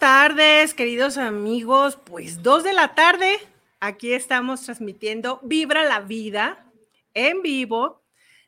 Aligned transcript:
tardes, 0.00 0.72
queridos 0.72 1.18
amigos. 1.18 1.98
Pues 2.02 2.42
dos 2.42 2.64
de 2.64 2.72
la 2.72 2.94
tarde, 2.94 3.36
aquí 3.80 4.14
estamos 4.14 4.62
transmitiendo 4.62 5.40
Vibra 5.42 5.84
la 5.84 6.00
Vida 6.00 6.64
en 7.12 7.42
vivo 7.42 8.02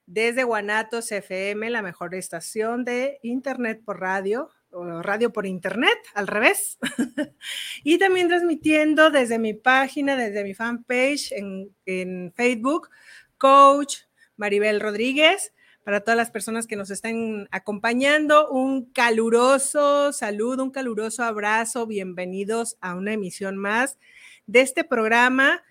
desde 0.07 0.45
Guanatos 0.45 1.13
FM, 1.13 1.69
la 1.69 1.83
mejor 1.83 2.15
estación 2.15 2.87
de 2.87 3.19
Internet 3.23 3.83
por 3.85 4.01
radio, 4.01 4.49
o 4.71 5.03
radio 5.03 5.31
por 5.31 5.45
Internet, 5.45 5.99
al 6.15 6.27
revés. 6.27 6.79
y 7.85 7.99
también 7.99 8.29
transmitiendo 8.29 9.11
desde 9.11 9.39
mi 9.39 9.53
página, 9.53 10.17
desde 10.17 10.45
mi 10.45 10.55
fanpage 10.55 11.33
en, 11.33 11.77
en 11.85 12.33
Facebook, 12.35 12.89
Coach 13.37 13.99
Maribel 14.39 14.81
Rodríguez 14.81 15.53
para 15.85 16.01
todas 16.01 16.17
las 16.17 16.31
personas 16.31 16.67
que 16.67 16.77
nos 16.77 16.91
están 16.91 17.49
acompañando. 17.51 18.49
Un 18.51 18.87
caluroso 18.87 20.13
saludo, 20.13 20.63
un 20.63 20.71
caluroso 20.71 21.25
abrazo. 21.25 21.87
Bienvenidos 21.87 22.77
a 22.81 22.95
una 22.95 23.13
emisión 23.13 23.57
más 23.57 23.99
de 24.47 24.61
este 24.61 24.85
programa 24.85 25.63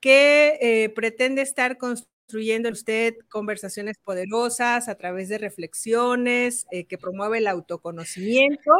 que 0.00 0.58
eh, 0.60 0.88
pretende 0.90 1.42
estar 1.42 1.78
construyendo 1.78 2.68
usted 2.70 3.14
conversaciones 3.28 3.96
poderosas 3.98 4.88
a 4.88 4.94
través 4.96 5.28
de 5.28 5.38
reflexiones, 5.38 6.66
eh, 6.70 6.84
que 6.84 6.98
promueve 6.98 7.38
el 7.38 7.46
autoconocimiento 7.46 8.70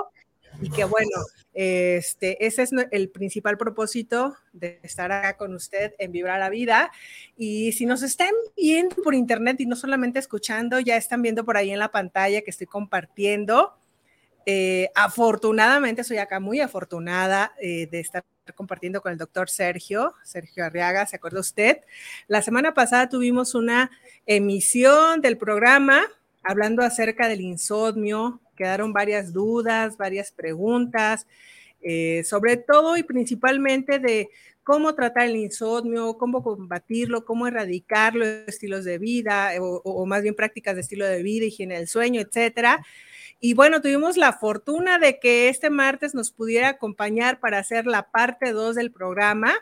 y 0.60 0.70
que 0.70 0.84
bueno, 0.84 1.24
este, 1.52 2.44
ese 2.46 2.62
es 2.62 2.70
el 2.90 3.10
principal 3.10 3.56
propósito 3.56 4.36
de 4.52 4.80
estar 4.82 5.12
acá 5.12 5.36
con 5.36 5.54
usted 5.54 5.94
en 5.98 6.12
Vibrar 6.12 6.40
la 6.40 6.50
Vida. 6.50 6.90
Y 7.36 7.72
si 7.72 7.86
nos 7.86 8.02
están 8.02 8.30
viendo 8.56 8.96
por 8.96 9.14
internet 9.14 9.60
y 9.60 9.66
no 9.66 9.76
solamente 9.76 10.18
escuchando, 10.18 10.80
ya 10.80 10.96
están 10.96 11.22
viendo 11.22 11.44
por 11.44 11.56
ahí 11.56 11.70
en 11.70 11.78
la 11.78 11.92
pantalla 11.92 12.42
que 12.42 12.50
estoy 12.50 12.66
compartiendo. 12.66 13.74
Eh, 14.46 14.90
afortunadamente, 14.94 16.04
soy 16.04 16.18
acá 16.18 16.40
muy 16.40 16.60
afortunada 16.60 17.54
eh, 17.60 17.86
de 17.90 18.00
estar 18.00 18.24
compartiendo 18.54 19.00
con 19.00 19.12
el 19.12 19.18
doctor 19.18 19.48
Sergio, 19.48 20.14
Sergio 20.22 20.64
Arriaga, 20.64 21.06
¿se 21.06 21.16
acuerda 21.16 21.40
usted? 21.40 21.78
La 22.28 22.42
semana 22.42 22.74
pasada 22.74 23.08
tuvimos 23.08 23.54
una 23.54 23.90
emisión 24.26 25.22
del 25.22 25.38
programa 25.38 26.02
hablando 26.42 26.82
acerca 26.82 27.26
del 27.26 27.40
insomnio, 27.40 28.40
quedaron 28.54 28.92
varias 28.92 29.32
dudas, 29.32 29.96
varias 29.96 30.32
preguntas, 30.32 31.26
eh, 31.82 32.24
sobre 32.24 32.56
todo 32.56 32.96
y 32.96 33.02
principalmente 33.02 33.98
de 33.98 34.30
cómo 34.64 34.94
tratar 34.94 35.26
el 35.26 35.36
insomnio, 35.36 36.16
cómo 36.16 36.42
combatirlo, 36.42 37.24
cómo 37.24 37.46
erradicarlo, 37.46 38.24
estilos 38.24 38.84
de 38.84 38.98
vida, 38.98 39.54
eh, 39.54 39.58
o, 39.60 40.06
más 40.06 40.22
bien 40.22 40.34
prácticas 40.34 40.74
de 40.74 40.80
estilo 40.80 41.06
de 41.06 41.22
vida, 41.22 41.44
higiene 41.44 41.76
del 41.76 41.86
sueño, 41.86 42.22
etcétera. 42.22 42.84
Y 43.40 43.52
bueno, 43.52 43.82
tuvimos 43.82 44.16
la 44.16 44.32
fortuna 44.32 44.98
de 44.98 45.18
que 45.20 45.50
este 45.50 45.68
martes 45.68 46.14
nos 46.14 46.30
pudiera 46.30 46.68
acompañar 46.68 47.38
para 47.40 47.58
hacer 47.58 47.86
la 47.86 48.10
parte 48.10 48.52
2 48.52 48.74
del 48.76 48.90
programa, 48.90 49.52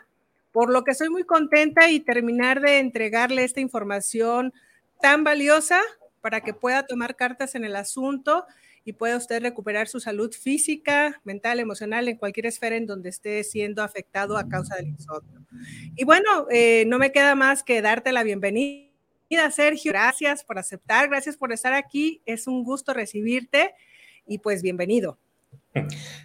por 0.53 0.71
lo 0.71 0.85
que 0.85 0.91
estoy 0.91 1.09
muy 1.09 1.25
contenta 1.25 1.89
y 1.89 1.99
terminar 1.99 2.61
de 2.61 2.79
entregarle 2.79 3.43
esta 3.43 3.59
información 3.59 4.53
tan 5.01 5.25
valiosa 5.25 5.81
para 6.21 6.39
que 6.39 6.53
pueda 6.53 6.85
tomar 6.85 7.17
cartas 7.17 7.55
en 7.55 7.65
el 7.65 7.75
asunto 7.75 8.45
y 8.85 8.93
pueda 8.93 9.17
usted 9.17 9.41
recuperar 9.41 9.87
su 9.87 9.99
salud 9.99 10.31
física, 10.33 11.21
mental, 11.23 11.59
emocional, 11.59 12.07
en 12.07 12.17
cualquier 12.17 12.47
esfera 12.47 12.75
en 12.75 12.85
donde 12.85 13.09
esté 13.09 13.43
siendo 13.43 13.81
afectado 13.81 14.37
a 14.37 14.47
causa 14.49 14.75
del 14.75 14.87
insomnio. 14.87 15.41
Y 15.95 16.03
bueno, 16.03 16.47
eh, 16.51 16.85
no 16.87 16.99
me 16.99 17.11
queda 17.11 17.35
más 17.35 17.63
que 17.63 17.81
darte 17.81 18.11
la 18.11 18.23
bienvenida, 18.23 18.89
Sergio. 19.51 19.91
Gracias 19.91 20.43
por 20.43 20.59
aceptar, 20.59 21.07
gracias 21.07 21.37
por 21.37 21.53
estar 21.53 21.73
aquí. 21.73 22.21
Es 22.25 22.47
un 22.47 22.63
gusto 22.63 22.93
recibirte 22.93 23.73
y 24.27 24.39
pues 24.39 24.61
bienvenido. 24.61 25.17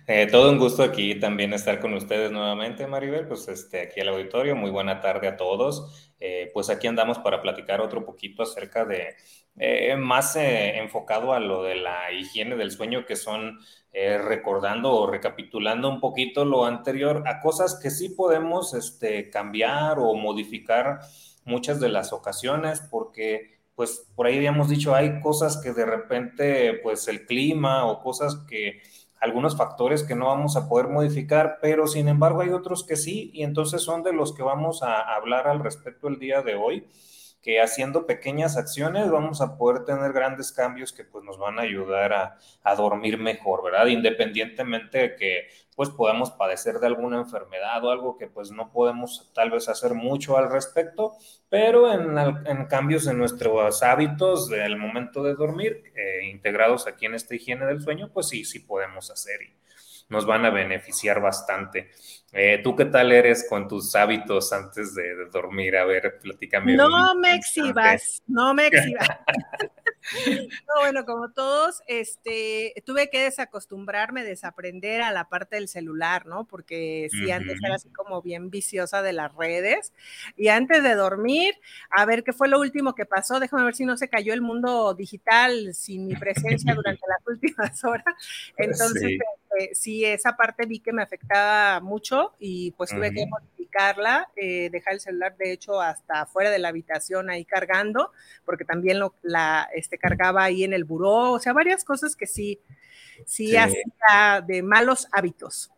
Eh, 0.06 0.26
todo 0.30 0.50
un 0.50 0.58
gusto 0.58 0.82
aquí 0.82 1.19
también 1.19 1.52
estar 1.52 1.80
con 1.80 1.94
ustedes 1.94 2.30
nuevamente, 2.30 2.86
Maribel. 2.86 3.26
Pues 3.26 3.48
este, 3.48 3.80
aquí 3.82 4.00
al 4.00 4.08
auditorio, 4.08 4.56
muy 4.56 4.70
buena 4.70 5.00
tarde 5.00 5.28
a 5.28 5.36
todos. 5.36 6.12
Eh, 6.20 6.50
pues 6.52 6.70
aquí 6.70 6.86
andamos 6.86 7.19
para 7.19 7.40
platicar 7.40 7.80
otro 7.80 8.04
poquito 8.04 8.42
acerca 8.42 8.84
de, 8.84 9.16
eh, 9.58 9.96
más 9.96 10.36
enfocado 10.36 11.32
a 11.32 11.41
lo 11.41 11.62
de 11.62 11.76
la 11.76 12.12
higiene 12.12 12.56
del 12.56 12.70
sueño, 12.70 13.04
que 13.06 13.16
son 13.16 13.58
recordando 13.92 14.92
o 14.92 15.08
recapitulando 15.08 15.88
un 15.88 15.98
poquito 15.98 16.44
lo 16.44 16.64
anterior 16.66 17.24
a 17.26 17.41
cosas 17.41 17.80
que 17.82 17.91
sí 17.91 18.10
podemos 18.10 18.72
este, 18.74 19.28
cambiar 19.28 19.98
o 19.98 20.14
modificar 20.14 21.00
muchas 21.44 21.80
de 21.80 21.88
las 21.88 22.12
ocasiones, 22.12 22.80
porque 22.80 23.58
pues 23.74 24.08
por 24.16 24.26
ahí 24.26 24.36
habíamos 24.36 24.69
dicho, 24.69 24.94
hay 24.94 25.20
cosas 25.20 25.60
que 25.62 25.72
de 25.72 25.86
repente, 25.86 26.75
pues 26.82 27.06
el 27.06 27.26
clima 27.26 27.86
o 27.86 28.00
cosas 28.00 28.34
que 28.48 28.82
algunos 29.20 29.56
factores 29.56 30.02
que 30.02 30.16
no 30.16 30.26
vamos 30.26 30.56
a 30.56 30.69
poder 30.69 30.88
modificar, 30.88 31.58
pero 31.62 31.86
sin 31.86 32.08
embargo 32.08 32.40
hay 32.40 32.50
otros 32.50 32.84
que 32.84 32.96
sí, 32.96 33.30
y 33.32 33.44
entonces 33.44 33.82
son 33.82 34.02
de 34.02 34.12
los 34.12 34.34
que 34.34 34.42
vamos 34.42 34.82
a 34.82 35.14
hablar 35.14 35.46
al 35.46 35.60
respecto 35.60 36.08
el 36.08 36.19
día 36.19 36.42
de 36.42 36.56
hoy, 36.56 36.88
que 37.43 37.60
haciendo 37.60 38.06
pequeñas 38.06 38.56
acciones 38.56 39.10
vamos 39.10 39.41
a 39.41 39.56
poder 39.56 39.84
tener 39.84 40.12
grandes 40.12 40.53
cambios 40.53 40.93
que 40.93 41.04
pues 41.04 41.25
nos 41.25 41.38
van 41.38 41.59
a 41.59 41.62
ayudar 41.62 42.12
a, 42.12 42.38
a 42.62 42.75
dormir 42.75 43.19
mejor, 43.19 43.62
¿verdad? 43.62 43.87
Independientemente 43.87 44.99
de 44.99 45.16
que 45.16 45.49
pues 45.76 45.91
podamos 45.91 46.32
padecer 46.32 46.81
de 46.81 46.88
alguna 46.88 47.19
enfermedad 47.19 47.84
o 47.84 47.91
algo 47.91 48.19
que 48.19 48.26
pues 48.26 48.50
no 48.50 48.72
podemos 48.72 49.31
tal 49.32 49.50
vez 49.50 49.69
hacer 49.69 49.94
mucho 49.94 50.37
al 50.37 50.50
respecto, 50.50 51.12
pero 51.49 51.93
en, 51.93 52.19
en 52.19 52.66
cambios 52.66 53.06
en 53.06 53.19
nuestros 53.19 53.82
hábitos 53.84 54.49
del 54.49 54.76
momento 54.76 55.22
de 55.22 55.34
dormir, 55.34 55.84
eh, 55.94 56.26
integrados 56.26 56.88
aquí 56.88 57.06
en 57.06 57.15
esta 57.15 57.37
higiene 57.37 57.66
del 57.66 57.81
sueño, 57.81 58.10
pues 58.12 58.28
sí, 58.28 58.44
sí 58.44 58.59
podemos 58.59 59.10
hacer 59.12 59.41
nos 60.08 60.26
van 60.26 60.44
a 60.44 60.50
beneficiar 60.50 61.20
bastante. 61.20 61.91
Eh, 62.32 62.60
¿Tú 62.62 62.76
qué 62.76 62.84
tal 62.84 63.10
eres 63.12 63.46
con 63.48 63.69
tus 63.69 63.94
hábitos 63.94 64.52
antes 64.52 64.94
de, 64.94 65.26
dormir? 65.32 65.76
A 65.76 65.84
ver, 65.84 66.19
platícame. 66.20 66.76
No 66.76 67.14
me 67.14 67.34
exhibas, 67.34 68.22
no 68.26 68.54
me 68.54 68.66
exhibas. 68.69 69.08
no, 70.26 70.80
bueno, 70.80 71.04
como 71.04 71.30
todos, 71.30 71.82
este, 71.86 72.74
tuve 72.84 73.10
que 73.10 73.22
desacostumbrarme, 73.22 74.24
desaprender 74.24 75.02
a 75.02 75.12
la 75.12 75.28
parte 75.28 75.56
del 75.56 75.69
celular, 75.69 76.26
¿no? 76.26 76.46
Porque 76.46 77.08
sí, 77.10 77.30
antes 77.30 77.58
era 77.64 77.76
así 77.76 77.90
como 77.90 78.22
bien 78.22 78.50
viciosa 78.50 79.02
de 79.02 79.12
las 79.12 79.34
redes. 79.34 79.92
Y 80.36 80.48
antes 80.48 80.82
de 80.82 80.94
dormir, 80.94 81.54
a 81.90 82.04
ver 82.04 82.25
qué 82.25 82.32
fue 82.32 82.48
lo 82.48 82.60
último 82.60 82.94
que 82.94 83.06
pasó. 83.06 83.40
Déjame 83.40 83.64
ver 83.64 83.75
si 83.75 83.84
no 83.84 83.96
se 83.96 84.08
cayó 84.08 84.32
el 84.32 84.42
mundo 84.42 84.94
digital 84.94 85.75
sin 85.75 86.06
mi 86.06 86.14
presencia 86.14 86.75
durante 86.75 87.02
las 87.08 87.26
últimas 87.26 87.84
horas. 87.84 88.14
Entonces, 88.56 89.02
sí. 89.02 89.19
Este, 89.56 89.75
sí, 89.75 90.04
esa 90.04 90.36
parte 90.36 90.66
vi 90.66 90.81
que 90.81 90.92
me 90.92 91.03
afectaba 91.03 91.81
mucho 91.81 92.34
y 92.38 92.72
pues 92.72 92.91
tuve 92.91 93.12
que 93.12 93.26
modificarla, 93.26 94.28
eh, 94.36 94.69
dejar 94.70 94.94
el 94.94 95.00
celular 95.00 95.37
de 95.37 95.52
hecho 95.52 95.81
hasta 95.81 96.26
fuera 96.26 96.50
de 96.50 96.58
la 96.58 96.69
habitación 96.69 97.31
ahí 97.31 97.44
cargando, 97.44 98.12
porque 98.44 98.64
también 98.64 98.99
lo, 98.99 99.14
la, 99.22 99.69
este, 99.75 99.99
cargaba 99.99 100.44
ahí 100.44 100.64
en 100.64 100.72
el 100.72 100.84
buró, 100.84 101.32
o 101.32 101.38
sea, 101.38 101.52
varias 101.52 101.84
cosas 101.84 102.17
que 102.17 102.26
sí, 102.26 102.61
sí, 103.26 103.56
hacía 103.56 104.44
de 104.46 104.62
malos 104.62 105.08
hábitos. 105.12 105.70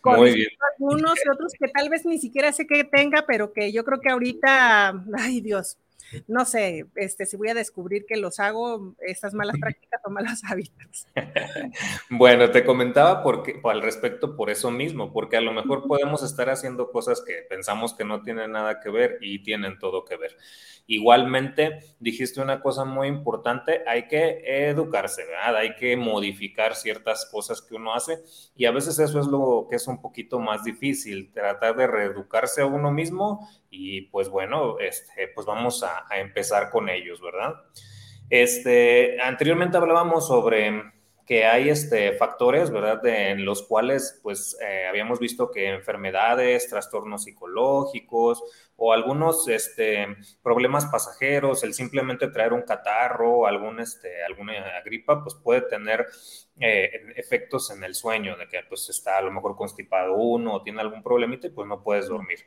Con 0.00 0.16
Muy 0.16 0.32
bien. 0.32 0.48
algunos 0.72 1.18
y 1.22 1.28
otros 1.28 1.52
que 1.52 1.68
tal 1.68 1.90
vez 1.90 2.06
ni 2.06 2.18
siquiera 2.18 2.50
sé 2.52 2.66
que 2.66 2.84
tenga, 2.84 3.26
pero 3.26 3.52
que 3.52 3.72
yo 3.72 3.84
creo 3.84 4.00
que 4.00 4.08
ahorita, 4.08 5.04
ay 5.18 5.42
Dios, 5.42 5.76
no 6.26 6.44
sé, 6.44 6.86
este, 6.94 7.26
si 7.26 7.36
voy 7.36 7.48
a 7.48 7.54
descubrir 7.54 8.06
que 8.06 8.16
los 8.16 8.40
hago, 8.40 8.94
estas 9.00 9.34
malas 9.34 9.56
prácticas 9.60 10.00
o 10.04 10.10
malos 10.10 10.42
hábitos. 10.48 11.06
bueno, 12.10 12.50
te 12.50 12.64
comentaba 12.64 13.22
porque, 13.22 13.60
al 13.64 13.82
respecto 13.82 14.36
por 14.36 14.50
eso 14.50 14.70
mismo, 14.70 15.12
porque 15.12 15.36
a 15.36 15.40
lo 15.40 15.52
mejor 15.52 15.86
podemos 15.86 16.22
estar 16.22 16.50
haciendo 16.50 16.90
cosas 16.90 17.22
que 17.26 17.44
pensamos 17.48 17.94
que 17.94 18.04
no 18.04 18.22
tienen 18.22 18.52
nada 18.52 18.80
que 18.80 18.90
ver 18.90 19.18
y 19.20 19.42
tienen 19.42 19.78
todo 19.78 20.04
que 20.04 20.16
ver. 20.16 20.36
Igualmente, 20.88 21.80
dijiste 21.98 22.40
una 22.40 22.60
cosa 22.60 22.84
muy 22.84 23.08
importante, 23.08 23.82
hay 23.86 24.06
que 24.06 24.68
educarse, 24.68 25.24
¿verdad? 25.24 25.56
Hay 25.56 25.74
que 25.74 25.96
modificar 25.96 26.76
ciertas 26.76 27.26
cosas 27.26 27.60
que 27.60 27.74
uno 27.74 27.92
hace 27.92 28.20
y 28.54 28.66
a 28.66 28.70
veces 28.70 28.98
eso 29.00 29.18
es 29.18 29.26
lo 29.26 29.66
que 29.68 29.76
es 29.76 29.88
un 29.88 30.00
poquito 30.00 30.38
más 30.38 30.62
difícil, 30.62 31.32
tratar 31.32 31.76
de 31.76 31.88
reeducarse 31.88 32.62
a 32.62 32.66
uno 32.66 32.92
mismo 32.92 33.48
y 33.70 34.02
pues 34.02 34.28
bueno, 34.28 34.78
este, 34.78 35.28
pues 35.28 35.46
vamos 35.46 35.82
a, 35.82 36.06
empezar 36.18 36.70
con 36.70 36.88
ellos, 36.88 37.20
¿verdad? 37.20 37.54
Este, 38.28 39.20
anteriormente 39.20 39.76
hablábamos 39.76 40.26
sobre 40.26 40.96
que 41.26 41.44
hay 41.44 41.68
este, 41.68 42.12
factores, 42.12 42.70
¿verdad?, 42.70 43.04
en 43.04 43.44
los 43.44 43.64
cuales, 43.64 44.20
pues, 44.22 44.56
eh, 44.62 44.86
habíamos 44.88 45.18
visto 45.18 45.50
que 45.50 45.70
enfermedades, 45.70 46.68
trastornos 46.68 47.24
psicológicos 47.24 48.42
o 48.76 48.92
algunos 48.92 49.48
este, 49.48 50.06
problemas 50.40 50.86
pasajeros, 50.86 51.64
el 51.64 51.74
simplemente 51.74 52.28
traer 52.28 52.52
un 52.52 52.62
catarro, 52.62 53.46
algún, 53.46 53.80
este, 53.80 54.22
alguna 54.22 54.52
gripa, 54.84 55.20
pues 55.24 55.34
puede 55.34 55.62
tener 55.62 56.06
eh, 56.60 56.90
efectos 57.16 57.72
en 57.72 57.82
el 57.82 57.96
sueño, 57.96 58.36
de 58.36 58.46
que 58.46 58.60
pues 58.68 58.88
está 58.88 59.18
a 59.18 59.22
lo 59.22 59.32
mejor 59.32 59.56
constipado 59.56 60.14
uno 60.14 60.54
o 60.54 60.62
tiene 60.62 60.80
algún 60.80 61.02
problemita 61.02 61.48
y 61.48 61.50
pues 61.50 61.66
no 61.66 61.82
puedes 61.82 62.08
dormir. 62.08 62.38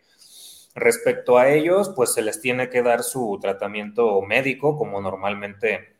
Respecto 0.79 1.37
a 1.37 1.49
ellos, 1.49 1.91
pues 1.93 2.13
se 2.13 2.21
les 2.21 2.39
tiene 2.39 2.69
que 2.69 2.81
dar 2.81 3.03
su 3.03 3.37
tratamiento 3.41 4.21
médico 4.21 4.77
como 4.77 5.01
normalmente 5.01 5.97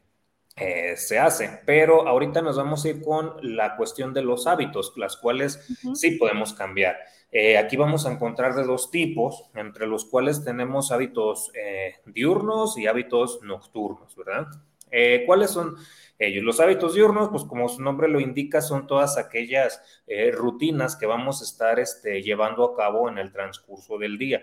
eh, 0.56 0.96
se 0.96 1.20
hace. 1.20 1.60
Pero 1.66 2.08
ahorita 2.08 2.42
nos 2.42 2.56
vamos 2.56 2.86
a 2.86 2.90
ir 2.90 3.02
con 3.02 3.34
la 3.42 3.76
cuestión 3.76 4.14
de 4.14 4.22
los 4.22 4.48
hábitos, 4.48 4.94
las 4.96 5.18
cuales 5.18 5.60
sí 5.94 6.12
podemos 6.12 6.54
cambiar. 6.54 6.98
Eh, 7.30 7.58
aquí 7.58 7.76
vamos 7.76 8.06
a 8.06 8.12
encontrar 8.14 8.56
de 8.56 8.64
dos 8.64 8.90
tipos, 8.90 9.50
entre 9.54 9.86
los 9.86 10.06
cuales 10.06 10.46
tenemos 10.46 10.94
hábitos 10.94 11.52
eh, 11.56 11.96
diurnos 12.06 12.78
y 12.78 12.88
hábitos 12.88 13.42
nocturnos, 13.44 14.16
¿verdad? 14.16 14.48
¿Cuáles 15.28 15.52
son 15.52 15.76
ellos? 16.18 16.44
Los 16.44 16.60
hábitos 16.60 16.96
diurnos, 16.96 17.30
pues 17.30 17.44
como 17.44 17.70
su 17.70 17.82
nombre 17.82 18.08
lo 18.08 18.20
indica, 18.20 18.60
son 18.60 18.88
todas 18.88 19.20
aquellas 19.20 19.84
rutinas 20.34 20.96
que 20.96 21.06
vamos 21.06 21.42
a 21.42 21.44
estar 21.44 21.80
este, 21.80 22.24
llevando 22.24 22.64
a 22.64 22.76
cabo 22.76 23.08
en 23.08 23.20
el 23.20 23.32
transcurso 23.32 24.00
del 24.00 24.18
día. 24.18 24.42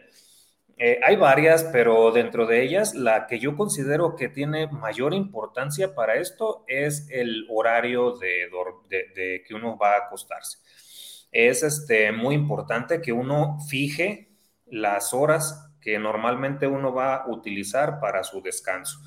Eh, 0.79 1.01
hay 1.03 1.17
varias, 1.17 1.65
pero 1.73 2.13
dentro 2.13 2.47
de 2.47 2.63
ellas, 2.63 2.95
la 2.95 3.27
que 3.27 3.39
yo 3.39 3.57
considero 3.57 4.15
que 4.15 4.29
tiene 4.29 4.67
mayor 4.67 5.15
importancia 5.15 5.95
para 5.95 6.17
esto 6.17 6.65
es 6.69 7.09
el 7.11 7.47
horario 7.49 8.13
de, 8.19 8.51
de, 8.91 9.43
que 9.47 9.55
uno 9.55 9.79
va 9.79 9.95
a 9.95 9.99
acostarse. 10.07 10.59
Es 11.33 11.63
este, 11.63 12.13
muy 12.13 12.35
importante 12.35 13.01
que 13.01 13.13
uno 13.13 13.59
fije 13.69 14.29
las 14.67 15.15
horas 15.15 15.73
que 15.81 15.99
normalmente 15.99 16.67
uno 16.67 16.93
va 16.93 17.17
a 17.17 17.31
utilizar 17.31 17.99
para 18.01 18.23
su 18.23 18.43
descanso 18.43 18.99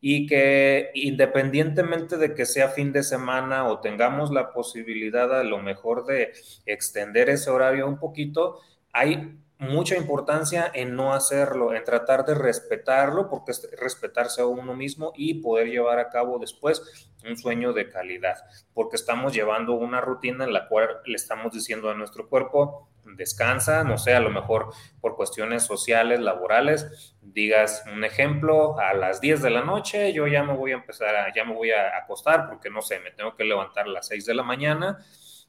y 0.00 0.26
que 0.26 0.90
independientemente 0.94 2.18
de 2.18 2.34
que 2.34 2.46
sea 2.46 2.68
fin 2.68 2.92
de 2.92 3.02
semana 3.02 3.66
o 3.66 3.80
tengamos 3.80 4.30
la 4.30 4.52
posibilidad 4.52 5.38
a 5.38 5.44
lo 5.44 5.58
mejor 5.58 6.06
de 6.06 6.32
extender 6.66 7.28
ese 7.30 7.50
horario 7.50 7.86
un 7.88 7.98
poquito, 7.98 8.60
hay 8.92 9.38
mucha 9.60 9.96
importancia 9.96 10.70
en 10.72 10.96
no 10.96 11.12
hacerlo, 11.12 11.74
en 11.74 11.84
tratar 11.84 12.24
de 12.24 12.34
respetarlo, 12.34 13.28
porque 13.28 13.52
es 13.52 13.70
respetarse 13.78 14.40
a 14.40 14.46
uno 14.46 14.74
mismo 14.74 15.12
y 15.14 15.34
poder 15.34 15.68
llevar 15.68 15.98
a 15.98 16.08
cabo 16.08 16.38
después 16.38 17.10
un 17.28 17.36
sueño 17.36 17.74
de 17.74 17.90
calidad, 17.90 18.38
porque 18.72 18.96
estamos 18.96 19.34
llevando 19.34 19.74
una 19.74 20.00
rutina 20.00 20.44
en 20.44 20.54
la 20.54 20.66
cual 20.66 20.88
le 21.04 21.14
estamos 21.14 21.52
diciendo 21.52 21.90
a 21.90 21.94
nuestro 21.94 22.28
cuerpo, 22.28 22.88
descansa, 23.04 23.84
no 23.84 23.98
sé, 23.98 24.14
a 24.14 24.20
lo 24.20 24.30
mejor 24.30 24.72
por 25.00 25.14
cuestiones 25.14 25.64
sociales, 25.64 26.20
laborales, 26.20 27.16
digas 27.20 27.84
un 27.92 28.04
ejemplo, 28.04 28.78
a 28.78 28.94
las 28.94 29.20
10 29.20 29.42
de 29.42 29.50
la 29.50 29.62
noche 29.62 30.12
yo 30.14 30.26
ya 30.26 30.42
me 30.42 30.54
voy 30.54 30.72
a 30.72 30.76
empezar 30.76 31.14
a, 31.14 31.34
ya 31.34 31.44
me 31.44 31.54
voy 31.54 31.70
a 31.70 31.98
acostar 31.98 32.48
porque 32.48 32.70
no 32.70 32.80
sé, 32.80 33.00
me 33.00 33.10
tengo 33.10 33.36
que 33.36 33.44
levantar 33.44 33.86
a 33.86 33.90
las 33.90 34.06
6 34.06 34.24
de 34.24 34.34
la 34.34 34.42
mañana 34.42 35.04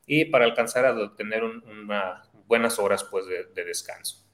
y 0.06 0.26
para 0.26 0.46
alcanzar 0.46 0.86
a 0.86 1.16
tener 1.16 1.44
una, 1.44 2.24
buenas 2.52 2.80
horas 2.80 3.06
pues 3.06 3.26
de, 3.28 3.64
descanso. 3.64 4.26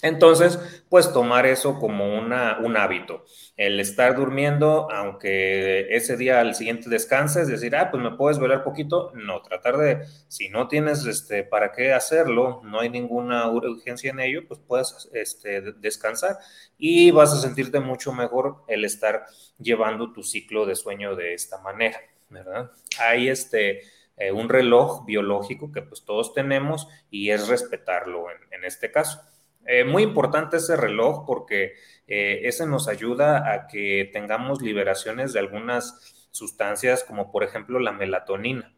Entonces, 0.00 0.58
pues 0.88 1.12
tomar 1.12 1.44
eso 1.44 1.78
como 1.78 2.16
una, 2.16 2.60
un 2.60 2.78
hábito, 2.78 3.26
el 3.58 3.78
estar 3.78 4.16
durmiendo, 4.16 4.90
aunque 4.90 5.88
ese 5.94 6.16
día 6.16 6.40
al 6.40 6.54
siguiente 6.54 6.88
descanses, 6.88 7.46
decir, 7.46 7.76
ah, 7.76 7.90
pues 7.90 8.02
me 8.02 8.12
puedes 8.12 8.38
velar 8.38 8.64
poquito, 8.64 9.12
no, 9.14 9.42
tratar 9.42 9.76
de, 9.76 10.06
si 10.28 10.48
no 10.48 10.66
tienes 10.68 11.04
este, 11.04 11.42
para 11.42 11.72
qué 11.72 11.92
hacerlo, 11.92 12.62
no 12.64 12.80
hay 12.80 12.88
ninguna 12.88 13.50
urgencia 13.50 14.12
en 14.12 14.20
ello, 14.20 14.48
pues 14.48 14.60
puedes 14.66 15.10
este, 15.12 15.60
descansar 15.72 16.38
y 16.78 17.10
vas 17.10 17.34
a 17.34 17.40
sentirte 17.42 17.80
mucho 17.80 18.12
mejor 18.12 18.62
el 18.66 18.86
estar 18.86 19.26
llevando 19.58 20.14
tu 20.14 20.22
ciclo 20.22 20.64
de 20.64 20.74
sueño 20.74 21.16
de 21.16 21.34
esta 21.34 21.58
manera, 21.58 22.00
¿verdad? 22.30 22.70
Hay 22.98 23.28
este 23.28 23.82
eh, 24.18 24.32
un 24.32 24.48
reloj 24.48 25.04
biológico 25.04 25.70
que 25.70 25.82
pues 25.82 26.04
todos 26.04 26.34
tenemos 26.34 26.88
y 27.10 27.30
es 27.30 27.48
respetarlo 27.48 28.26
en, 28.50 28.64
este 28.64 28.90
caso. 28.90 29.20
Eh, 29.66 29.84
muy 29.84 30.02
importante 30.02 30.56
ese 30.56 30.76
reloj 30.76 31.24
porque 31.26 31.74
eh, 32.06 32.40
ese 32.44 32.66
nos 32.66 32.88
ayuda 32.88 33.52
a 33.52 33.66
que 33.66 34.10
tengamos 34.12 34.62
liberaciones 34.62 35.32
de 35.32 35.40
algunas 35.40 36.28
sustancias 36.30 37.04
como 37.04 37.30
por 37.30 37.44
ejemplo 37.44 37.78
la 37.78 37.92
melatonina 37.92 38.74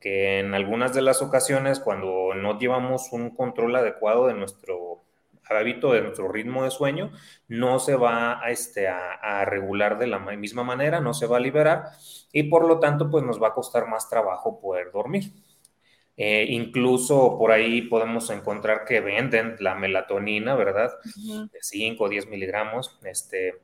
que 0.00 0.38
en 0.38 0.54
algunas 0.54 0.92
de 0.94 1.02
las 1.02 1.22
ocasiones 1.22 1.80
cuando 1.80 2.34
no 2.34 2.58
llevamos 2.58 3.12
un 3.12 3.34
control 3.34 3.74
adecuado 3.76 4.26
de 4.26 4.34
nuestro 4.34 5.03
hábito, 5.48 5.92
de 5.92 6.02
nuestro 6.02 6.28
ritmo 6.28 6.64
de 6.64 6.70
sueño, 6.70 7.12
no 7.48 7.78
se 7.78 7.96
va 7.96 8.44
a, 8.44 8.50
este, 8.50 8.88
a, 8.88 9.44
regular 9.44 9.98
de 9.98 10.06
la 10.06 10.18
misma 10.18 10.62
manera, 10.62 11.00
no 11.00 11.14
se 11.14 11.26
va 11.26 11.36
a 11.36 11.40
liberar 11.40 11.84
y 12.32 12.44
por 12.44 12.66
lo 12.66 12.80
tanto 12.80 13.10
pues 13.10 13.24
nos 13.24 13.42
va 13.42 13.48
a 13.48 13.54
costar 13.54 13.88
más 13.88 14.08
trabajo 14.08 14.60
poder 14.60 14.90
dormir. 14.92 15.32
Eh, 16.16 16.46
incluso 16.50 17.36
por 17.38 17.50
ahí 17.50 17.82
podemos 17.82 18.30
encontrar 18.30 18.84
que 18.84 19.00
venden 19.00 19.56
la 19.58 19.74
melatonina, 19.74 20.54
¿verdad? 20.54 20.92
De 21.16 21.58
5 21.60 22.04
o 22.04 22.08
10 22.08 22.28
miligramos, 22.28 22.98
este, 23.02 23.54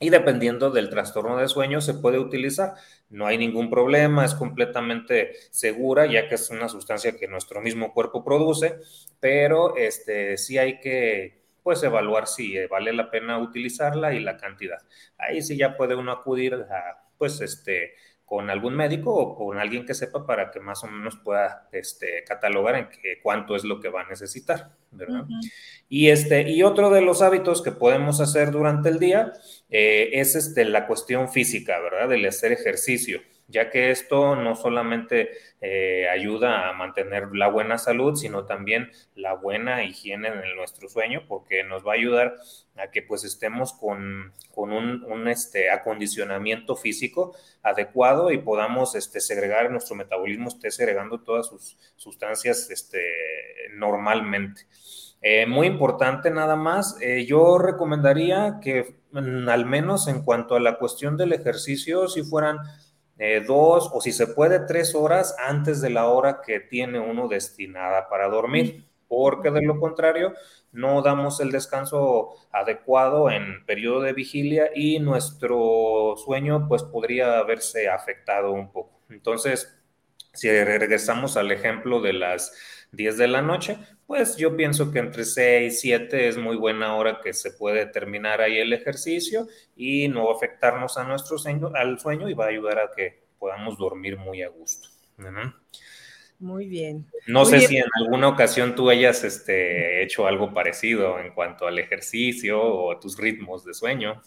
y 0.00 0.10
dependiendo 0.10 0.70
del 0.70 0.90
trastorno 0.90 1.36
de 1.38 1.48
sueño 1.48 1.80
se 1.80 1.94
puede 1.94 2.18
utilizar. 2.18 2.74
No 3.10 3.26
hay 3.26 3.38
ningún 3.38 3.70
problema, 3.70 4.24
es 4.24 4.34
completamente 4.34 5.32
segura 5.50 6.06
ya 6.06 6.28
que 6.28 6.36
es 6.36 6.50
una 6.50 6.68
sustancia 6.68 7.16
que 7.16 7.28
nuestro 7.28 7.60
mismo 7.60 7.92
cuerpo 7.92 8.24
produce, 8.24 8.78
pero 9.20 9.76
este, 9.76 10.36
sí 10.36 10.58
hay 10.58 10.80
que 10.80 11.38
pues 11.62 11.82
evaluar 11.82 12.26
si 12.26 12.56
vale 12.66 12.92
la 12.92 13.10
pena 13.10 13.38
utilizarla 13.38 14.14
y 14.14 14.20
la 14.20 14.36
cantidad. 14.36 14.78
Ahí 15.18 15.42
sí 15.42 15.56
ya 15.56 15.76
puede 15.76 15.94
uno 15.96 16.12
acudir 16.12 16.54
a 16.54 17.04
pues 17.18 17.40
este 17.40 17.94
con 18.28 18.50
algún 18.50 18.76
médico 18.76 19.14
o 19.14 19.34
con 19.34 19.58
alguien 19.58 19.86
que 19.86 19.94
sepa 19.94 20.26
para 20.26 20.50
que 20.50 20.60
más 20.60 20.84
o 20.84 20.86
menos 20.86 21.16
pueda 21.16 21.66
este, 21.72 22.24
catalogar 22.26 22.76
en 22.76 22.88
qué, 22.90 23.20
cuánto 23.22 23.56
es 23.56 23.64
lo 23.64 23.80
que 23.80 23.88
va 23.88 24.02
a 24.02 24.08
necesitar, 24.08 24.72
¿verdad? 24.90 25.24
Y, 25.88 26.08
este, 26.08 26.50
y 26.50 26.62
otro 26.62 26.90
de 26.90 27.00
los 27.00 27.22
hábitos 27.22 27.62
que 27.62 27.72
podemos 27.72 28.20
hacer 28.20 28.50
durante 28.50 28.90
el 28.90 28.98
día 28.98 29.32
eh, 29.70 30.10
es 30.12 30.34
este, 30.34 30.66
la 30.66 30.86
cuestión 30.86 31.30
física, 31.30 31.80
¿verdad? 31.80 32.12
El 32.12 32.26
hacer 32.26 32.52
ejercicio 32.52 33.20
ya 33.48 33.70
que 33.70 33.90
esto 33.90 34.36
no 34.36 34.54
solamente 34.54 35.30
eh, 35.62 36.06
ayuda 36.08 36.68
a 36.68 36.74
mantener 36.74 37.28
la 37.32 37.48
buena 37.48 37.78
salud, 37.78 38.14
sino 38.14 38.44
también 38.44 38.90
la 39.14 39.32
buena 39.34 39.82
higiene 39.84 40.28
en 40.28 40.54
nuestro 40.54 40.88
sueño, 40.88 41.24
porque 41.26 41.64
nos 41.64 41.84
va 41.84 41.92
a 41.92 41.96
ayudar 41.96 42.36
a 42.76 42.90
que 42.90 43.02
pues 43.02 43.24
estemos 43.24 43.72
con, 43.72 44.34
un, 44.54 45.28
este, 45.28 45.70
acondicionamiento 45.70 46.76
físico 46.76 47.34
adecuado 47.62 48.30
y 48.30 48.38
podamos 48.38 48.94
este, 48.94 49.20
segregar, 49.20 49.70
nuestro 49.70 49.96
metabolismo 49.96 50.48
esté 50.48 50.70
segregando 50.70 51.20
todas 51.22 51.46
sus 51.46 51.78
sustancias 51.96 52.70
este, 52.70 53.00
normalmente. 53.72 54.66
Eh, 55.20 55.46
muy 55.46 55.66
importante 55.66 56.30
nada 56.30 56.54
más, 56.54 56.96
eh, 57.00 57.24
yo 57.26 57.58
recomendaría 57.58 58.60
que 58.62 59.00
mm, 59.10 59.48
al 59.48 59.66
menos 59.66 60.06
en 60.06 60.22
cuanto 60.22 60.54
a 60.54 60.60
la 60.60 60.78
cuestión 60.78 61.16
del 61.16 61.32
ejercicio, 61.32 62.06
si 62.08 62.22
fueran 62.22 62.58
eh, 63.18 63.42
dos 63.46 63.90
o 63.92 64.00
si 64.00 64.12
se 64.12 64.28
puede 64.28 64.60
tres 64.60 64.94
horas 64.94 65.36
antes 65.38 65.80
de 65.80 65.90
la 65.90 66.06
hora 66.06 66.40
que 66.44 66.60
tiene 66.60 67.00
uno 67.00 67.28
destinada 67.28 68.08
para 68.08 68.28
dormir, 68.28 68.84
porque 69.08 69.50
de 69.50 69.62
lo 69.62 69.80
contrario 69.80 70.34
no 70.70 71.02
damos 71.02 71.40
el 71.40 71.50
descanso 71.50 72.30
adecuado 72.52 73.30
en 73.30 73.64
periodo 73.66 74.02
de 74.02 74.12
vigilia 74.12 74.70
y 74.74 75.00
nuestro 75.00 76.14
sueño 76.24 76.66
pues 76.68 76.82
podría 76.82 77.38
haberse 77.38 77.88
afectado 77.88 78.52
un 78.52 78.70
poco. 78.70 79.00
Entonces, 79.08 79.74
si 80.32 80.48
regresamos 80.48 81.36
al 81.36 81.50
ejemplo 81.50 82.00
de 82.00 82.12
las 82.12 82.52
10 82.92 83.18
de 83.18 83.28
la 83.28 83.42
noche, 83.42 83.78
pues 84.06 84.36
yo 84.36 84.56
pienso 84.56 84.90
que 84.90 84.98
entre 84.98 85.24
6 85.24 85.72
y 85.72 85.76
7 85.76 86.28
es 86.28 86.38
muy 86.38 86.56
buena 86.56 86.96
hora 86.96 87.20
que 87.22 87.32
se 87.34 87.50
puede 87.50 87.86
terminar 87.86 88.40
ahí 88.40 88.58
el 88.58 88.72
ejercicio 88.72 89.46
y 89.76 90.08
no 90.08 90.30
afectarnos 90.30 90.96
a 90.96 91.04
nuestro 91.04 91.38
sueño, 91.38 91.70
al 91.74 91.98
sueño 91.98 92.28
y 92.28 92.34
va 92.34 92.46
a 92.46 92.48
ayudar 92.48 92.78
a 92.78 92.90
que 92.96 93.22
podamos 93.38 93.76
dormir 93.78 94.16
muy 94.16 94.42
a 94.42 94.48
gusto. 94.48 94.88
Muy 96.38 96.68
bien. 96.68 97.06
No 97.26 97.44
sé 97.44 97.60
si 97.60 97.76
en 97.78 97.86
alguna 97.96 98.28
ocasión 98.28 98.74
tú 98.74 98.90
hayas 98.90 99.24
este, 99.24 100.02
hecho 100.02 100.26
algo 100.26 100.54
parecido 100.54 101.18
en 101.18 101.34
cuanto 101.34 101.66
al 101.66 101.78
ejercicio 101.78 102.62
o 102.62 102.98
tus 102.98 103.18
ritmos 103.18 103.64
de 103.64 103.74
sueño. 103.74 104.22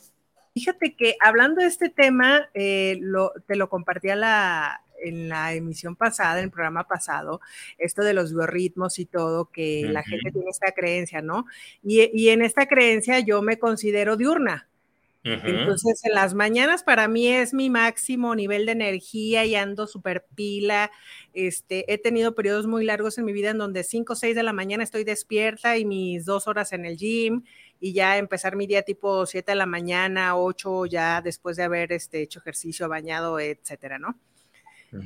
Fíjate 0.53 0.95
que 0.97 1.15
hablando 1.21 1.61
de 1.61 1.67
este 1.67 1.89
tema, 1.89 2.49
eh, 2.53 2.99
te 3.47 3.55
lo 3.55 3.69
compartí 3.69 4.09
la, 4.09 4.81
en 5.01 5.29
la 5.29 5.53
emisión 5.53 5.95
pasada, 5.95 6.39
en 6.39 6.45
el 6.45 6.51
programa 6.51 6.87
pasado, 6.87 7.41
esto 7.77 8.03
de 8.03 8.13
los 8.13 8.33
biorritmos 8.33 8.99
y 8.99 9.05
todo, 9.05 9.45
que 9.45 9.87
la 9.89 10.03
gente 10.03 10.31
tiene 10.31 10.49
esta 10.49 10.71
creencia, 10.71 11.21
¿no? 11.21 11.45
Y, 11.83 12.09
y, 12.13 12.29
en 12.29 12.41
esta 12.41 12.67
creencia 12.67 13.19
yo 13.19 13.41
me 13.41 13.59
considero 13.59 14.17
diurna. 14.17 14.67
Entonces, 15.23 16.03
en 16.03 16.15
las 16.15 16.33
mañanas 16.33 16.81
para 16.83 17.07
mí 17.07 17.27
es 17.27 17.53
mi 17.53 17.69
máximo 17.69 18.33
nivel 18.33 18.65
de 18.65 18.71
energía 18.71 19.45
y 19.45 19.53
ando 19.53 19.85
súper 19.85 20.25
pila. 20.33 20.89
Este, 21.33 21.91
he 21.93 21.99
tenido 21.99 22.33
periodos 22.33 22.65
muy 22.65 22.83
largos 22.83 23.19
en 23.19 23.25
mi 23.25 23.33
vida 23.33 23.51
en 23.51 23.59
donde 23.59 23.83
5 23.83 24.13
o 24.13 24.15
6 24.15 24.35
de 24.35 24.41
la 24.41 24.51
mañana 24.51 24.83
estoy 24.83 25.03
despierta 25.03 25.77
y 25.77 25.85
mis 25.85 26.25
dos 26.25 26.47
horas 26.47 26.73
en 26.73 26.85
el 26.85 26.97
gym 26.97 27.43
y 27.79 27.93
ya 27.93 28.17
empezar 28.17 28.55
mi 28.55 28.65
día 28.65 28.81
tipo 28.81 29.25
7 29.27 29.51
de 29.51 29.55
la 29.55 29.67
mañana, 29.67 30.35
8 30.37 30.87
ya 30.87 31.21
después 31.21 31.55
de 31.55 31.63
haber 31.63 31.91
este, 31.91 32.23
hecho 32.23 32.39
ejercicio, 32.39 32.89
bañado, 32.89 33.39
etcétera, 33.39 33.99
¿no? 33.99 34.17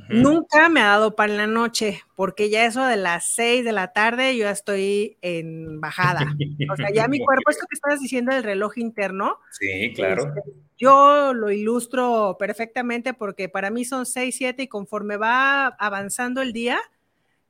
Nunca 0.08 0.68
me 0.68 0.80
ha 0.80 0.86
dado 0.86 1.14
pan 1.14 1.36
la 1.36 1.46
noche, 1.46 2.02
porque 2.16 2.50
ya 2.50 2.64
eso 2.64 2.84
de 2.84 2.96
las 2.96 3.26
6 3.34 3.64
de 3.64 3.72
la 3.72 3.92
tarde 3.92 4.36
yo 4.36 4.44
ya 4.44 4.50
estoy 4.50 5.16
en 5.22 5.80
bajada. 5.80 6.26
O 6.72 6.76
sea, 6.76 6.90
ya 6.92 7.06
mi 7.06 7.20
cuerpo, 7.20 7.50
esto 7.50 7.66
que 7.68 7.74
estabas 7.74 8.00
diciendo 8.00 8.34
del 8.34 8.42
reloj 8.42 8.78
interno. 8.78 9.38
Sí, 9.52 9.92
claro. 9.94 10.26
Este, 10.26 10.52
yo 10.76 11.32
lo 11.34 11.50
ilustro 11.50 12.36
perfectamente 12.38 13.14
porque 13.14 13.48
para 13.48 13.70
mí 13.70 13.84
son 13.84 14.06
6, 14.06 14.34
7 14.36 14.64
y 14.64 14.68
conforme 14.68 15.16
va 15.16 15.66
avanzando 15.66 16.42
el 16.42 16.52
día, 16.52 16.78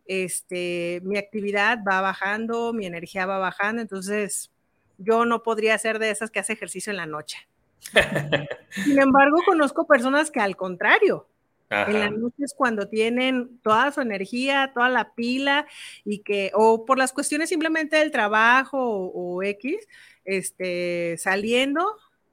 este, 0.04 1.00
mi 1.04 1.16
actividad 1.16 1.78
va 1.88 2.02
bajando, 2.02 2.72
mi 2.72 2.86
energía 2.86 3.26
va 3.26 3.38
bajando, 3.38 3.80
entonces 3.80 4.52
yo 4.98 5.24
no 5.24 5.42
podría 5.42 5.76
ser 5.78 5.98
de 5.98 6.10
esas 6.10 6.30
que 6.30 6.38
hace 6.38 6.52
ejercicio 6.52 6.90
en 6.90 6.98
la 6.98 7.06
noche. 7.06 7.48
Sin 8.70 8.98
embargo, 8.98 9.38
conozco 9.46 9.86
personas 9.86 10.30
que 10.30 10.40
al 10.40 10.56
contrario, 10.56 11.28
en 11.70 12.00
las 12.00 12.12
noches 12.12 12.54
cuando 12.56 12.88
tienen 12.88 13.58
toda 13.62 13.90
su 13.92 14.00
energía, 14.00 14.70
toda 14.73 14.88
la 14.88 15.14
pila 15.14 15.66
y 16.04 16.20
que, 16.20 16.50
o 16.54 16.85
por 16.85 16.99
las 16.99 17.12
cuestiones 17.12 17.49
simplemente 17.49 17.96
del 17.96 18.11
trabajo 18.11 18.78
o, 18.78 19.42
X, 19.42 19.76
este, 20.25 21.16
saliendo, 21.18 21.85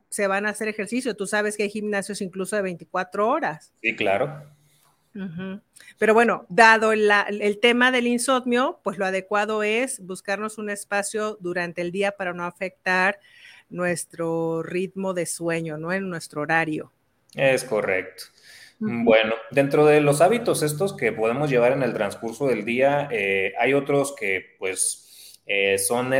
se 0.09 0.27
van 0.27 0.45
a 0.45 0.49
hacer 0.49 0.67
ejercicio. 0.67 1.15
Tú 1.15 1.25
sabes 1.25 1.57
que 1.57 1.63
hay 1.63 1.69
gimnasios 1.69 2.21
incluso 2.21 2.55
de 2.55 2.61
24 2.61 3.27
horas. 3.27 3.73
Sí, 3.81 3.95
claro. 3.95 4.43
Pero 5.99 6.13
bueno, 6.15 6.45
dado 6.49 6.91
el 6.91 7.59
tema 7.61 7.91
del 7.91 8.07
insomnio, 8.07 8.79
pues 8.83 8.97
lo 8.97 9.05
adecuado 9.05 9.61
es 9.61 9.99
buscarnos 9.99 10.57
un 10.57 10.71
espacio 10.71 11.37
durante 11.39 11.81
el 11.81 11.91
día 11.91 12.13
para 12.13 12.33
no 12.33 12.45
afectar 12.45 13.19
nuestro 13.69 14.63
ritmo 14.63 15.13
de 15.13 15.25
sueño, 15.25 15.77
¿no? 15.77 15.91
En 15.93 16.09
nuestro 16.09 16.41
horario. 16.41 16.91
Es 17.35 17.63
correcto. 17.63 18.25
Bueno, 18.79 19.35
dentro 19.51 19.85
de 19.85 20.01
los 20.01 20.19
hábitos 20.21 20.61
estos 20.61 20.95
que 20.95 21.11
podemos 21.11 21.49
llevar 21.49 21.71
en 21.71 21.83
el 21.83 21.93
transcurso 21.93 22.47
del 22.47 22.65
día, 22.65 23.07
eh, 23.11 23.53
hay 23.57 23.73
otros 23.73 24.13
que 24.13 24.55
pues 24.59 25.41
eh, 25.45 25.77
son 25.77 26.11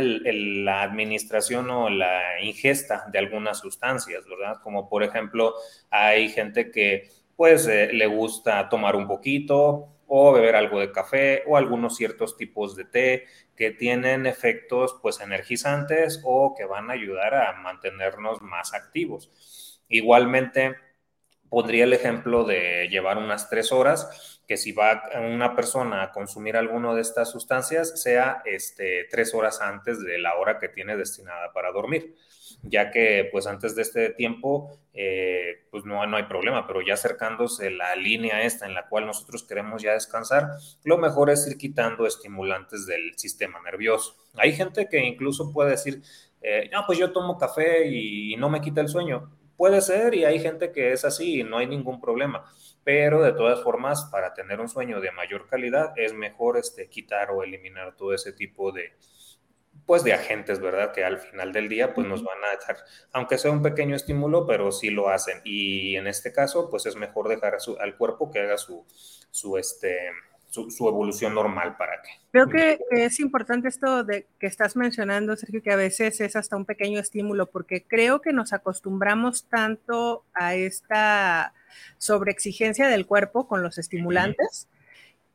la 0.64 0.82
administración 0.82 1.70
o 1.70 1.90
la 1.90 2.40
ingesta 2.42 3.04
de 3.10 3.18
algunas 3.18 3.58
sustancias, 3.58 4.24
¿verdad? 4.28 4.60
Como 4.62 4.88
por 4.88 5.02
ejemplo, 5.02 5.54
hay 5.90 6.28
gente 6.28 6.70
que 6.70 7.08
pues 7.36 7.66
eh, 7.66 7.90
le 7.92 8.06
gusta 8.06 8.68
tomar 8.68 8.96
un 8.96 9.08
poquito 9.08 9.88
o 10.06 10.32
beber 10.32 10.56
algo 10.56 10.80
de 10.80 10.92
café 10.92 11.42
o 11.46 11.56
algunos 11.56 11.96
ciertos 11.96 12.36
tipos 12.36 12.76
de 12.76 12.84
té 12.84 13.24
que 13.56 13.70
tienen 13.70 14.26
efectos 14.26 14.96
pues 15.02 15.20
energizantes 15.20 16.20
o 16.24 16.54
que 16.56 16.66
van 16.66 16.90
a 16.90 16.94
ayudar 16.94 17.34
a 17.34 17.52
mantenernos 17.54 18.42
más 18.42 18.74
activos. 18.74 19.82
Igualmente, 19.88 20.76
pondría 21.48 21.84
el 21.84 21.92
ejemplo 21.92 22.44
de 22.44 22.88
llevar 22.90 23.18
unas 23.18 23.48
tres 23.48 23.72
horas, 23.72 24.40
que 24.46 24.56
si 24.56 24.72
va 24.72 25.02
una 25.20 25.54
persona 25.54 26.02
a 26.02 26.12
consumir 26.12 26.56
alguna 26.56 26.94
de 26.94 27.00
estas 27.00 27.30
sustancias, 27.30 28.02
sea 28.02 28.42
este, 28.44 29.06
tres 29.10 29.34
horas 29.34 29.60
antes 29.60 30.00
de 30.00 30.18
la 30.18 30.34
hora 30.34 30.58
que 30.58 30.68
tiene 30.68 30.96
destinada 30.96 31.52
para 31.52 31.72
dormir, 31.72 32.14
ya 32.62 32.90
que 32.90 33.28
pues 33.32 33.46
antes 33.46 33.74
de 33.74 33.82
este 33.82 34.10
tiempo, 34.10 34.78
eh, 34.92 35.66
pues 35.70 35.84
no, 35.84 36.04
no 36.06 36.16
hay 36.16 36.24
problema, 36.24 36.66
pero 36.66 36.82
ya 36.82 36.94
acercándose 36.94 37.70
la 37.70 37.94
línea 37.96 38.42
esta 38.42 38.66
en 38.66 38.74
la 38.74 38.88
cual 38.88 39.06
nosotros 39.06 39.44
queremos 39.44 39.82
ya 39.82 39.92
descansar, 39.92 40.50
lo 40.82 40.98
mejor 40.98 41.30
es 41.30 41.46
ir 41.46 41.56
quitando 41.56 42.06
estimulantes 42.06 42.86
del 42.86 43.16
sistema 43.16 43.60
nervioso. 43.62 44.16
Hay 44.34 44.52
gente 44.52 44.88
que 44.88 44.98
incluso 45.04 45.52
puede 45.52 45.70
decir, 45.70 46.02
eh, 46.42 46.68
no, 46.72 46.84
pues 46.86 46.98
yo 46.98 47.12
tomo 47.12 47.38
café 47.38 47.86
y 47.86 48.36
no 48.36 48.50
me 48.50 48.60
quita 48.60 48.82
el 48.82 48.88
sueño 48.88 49.30
Puede 49.56 49.80
ser 49.80 50.14
y 50.14 50.24
hay 50.24 50.40
gente 50.40 50.72
que 50.72 50.92
es 50.92 51.04
así 51.04 51.40
y 51.40 51.44
no 51.44 51.58
hay 51.58 51.66
ningún 51.66 52.00
problema, 52.00 52.44
pero 52.82 53.22
de 53.22 53.32
todas 53.32 53.62
formas, 53.62 54.06
para 54.10 54.34
tener 54.34 54.60
un 54.60 54.68
sueño 54.68 55.00
de 55.00 55.12
mayor 55.12 55.46
calidad 55.46 55.92
es 55.96 56.12
mejor 56.12 56.56
este, 56.58 56.88
quitar 56.88 57.30
o 57.30 57.42
eliminar 57.42 57.96
todo 57.96 58.12
ese 58.14 58.32
tipo 58.32 58.72
de, 58.72 58.92
pues 59.86 60.02
de 60.02 60.12
agentes, 60.12 60.60
¿verdad? 60.60 60.92
Que 60.92 61.04
al 61.04 61.18
final 61.18 61.52
del 61.52 61.68
día 61.68 61.94
pues 61.94 62.06
nos 62.06 62.24
van 62.24 62.42
a 62.44 62.50
dejar, 62.56 62.78
aunque 63.12 63.38
sea 63.38 63.50
un 63.50 63.62
pequeño 63.62 63.94
estímulo, 63.94 64.46
pero 64.46 64.72
sí 64.72 64.90
lo 64.90 65.08
hacen. 65.08 65.40
Y 65.44 65.96
en 65.96 66.06
este 66.06 66.32
caso 66.32 66.70
pues 66.70 66.86
es 66.86 66.96
mejor 66.96 67.28
dejar 67.28 67.56
al 67.80 67.96
cuerpo 67.96 68.30
que 68.30 68.40
haga 68.40 68.58
su, 68.58 68.84
su, 69.30 69.58
este, 69.58 70.10
su, 70.54 70.88
evolución 70.88 71.34
normal 71.34 71.76
para 71.76 72.00
que. 72.02 72.10
Creo 72.30 72.48
que 72.48 72.78
es 72.90 73.20
importante 73.20 73.68
esto 73.68 74.04
de 74.04 74.26
que 74.38 74.46
estás 74.46 74.76
mencionando, 74.76 75.36
Sergio, 75.36 75.62
que 75.62 75.72
a 75.72 75.76
veces 75.76 76.20
es 76.20 76.36
hasta 76.36 76.56
un 76.56 76.64
pequeño 76.64 77.00
estímulo, 77.00 77.46
porque 77.46 77.82
creo 77.82 78.20
que 78.20 78.32
nos 78.32 78.52
acostumbramos 78.52 79.44
tanto 79.44 80.24
a 80.34 80.54
esta 80.54 81.52
sobreexigencia 81.98 82.88
del 82.88 83.06
cuerpo 83.06 83.48
con 83.48 83.62
los 83.62 83.78
estimulantes, 83.78 84.68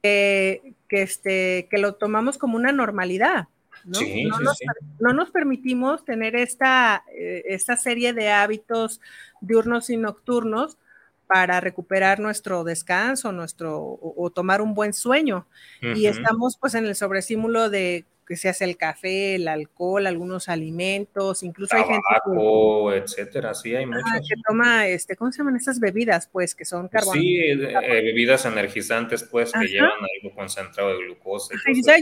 que, 0.01 0.75
este, 0.89 1.67
que 1.69 1.77
lo 1.77 1.95
tomamos 1.95 2.38
como 2.38 2.55
una 2.55 2.71
normalidad. 2.71 3.47
¿no? 3.85 3.99
no, 4.01 4.39
nos, 4.39 4.59
no, 4.99 5.13
nos, 5.13 5.31
permitimos 5.31 6.03
tener 6.03 6.35
esta, 6.35 7.05
eh, 7.13 7.43
esta 7.45 7.77
serie 7.77 8.11
de 8.11 8.29
hábitos 8.29 8.99
diurnos 9.39 9.89
y 9.89 9.95
nocturnos 9.95 10.77
para 11.29 11.59
recuperar 11.59 12.19
nuestro 12.19 12.63
descanso, 12.63 13.31
nuestro 13.31 14.00
o, 14.01 14.31
tomar 14.31 14.63
un 14.63 14.74
buen 14.74 14.93
sueño. 14.93 15.45
Y 15.79 16.07
estamos 16.07 16.57
pues 16.59 16.74
en 16.74 16.88
el 16.88 16.95
sobreestímulo 16.95 17.69
de 17.69 18.05
que 18.27 18.36
se 18.36 18.50
hace 18.50 18.65
el 18.65 18.77
café, 18.77 19.36
el 19.36 19.48
alcohol, 19.48 20.07
algunos 20.07 20.50
alimentos, 20.50 21.43
incluso 21.43 21.75
hay 21.75 21.83
gente 21.83 22.01
que, 22.25 22.98
etcétera, 22.98 23.53
sí 23.53 23.75
hay 23.75 23.86
muchos. 23.86 24.03
que 24.27 24.36
toma 24.48 24.88
este, 24.88 25.15
¿cómo 25.15 25.31
se 25.31 25.38
llaman 25.38 25.55
estas 25.55 25.79
bebidas? 25.79 26.27
Pues 26.31 26.55
que 26.55 26.65
son 26.65 26.88
carbohidratos. 26.88 27.21
Sí, 27.21 27.38
eh, 27.38 27.74
eh, 27.83 28.03
bebidas 28.03 28.45
energizantes 28.45 29.24
pues 29.24 29.51
que 29.51 29.67
llevan 29.67 29.91
algo 29.91 30.36
concentrado 30.36 30.89
de 30.89 31.05
glucosa. 31.05 31.53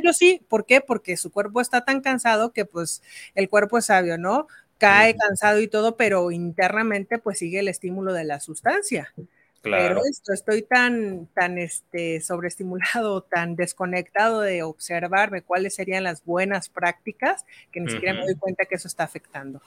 yo 0.01 0.13
sí, 0.13 0.41
¿por 0.48 0.65
qué? 0.65 0.79
Porque 0.79 1.17
su 1.17 1.34
cuerpo 1.34 1.60
está 1.60 1.84
tan 1.84 2.00
cansado 2.00 2.53
que 2.53 2.63
pues 2.63 3.03
el 3.36 3.50
cuerpo 3.50 3.77
es 3.77 3.88
sabio, 3.88 4.17
¿no? 4.17 4.48
Cae 4.77 5.15
cansado 5.15 5.60
y 5.60 5.67
todo, 5.67 5.98
pero 5.98 6.31
internamente 6.31 7.17
pues 7.17 7.39
sigue 7.39 7.60
el 7.60 7.67
estímulo 7.67 8.13
de 8.13 8.24
la 8.24 8.39
sustancia. 8.39 9.13
Claro. 9.62 9.88
Pero 9.88 10.01
esto, 10.10 10.34
estoy 10.34 10.62
tan, 10.62 11.27
tan 11.34 11.57
este, 11.57 12.22
sobreestimulado, 12.22 13.22
tan 13.22 13.55
desconectado 13.55 14.41
de 14.41 14.63
observarme 14.63 15.41
cuáles 15.41 15.75
serían 15.75 16.03
las 16.03 16.24
buenas 16.24 16.69
prácticas, 16.69 17.46
que 17.72 17.81
ni 17.81 17.91
siquiera 17.91 18.13
me 18.13 18.25
doy 18.25 18.36
cuenta 18.36 18.65
que 18.65 18.75
eso 18.75 18.88
está 18.88 19.03
afectando. 19.03 19.62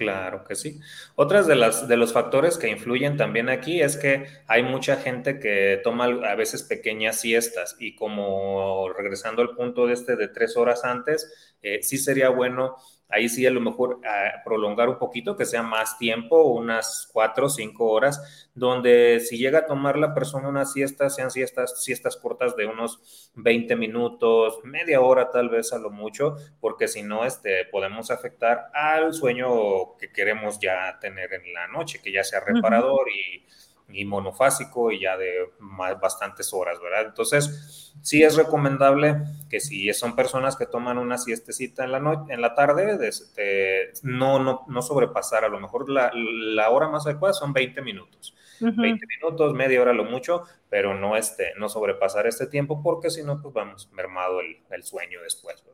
Claro 0.00 0.44
que 0.44 0.54
sí. 0.54 0.80
Otras 1.14 1.46
de 1.46 1.56
las 1.56 1.86
de 1.86 1.98
los 1.98 2.14
factores 2.14 2.56
que 2.56 2.70
influyen 2.70 3.18
también 3.18 3.50
aquí 3.50 3.82
es 3.82 3.98
que 3.98 4.28
hay 4.46 4.62
mucha 4.62 4.96
gente 4.96 5.38
que 5.38 5.78
toma 5.84 6.06
a 6.06 6.34
veces 6.36 6.62
pequeñas 6.62 7.20
siestas 7.20 7.76
y 7.78 7.94
como 7.96 8.88
regresando 8.96 9.42
al 9.42 9.54
punto 9.54 9.86
de 9.86 9.92
este 9.92 10.16
de 10.16 10.28
tres 10.28 10.56
horas 10.56 10.84
antes, 10.84 11.54
eh, 11.60 11.80
sí 11.82 11.98
sería 11.98 12.30
bueno 12.30 12.76
ahí 13.10 13.28
sí 13.28 13.46
a 13.46 13.50
lo 13.50 13.60
mejor 13.60 14.00
prolongar 14.44 14.88
un 14.88 14.98
poquito, 14.98 15.36
que 15.36 15.44
sea 15.44 15.62
más 15.62 15.98
tiempo, 15.98 16.42
unas 16.44 17.08
cuatro 17.12 17.46
o 17.46 17.48
cinco 17.48 17.90
horas, 17.90 18.48
donde 18.54 19.20
si 19.20 19.38
llega 19.38 19.60
a 19.60 19.66
tomar 19.66 19.98
la 19.98 20.14
persona 20.14 20.48
una 20.48 20.64
siesta, 20.64 21.10
sean 21.10 21.30
siestas, 21.30 21.82
siestas 21.82 22.16
cortas 22.16 22.56
de 22.56 22.66
unos 22.66 23.30
20 23.34 23.76
minutos, 23.76 24.60
media 24.64 25.00
hora 25.00 25.30
tal 25.30 25.48
vez 25.48 25.72
a 25.72 25.78
lo 25.78 25.90
mucho, 25.90 26.36
porque 26.60 26.88
si 26.88 27.02
no, 27.02 27.24
este, 27.24 27.64
podemos 27.66 28.10
afectar 28.10 28.70
al 28.74 29.12
sueño 29.12 29.96
que 29.98 30.12
queremos 30.12 30.58
ya 30.58 30.98
tener 31.00 31.32
en 31.34 31.52
la 31.52 31.68
noche, 31.68 32.00
que 32.02 32.12
ya 32.12 32.24
sea 32.24 32.40
reparador 32.40 33.08
y 33.10 33.46
y 33.92 34.04
monofásico 34.04 34.90
y 34.90 35.00
ya 35.00 35.16
de 35.16 35.50
más, 35.58 35.98
bastantes 36.00 36.52
horas, 36.52 36.80
¿verdad? 36.80 37.06
Entonces, 37.06 37.94
sí 38.02 38.22
es 38.22 38.36
recomendable 38.36 39.16
que 39.48 39.60
si 39.60 39.92
son 39.92 40.16
personas 40.16 40.56
que 40.56 40.66
toman 40.66 40.98
una 40.98 41.18
siestecita 41.18 41.84
en 41.84 41.92
la 41.92 42.00
noche, 42.00 42.32
en 42.32 42.40
la 42.40 42.54
tarde, 42.54 42.98
este, 43.06 43.92
no, 44.02 44.38
no, 44.38 44.64
no 44.68 44.82
sobrepasar, 44.82 45.44
a 45.44 45.48
lo 45.48 45.60
mejor 45.60 45.88
la, 45.90 46.10
la 46.14 46.70
hora 46.70 46.88
más 46.88 47.06
adecuada 47.06 47.34
son 47.34 47.52
20 47.52 47.82
minutos. 47.82 48.34
20 48.60 49.06
minutos, 49.06 49.54
media 49.54 49.80
hora 49.80 49.92
lo 49.92 50.04
mucho, 50.04 50.44
pero 50.68 50.94
no, 50.94 51.16
este, 51.16 51.54
no 51.58 51.68
sobrepasar 51.68 52.26
este 52.26 52.46
tiempo 52.46 52.82
porque 52.82 53.10
si 53.10 53.22
no, 53.22 53.40
pues 53.40 53.54
vamos 53.54 53.90
mermado 53.92 54.40
el, 54.40 54.58
el 54.70 54.82
sueño 54.82 55.22
después. 55.22 55.64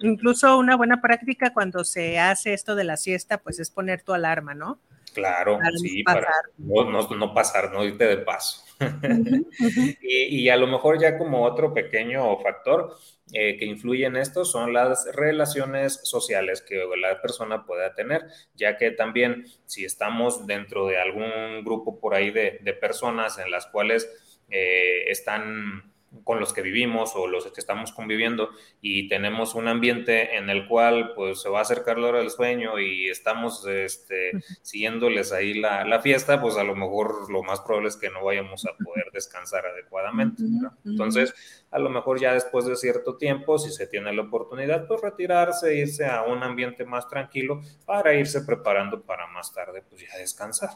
Incluso 0.00 0.58
una 0.58 0.76
buena 0.76 1.00
práctica 1.00 1.52
cuando 1.52 1.84
se 1.84 2.18
hace 2.18 2.54
esto 2.54 2.74
de 2.74 2.84
la 2.84 2.96
siesta, 2.96 3.38
pues 3.38 3.58
es 3.58 3.70
poner 3.70 4.02
tu 4.02 4.14
alarma, 4.14 4.54
¿no? 4.54 4.80
Claro, 5.16 5.58
sí, 5.76 6.02
para 6.02 6.28
no, 6.58 7.08
no, 7.08 7.32
pasar, 7.32 7.72
no 7.72 7.82
irte 7.82 8.04
de 8.04 8.18
paso. 8.18 8.62
y, 10.02 10.42
y, 10.42 10.48
a 10.50 10.56
lo 10.58 10.66
mejor 10.66 11.00
ya 11.00 11.16
como 11.16 11.44
otro 11.44 11.72
pequeño 11.72 12.36
factor 12.40 12.94
eh, 13.32 13.56
que 13.56 13.64
influye 13.64 14.04
en 14.04 14.16
esto 14.16 14.44
son 14.44 14.74
las 14.74 15.08
relaciones 15.14 16.00
sociales 16.04 16.60
que 16.60 16.84
la 17.00 17.22
persona 17.22 17.64
pueda 17.64 17.94
tener, 17.94 18.26
ya 18.54 18.76
que 18.76 18.90
también 18.90 19.46
si 19.64 19.86
estamos 19.86 20.46
dentro 20.46 20.86
de 20.86 21.00
algún 21.00 21.64
grupo 21.64 21.98
por 21.98 22.14
ahí 22.14 22.30
de, 22.30 22.58
de 22.60 22.74
personas 22.74 23.38
en 23.38 23.50
las 23.50 23.66
cuales 23.68 24.42
eh, 24.50 25.10
están 25.10 25.95
con 26.24 26.40
los 26.40 26.52
que 26.52 26.62
vivimos 26.62 27.12
o 27.14 27.26
los 27.26 27.46
que 27.46 27.60
estamos 27.60 27.92
conviviendo 27.92 28.50
y 28.80 29.08
tenemos 29.08 29.54
un 29.54 29.68
ambiente 29.68 30.36
en 30.36 30.50
el 30.50 30.66
cual 30.68 31.12
pues 31.14 31.40
se 31.42 31.48
va 31.48 31.60
a 31.60 31.62
acercar 31.62 31.98
la 31.98 32.08
hora 32.08 32.18
del 32.20 32.30
sueño 32.30 32.78
y 32.78 33.08
estamos 33.08 33.66
este, 33.66 34.32
siguiéndoles 34.62 35.32
ahí 35.32 35.54
la, 35.54 35.84
la, 35.84 36.00
fiesta, 36.00 36.40
pues 36.40 36.56
a 36.56 36.64
lo 36.64 36.74
mejor 36.74 37.30
lo 37.30 37.42
más 37.42 37.60
probable 37.60 37.88
es 37.88 37.96
que 37.96 38.10
no 38.10 38.24
vayamos 38.24 38.66
a 38.66 38.76
poder 38.84 39.06
descansar 39.12 39.66
adecuadamente. 39.66 40.42
Entonces, 40.84 41.34
a 41.70 41.78
lo 41.78 41.90
mejor 41.90 42.20
ya 42.20 42.32
después 42.32 42.64
de 42.66 42.76
cierto 42.76 43.16
tiempo, 43.16 43.58
si 43.58 43.70
se 43.70 43.86
tiene 43.86 44.12
la 44.12 44.22
oportunidad, 44.22 44.86
pues 44.86 45.00
retirarse, 45.00 45.76
irse 45.76 46.06
a 46.06 46.22
un 46.22 46.42
ambiente 46.42 46.84
más 46.84 47.08
tranquilo 47.08 47.60
para 47.84 48.14
irse 48.14 48.42
preparando 48.42 49.02
para 49.02 49.26
más 49.26 49.52
tarde, 49.52 49.82
pues 49.88 50.02
ya 50.02 50.18
descansar. 50.18 50.70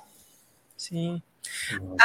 Sí. 0.80 1.22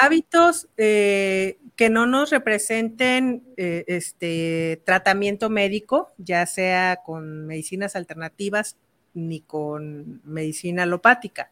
Hábitos 0.02 0.68
eh, 0.76 1.60
que 1.78 1.90
no 1.90 2.08
nos 2.08 2.30
representen 2.30 3.42
eh, 3.56 3.86
este 3.88 4.82
tratamiento 4.86 5.50
médico, 5.50 6.12
ya 6.18 6.46
sea 6.46 7.00
con 7.06 7.48
medicinas 7.48 7.96
alternativas 7.96 8.76
ni 9.14 9.40
con 9.40 10.22
medicina 10.26 10.84
alopática 10.84 11.52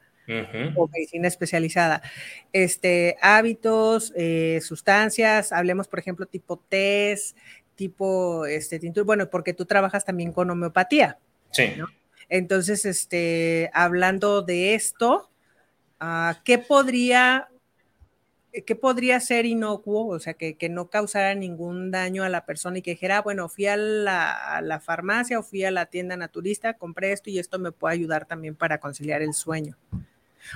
o 0.76 0.90
medicina 0.90 1.30
especializada. 1.30 2.02
Este, 2.52 3.16
hábitos, 3.22 4.12
eh, 4.18 4.60
sustancias, 4.62 5.54
hablemos 5.54 5.88
por 5.88 6.00
ejemplo 6.00 6.26
tipo 6.26 6.58
test, 6.68 7.38
tipo 7.76 8.46
este 8.46 8.80
bueno, 9.06 9.30
porque 9.30 9.54
tú 9.54 9.66
trabajas 9.66 10.04
también 10.04 10.34
con 10.34 10.50
homeopatía. 10.50 11.20
Sí. 11.52 11.74
Entonces, 12.28 12.86
este, 12.86 13.70
hablando 13.74 14.42
de 14.42 14.76
esto, 14.76 15.30
ah, 16.04 16.40
¿qué 16.44 16.58
podría 16.58 17.48
¿qué 18.62 18.76
podría 18.76 19.20
ser 19.20 19.46
inocuo? 19.46 20.08
O 20.08 20.20
sea, 20.20 20.36
que, 20.36 20.56
no 20.70 20.90
causara 20.90 21.34
ningún 21.34 21.92
daño 21.92 22.24
a 22.24 22.30
la 22.30 22.46
persona 22.46 22.78
y 22.78 22.82
que 22.82 22.92
dijera, 22.92 23.18
ah, 23.18 23.22
bueno, 23.22 23.50
fui 23.50 23.66
a 23.66 23.76
la, 23.76 24.82
farmacia 24.84 25.40
o 25.40 25.44
fui 25.44 25.64
a 25.64 25.72
la 25.72 25.88
tienda 25.88 26.16
naturista, 26.16 26.76
compré 26.76 27.12
esto 27.12 27.30
y 27.30 27.40
esto 27.40 27.58
me 27.60 27.72
puede 27.72 27.96
ayudar 27.96 28.26
también 28.26 28.56
para 28.56 28.80
conciliar 28.80 29.22
el 29.22 29.34
sueño. 29.34 29.78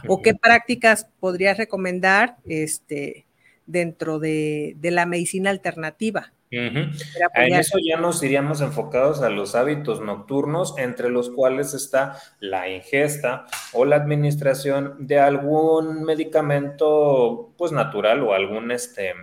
¿O 0.07 0.21
qué 0.21 0.35
prácticas 0.35 1.07
podrías 1.19 1.57
recomendar 1.57 2.37
este, 2.45 3.25
dentro 3.65 4.19
de, 4.19 4.75
de 4.77 4.91
la 4.91 5.05
medicina 5.05 5.49
alternativa? 5.49 6.33
En 6.49 7.53
eso 7.53 7.77
ya 7.83 7.97
nos 7.97 8.23
iríamos 8.23 8.61
enfocados 8.61 9.21
a 9.21 9.29
los 9.29 9.53
hábitos 9.55 9.99
nocturnos, 10.01 10.77
entre 10.77 11.09
los 11.09 11.29
cuales 11.29 11.73
está 11.73 12.17
la 12.39 12.69
ingesta 12.69 13.45
o 13.73 13.83
la 13.83 13.97
administración 13.97 14.95
de 14.99 15.19
algún 15.19 16.03
medicamento 16.03 17.53
pues 17.57 17.71
natural 17.71 18.23
o 18.23 18.33
algún 18.33 18.71
este 18.71 19.13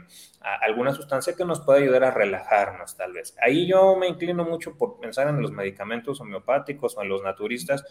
alguna 0.45 0.93
sustancia 0.93 1.35
que 1.35 1.45
nos 1.45 1.63
pueda 1.63 1.79
ayudar 1.79 2.05
a 2.05 2.11
relajarnos, 2.11 2.97
tal 2.97 3.15
vez. 3.15 3.35
Ahí 3.41 3.67
yo 3.67 3.97
me 3.97 4.09
inclino 4.09 4.45
mucho 4.45 4.77
por 4.77 5.01
pensar 5.01 5.29
en 5.29 5.41
los 5.41 5.53
medicamentos 5.53 6.21
homeopáticos 6.21 6.97
o 6.97 7.03
en 7.03 7.09
los 7.09 7.23
naturistas, 7.23 7.83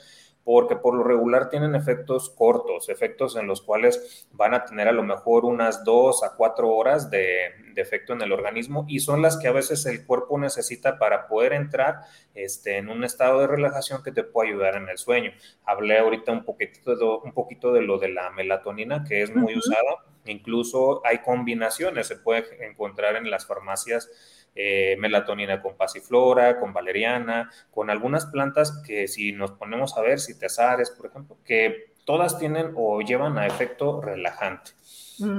porque 0.43 0.75
por 0.75 0.93
lo 0.93 1.03
regular 1.03 1.49
tienen 1.49 1.73
efectos 1.73 2.29
cortos, 2.29 2.89
efectos 2.89 3.35
en 3.37 3.47
los 3.47 3.61
cuales 3.61 4.27
van 4.33 4.53
a 4.53 4.65
tener 4.65 4.87
a 4.87 4.91
lo 4.91 5.01
mejor 5.01 5.45
unas 5.45 5.83
dos 5.83 6.23
a 6.23 6.35
cuatro 6.35 6.69
horas 6.69 7.09
de, 7.09 7.63
efecto 7.75 8.13
en 8.13 8.21
el 8.21 8.31
organismo 8.31 8.85
y 8.87 8.99
son 8.99 9.23
las 9.23 9.37
que 9.37 9.47
a 9.47 9.51
veces 9.51 9.87
el 9.87 10.05
cuerpo 10.05 10.37
necesita 10.37 10.99
para 10.99 11.27
poder 11.27 11.53
entrar 11.53 12.01
este, 12.35 12.77
en 12.77 12.87
un 12.87 13.03
estado 13.03 13.39
de 13.39 13.47
relajación 13.47 14.03
que 14.03 14.11
te 14.11 14.23
pueda 14.23 14.49
ayudar 14.49 14.75
en 14.75 14.89
el 14.89 14.99
sueño. 14.99 15.31
Hablé 15.65 15.97
ahorita 15.97 16.31
un 16.31 16.45
poquito 16.45 16.95
de, 16.95 17.03
un 17.03 17.33
poquito 17.33 17.73
de 17.73 17.81
lo 17.81 17.97
de 17.97 18.09
la 18.09 18.29
melatonina, 18.29 19.03
que 19.03 19.23
es 19.23 19.35
muy 19.35 19.57
usada 19.57 20.03
Incluso 20.25 21.05
hay 21.05 21.19
combinaciones, 21.19 22.07
se 22.07 22.17
puede 22.17 22.65
encontrar 22.65 23.15
en 23.15 23.29
las 23.29 23.45
farmacias 23.45 24.09
eh, 24.55 24.95
melatonina 24.99 25.61
con 25.61 25.75
pasiflora, 25.75 26.59
con 26.59 26.73
valeriana, 26.73 27.49
con 27.71 27.89
algunas 27.89 28.27
plantas 28.27 28.83
que 28.85 29.07
si 29.07 29.31
nos 29.31 29.51
ponemos 29.51 29.97
a 29.97 30.01
ver, 30.01 30.19
citesares, 30.19 30.91
por 30.91 31.07
ejemplo, 31.07 31.37
que 31.43 31.93
todas 32.05 32.37
tienen 32.37 32.73
o 32.75 33.01
llevan 33.01 33.37
a 33.37 33.47
efecto 33.47 33.99
relajante. 34.01 34.71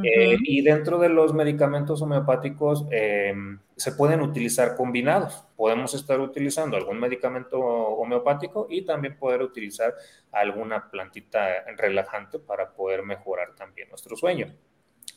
Eh, 0.03 0.37
y 0.41 0.63
dentro 0.63 0.99
de 0.99 1.09
los 1.09 1.35
medicamentos 1.35 2.01
homeopáticos 2.01 2.87
em, 2.91 3.59
se 3.77 3.93
pueden 3.93 4.21
utilizar 4.21 4.77
combinados. 4.77 5.45
Podemos 5.57 5.95
estar 5.95 6.21
utilizando 6.21 6.77
algún 6.77 6.99
medicamento 7.01 7.59
homeopático 7.59 8.67
y 8.71 8.83
también 8.83 9.19
poder 9.19 9.43
utilizar 9.43 9.95
alguna 10.33 10.91
plantita 10.91 11.65
relajante 11.77 12.39
para 12.39 12.73
poder 12.73 13.03
mejorar 13.03 13.55
también 13.55 13.89
nuestro 13.89 14.17
sueño. 14.17 14.55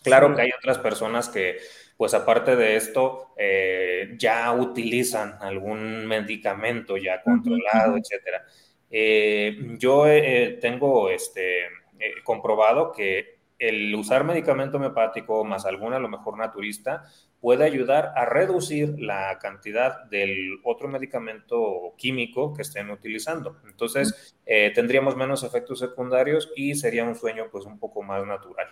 Claro 0.03 0.35
que 0.35 0.41
hay 0.41 0.51
otras 0.57 0.77
personas 0.77 1.29
que, 1.29 1.57
pues 1.97 2.13
aparte 2.13 2.55
de 2.55 2.75
esto, 2.75 3.33
eh, 3.37 4.15
ya 4.17 4.51
utilizan 4.53 5.37
algún 5.41 6.05
medicamento 6.05 6.97
ya 6.97 7.21
controlado, 7.21 7.97
etcétera. 7.97 8.45
Eh, 8.89 9.75
yo 9.77 10.07
eh, 10.07 10.57
tengo 10.61 11.09
este, 11.09 11.67
comprobado 12.23 12.91
que 12.91 13.37
el 13.59 13.93
usar 13.95 14.23
medicamento 14.23 14.77
homeopático 14.77 15.43
más 15.43 15.65
alguna, 15.65 15.97
a 15.97 15.99
lo 15.99 16.09
mejor 16.09 16.37
naturista, 16.37 17.03
puede 17.39 17.65
ayudar 17.65 18.13
a 18.15 18.25
reducir 18.25 18.99
la 18.99 19.37
cantidad 19.39 20.05
del 20.05 20.59
otro 20.63 20.87
medicamento 20.87 21.93
químico 21.97 22.53
que 22.53 22.63
estén 22.63 22.89
utilizando. 22.89 23.57
Entonces, 23.67 24.35
eh, 24.45 24.71
tendríamos 24.73 25.15
menos 25.15 25.43
efectos 25.43 25.79
secundarios 25.79 26.51
y 26.55 26.73
sería 26.75 27.03
un 27.03 27.15
sueño 27.15 27.49
pues 27.51 27.65
un 27.65 27.79
poco 27.79 28.01
más 28.01 28.25
natural. 28.25 28.67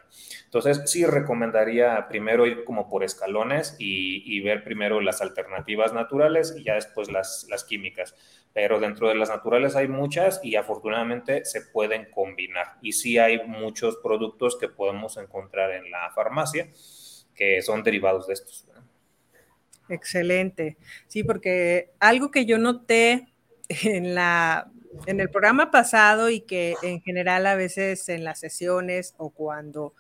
Entonces, 0.46 0.82
sí 0.90 1.06
recomendaría 1.06 2.08
primero 2.08 2.48
ir 2.48 2.64
como 2.64 2.90
por 2.90 3.04
escalones 3.04 3.76
y, 3.78 4.40
ver 4.46 4.64
primero 4.64 5.02
las 5.02 5.22
alternativas 5.22 5.94
naturales 5.94 6.54
y 6.56 6.64
ya 6.64 6.76
después 6.76 7.12
las, 7.12 7.48
las 7.50 7.64
químicas. 7.64 8.16
Pero 8.54 8.80
dentro 8.80 9.10
de 9.10 9.16
las 9.16 9.30
naturales 9.30 9.76
hay 9.76 9.88
muchas 9.88 10.40
y 10.44 10.56
afortunadamente 10.56 11.46
se 11.46 11.62
pueden 11.62 12.12
combinar. 12.12 12.78
Y 12.82 12.94
sí 12.94 13.18
hay 13.18 13.46
muchos 13.48 13.98
productos 13.98 14.58
que 14.58 14.70
podemos 14.70 15.18
encontrar 15.18 15.72
en 15.72 15.90
la 15.90 16.12
farmacia 16.14 16.70
que 17.36 17.62
son 17.62 17.84
derivados 17.84 18.28
de 18.28 18.34
estos. 18.34 18.66
Excelente. 19.90 20.78
Sí, 21.08 21.24
porque 21.24 21.92
algo 22.00 22.32
que 22.32 22.46
yo 22.46 22.58
noté 22.58 23.28
en 23.68 24.16
la 24.16 24.72
en 25.08 25.20
el 25.20 25.30
programa 25.30 25.72
pasado 25.72 26.30
y 26.30 26.42
que 26.42 26.76
en 26.82 27.02
general 27.02 27.46
a 27.48 27.56
veces 27.56 28.08
en 28.10 28.24
las 28.24 28.40
sesiones 28.40 29.14
o 29.18 29.30
cuando 29.30 29.94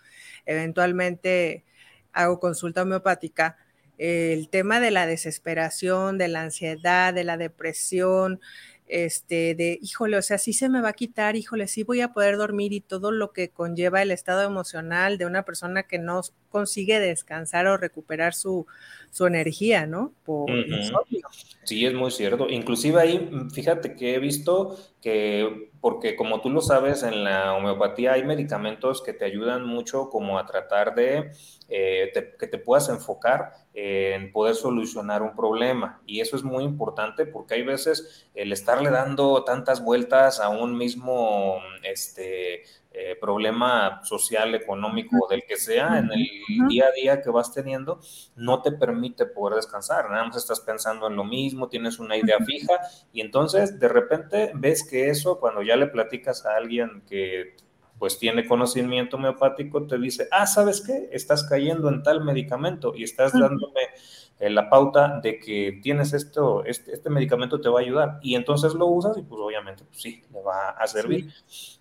eventualmente 0.45 1.65
hago 2.13 2.39
consulta 2.39 2.83
homeopática, 2.83 3.57
el 3.97 4.49
tema 4.49 4.79
de 4.79 4.91
la 4.91 5.05
desesperación, 5.05 6.17
de 6.17 6.27
la 6.27 6.41
ansiedad, 6.41 7.13
de 7.13 7.23
la 7.23 7.37
depresión, 7.37 8.39
este, 8.87 9.55
de, 9.55 9.79
híjole, 9.81 10.17
o 10.17 10.21
sea, 10.21 10.37
sí 10.37 10.53
se 10.53 10.69
me 10.69 10.81
va 10.81 10.89
a 10.89 10.93
quitar, 10.93 11.35
híjole, 11.35 11.67
sí 11.67 11.83
voy 11.83 12.01
a 12.01 12.13
poder 12.13 12.37
dormir 12.37 12.71
y 12.71 12.81
todo 12.81 13.11
lo 13.11 13.33
que 13.33 13.49
conlleva 13.49 14.01
el 14.01 14.11
estado 14.11 14.43
emocional 14.43 15.17
de 15.17 15.25
una 15.25 15.43
persona 15.43 15.83
que 15.83 15.97
no 15.97 16.21
consigue 16.55 17.01
descansar 17.01 17.67
o 17.67 17.75
recuperar 17.75 18.33
su, 18.33 18.65
su 19.11 19.25
energía, 19.27 19.85
¿no? 19.85 20.13
Por 20.23 20.49
Sí, 21.65 21.85
es 21.85 21.93
muy 21.93 22.11
cierto. 22.11 22.47
Inclusive 22.47 23.01
ahí, 23.01 23.29
fíjate 23.53 23.95
que 23.95 24.15
he 24.15 24.19
visto 24.19 24.77
que, 25.01 25.71
porque 25.81 26.15
como 26.15 26.39
tú 26.39 26.49
lo 26.49 26.61
sabes, 26.61 27.03
en 27.03 27.25
la 27.25 27.55
homeopatía 27.55 28.13
hay 28.13 28.23
medicamentos 28.23 29.03
que 29.03 29.11
te 29.11 29.25
ayudan 29.25 29.65
mucho 29.65 30.09
como 30.09 30.39
a 30.39 30.45
tratar 30.45 30.95
de 30.95 31.31
eh, 31.67 32.13
que 32.39 32.47
te 32.47 32.57
puedas 32.57 32.87
enfocar 32.87 33.51
en 33.73 34.31
poder 34.31 34.55
solucionar 34.55 35.23
un 35.23 35.35
problema. 35.35 36.01
Y 36.05 36.21
eso 36.21 36.37
es 36.37 36.43
muy 36.43 36.63
importante 36.63 37.25
porque 37.25 37.55
hay 37.55 37.63
veces 37.63 38.29
el 38.33 38.53
estarle 38.53 38.91
dando 38.91 39.43
tantas 39.43 39.83
vueltas 39.83 40.39
a 40.39 40.47
un 40.47 40.77
mismo, 40.77 41.57
este, 41.83 42.63
eh, 42.97 43.17
problema 43.19 44.01
social, 44.03 44.55
económico, 44.55 45.27
del 45.29 45.43
que 45.45 45.57
sea, 45.57 45.99
en 45.99 46.11
el 46.11 46.67
día 46.69 46.85
a 46.85 46.91
día 46.91 47.21
que 47.21 47.29
vas 47.29 47.53
teniendo, 47.53 47.99
no 48.35 48.61
te 48.61 48.71
permite 48.71 49.25
poder 49.25 49.55
descansar. 49.55 50.09
Nada 50.09 50.23
más 50.23 50.37
estás 50.37 50.61
pensando 50.61 51.07
en 51.07 51.15
lo 51.15 51.25
mismo, 51.25 51.67
tienes 51.67 51.99
una 51.99 52.15
idea 52.15 52.37
fija 52.45 52.79
y 53.11 53.21
entonces 53.21 53.79
de 53.79 53.87
repente 53.89 54.51
ves 54.55 54.87
que 54.87 55.09
eso, 55.09 55.39
cuando 55.39 55.61
ya 55.61 55.75
le 55.75 55.87
platicas 55.87 56.45
a 56.45 56.55
alguien 56.55 57.03
que 57.07 57.57
pues 57.97 58.17
tiene 58.19 58.45
conocimiento 58.45 59.17
homeopático, 59.17 59.87
te 59.87 59.97
dice, 59.97 60.27
ah, 60.31 60.45
¿sabes 60.45 60.81
qué? 60.85 61.09
Estás 61.11 61.43
cayendo 61.47 61.89
en 61.89 62.03
tal 62.03 62.23
medicamento 62.23 62.93
y 62.95 63.03
estás 63.03 63.33
dándome 63.33 63.81
eh, 64.37 64.49
la 64.49 64.69
pauta 64.69 65.21
de 65.23 65.39
que 65.39 65.79
tienes 65.81 66.11
esto, 66.11 66.65
este, 66.65 66.93
este, 66.93 67.09
medicamento 67.09 67.61
te 67.61 67.69
va 67.69 67.79
a 67.79 67.83
ayudar. 67.83 68.19
Y 68.21 68.35
entonces 68.35 68.73
lo 68.73 68.87
usas 68.87 69.17
y 69.17 69.21
pues 69.21 69.39
obviamente, 69.39 69.85
pues 69.85 70.01
sí, 70.01 70.23
le 70.33 70.41
va 70.41 70.71
a 70.71 70.85
servir. 70.87 71.33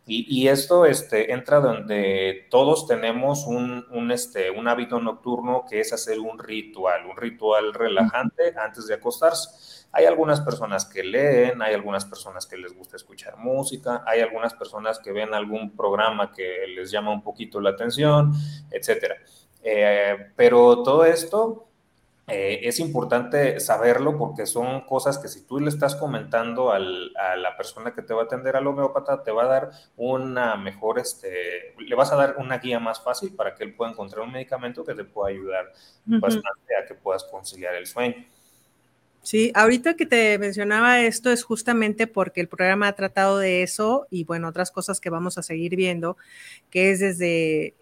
Y, 0.07 0.25
y, 0.29 0.47
esto 0.47 0.87
este, 0.87 1.33
entra 1.33 1.59
donde 1.59 2.47
todos 2.51 2.87
tenemos 2.87 3.47
un, 3.47 3.85
un, 3.91 4.13
este, 4.13 4.53
un 4.53 4.69
hábito 4.69 5.01
nocturno 5.01 5.65
que 5.69 5.81
es 5.81 5.93
hacer 5.93 6.21
un 6.21 6.39
ritual, 6.39 7.07
un 7.07 7.17
ritual 7.17 7.75
relajante 7.75 8.55
antes 8.57 8.87
de 8.87 8.95
acostarse. 8.95 9.87
Hay 9.91 10.05
algunas 10.05 10.41
personas 10.41 10.85
que 10.85 11.03
leen, 11.03 11.61
hay 11.61 11.75
algunas 11.75 12.05
personas 12.05 12.47
que 12.47 12.57
les 12.57 12.73
gusta 12.77 12.97
escuchar 12.97 13.37
música, 13.37 14.05
hay 14.07 14.21
algunas 14.21 14.55
personas 14.55 15.01
que 15.01 15.11
ven 15.11 15.35
algún 15.35 15.75
programa 15.75 16.31
que 16.33 16.67
les 16.69 16.91
llama 16.93 17.11
un 17.11 17.23
poquito 17.23 17.61
la 17.61 17.71
atención, 17.71 18.33
etcétera. 18.71 19.17
Eh, 19.63 20.33
pero 20.37 20.83
todo 20.83 21.05
esto 21.05 21.69
eh, 22.27 22.61
es 22.63 22.81
importante 22.81 23.61
saberlo 23.61 24.17
porque 24.17 24.47
son 24.47 24.83
cosas 24.87 25.19
que 25.19 25.29
si 25.29 25.47
tú 25.47 25.61
le 25.61 25.69
estás 25.69 25.95
comentando 25.95 26.73
a 26.73 26.79
la 26.79 27.57
persona 27.57 27.95
que 27.95 28.01
te 28.01 28.15
va 28.15 28.23
a 28.23 28.25
atender 28.25 28.57
al 28.57 28.67
homeópata, 28.67 29.23
te 29.23 29.31
va 29.31 29.45
a 29.45 29.49
dar 29.49 29.71
una 29.97 30.57
mejor, 30.57 30.99
este, 30.99 31.75
le 31.79 31.95
vas 31.95 32.13
a 32.13 32.17
dar 32.17 32.37
una 32.39 32.59
guía 32.59 32.81
más 32.81 33.03
fácil 33.03 33.35
para 33.35 33.55
que 33.55 33.65
él 33.65 33.75
pueda 33.75 33.91
encontrar 33.91 34.23
un 34.23 34.33
medicamento 34.33 34.85
que 34.85 34.95
te 34.95 35.05
pueda 35.05 35.31
ayudar 35.31 35.73
bastante 36.07 36.77
a 36.83 36.87
que 36.87 36.95
puedas 36.95 37.25
conciliar 37.25 37.75
el 37.75 37.87
sueño. 37.87 38.25
Sí, 39.25 39.53
ahorita 39.55 39.95
que 39.95 40.05
te 40.05 40.39
mencionaba 40.39 41.01
esto 41.01 41.31
es 41.31 41.45
justamente 41.45 42.07
porque 42.07 42.43
el 42.43 42.49
programa 42.49 42.89
ha 42.89 42.93
tratado 42.95 43.39
de 43.39 43.63
eso 43.63 44.07
y 44.11 44.25
bueno, 44.25 44.49
otras 44.49 44.71
cosas 44.71 45.01
que 45.01 45.09
vamos 45.09 45.39
a 45.39 45.43
seguir 45.43 45.77
viendo, 45.77 46.19
que 46.69 46.91
es 46.91 47.01
desde 47.01 47.75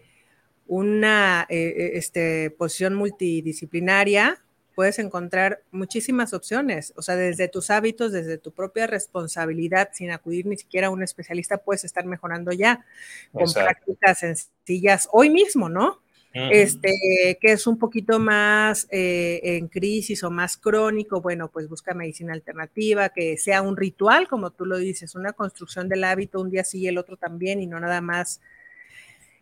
una 0.67 1.45
eh, 1.49 1.73
eh, 1.77 1.91
este, 1.95 2.51
posición 2.51 2.95
multidisciplinaria, 2.95 4.43
puedes 4.75 4.97
encontrar 4.99 5.61
muchísimas 5.71 6.33
opciones, 6.33 6.93
o 6.95 7.01
sea, 7.01 7.15
desde 7.15 7.47
tus 7.47 7.69
hábitos, 7.69 8.11
desde 8.11 8.37
tu 8.37 8.51
propia 8.51 8.87
responsabilidad, 8.87 9.89
sin 9.93 10.11
acudir 10.11 10.45
ni 10.47 10.57
siquiera 10.57 10.87
a 10.87 10.89
un 10.89 11.03
especialista, 11.03 11.57
puedes 11.57 11.83
estar 11.83 12.05
mejorando 12.05 12.51
ya 12.51 12.83
con 13.31 13.51
prácticas 13.51 14.19
sencillas 14.19 15.07
hoy 15.11 15.29
mismo, 15.29 15.69
¿no? 15.69 16.03
este, 16.33 17.37
que 17.39 17.51
es 17.51 17.67
un 17.67 17.77
poquito 17.77 18.19
más 18.19 18.87
eh, 18.89 19.39
en 19.43 19.67
crisis 19.67 20.23
o 20.23 20.31
más 20.31 20.57
crónico, 20.57 21.21
bueno, 21.21 21.49
pues 21.49 21.69
busca 21.69 21.93
medicina 21.93 22.33
alternativa, 22.33 23.09
que 23.09 23.37
sea 23.37 23.61
un 23.61 23.77
ritual, 23.77 24.27
como 24.27 24.51
tú 24.51 24.65
lo 24.65 24.77
dices, 24.77 25.15
una 25.15 25.33
construcción 25.33 25.87
del 25.89 26.03
hábito, 26.03 26.41
un 26.41 26.49
día 26.49 26.63
sí 26.63 26.79
y 26.79 26.87
el 26.87 26.97
otro 26.97 27.17
también, 27.17 27.61
y 27.61 27.67
no 27.67 27.79
nada 27.79 28.01
más 28.01 28.41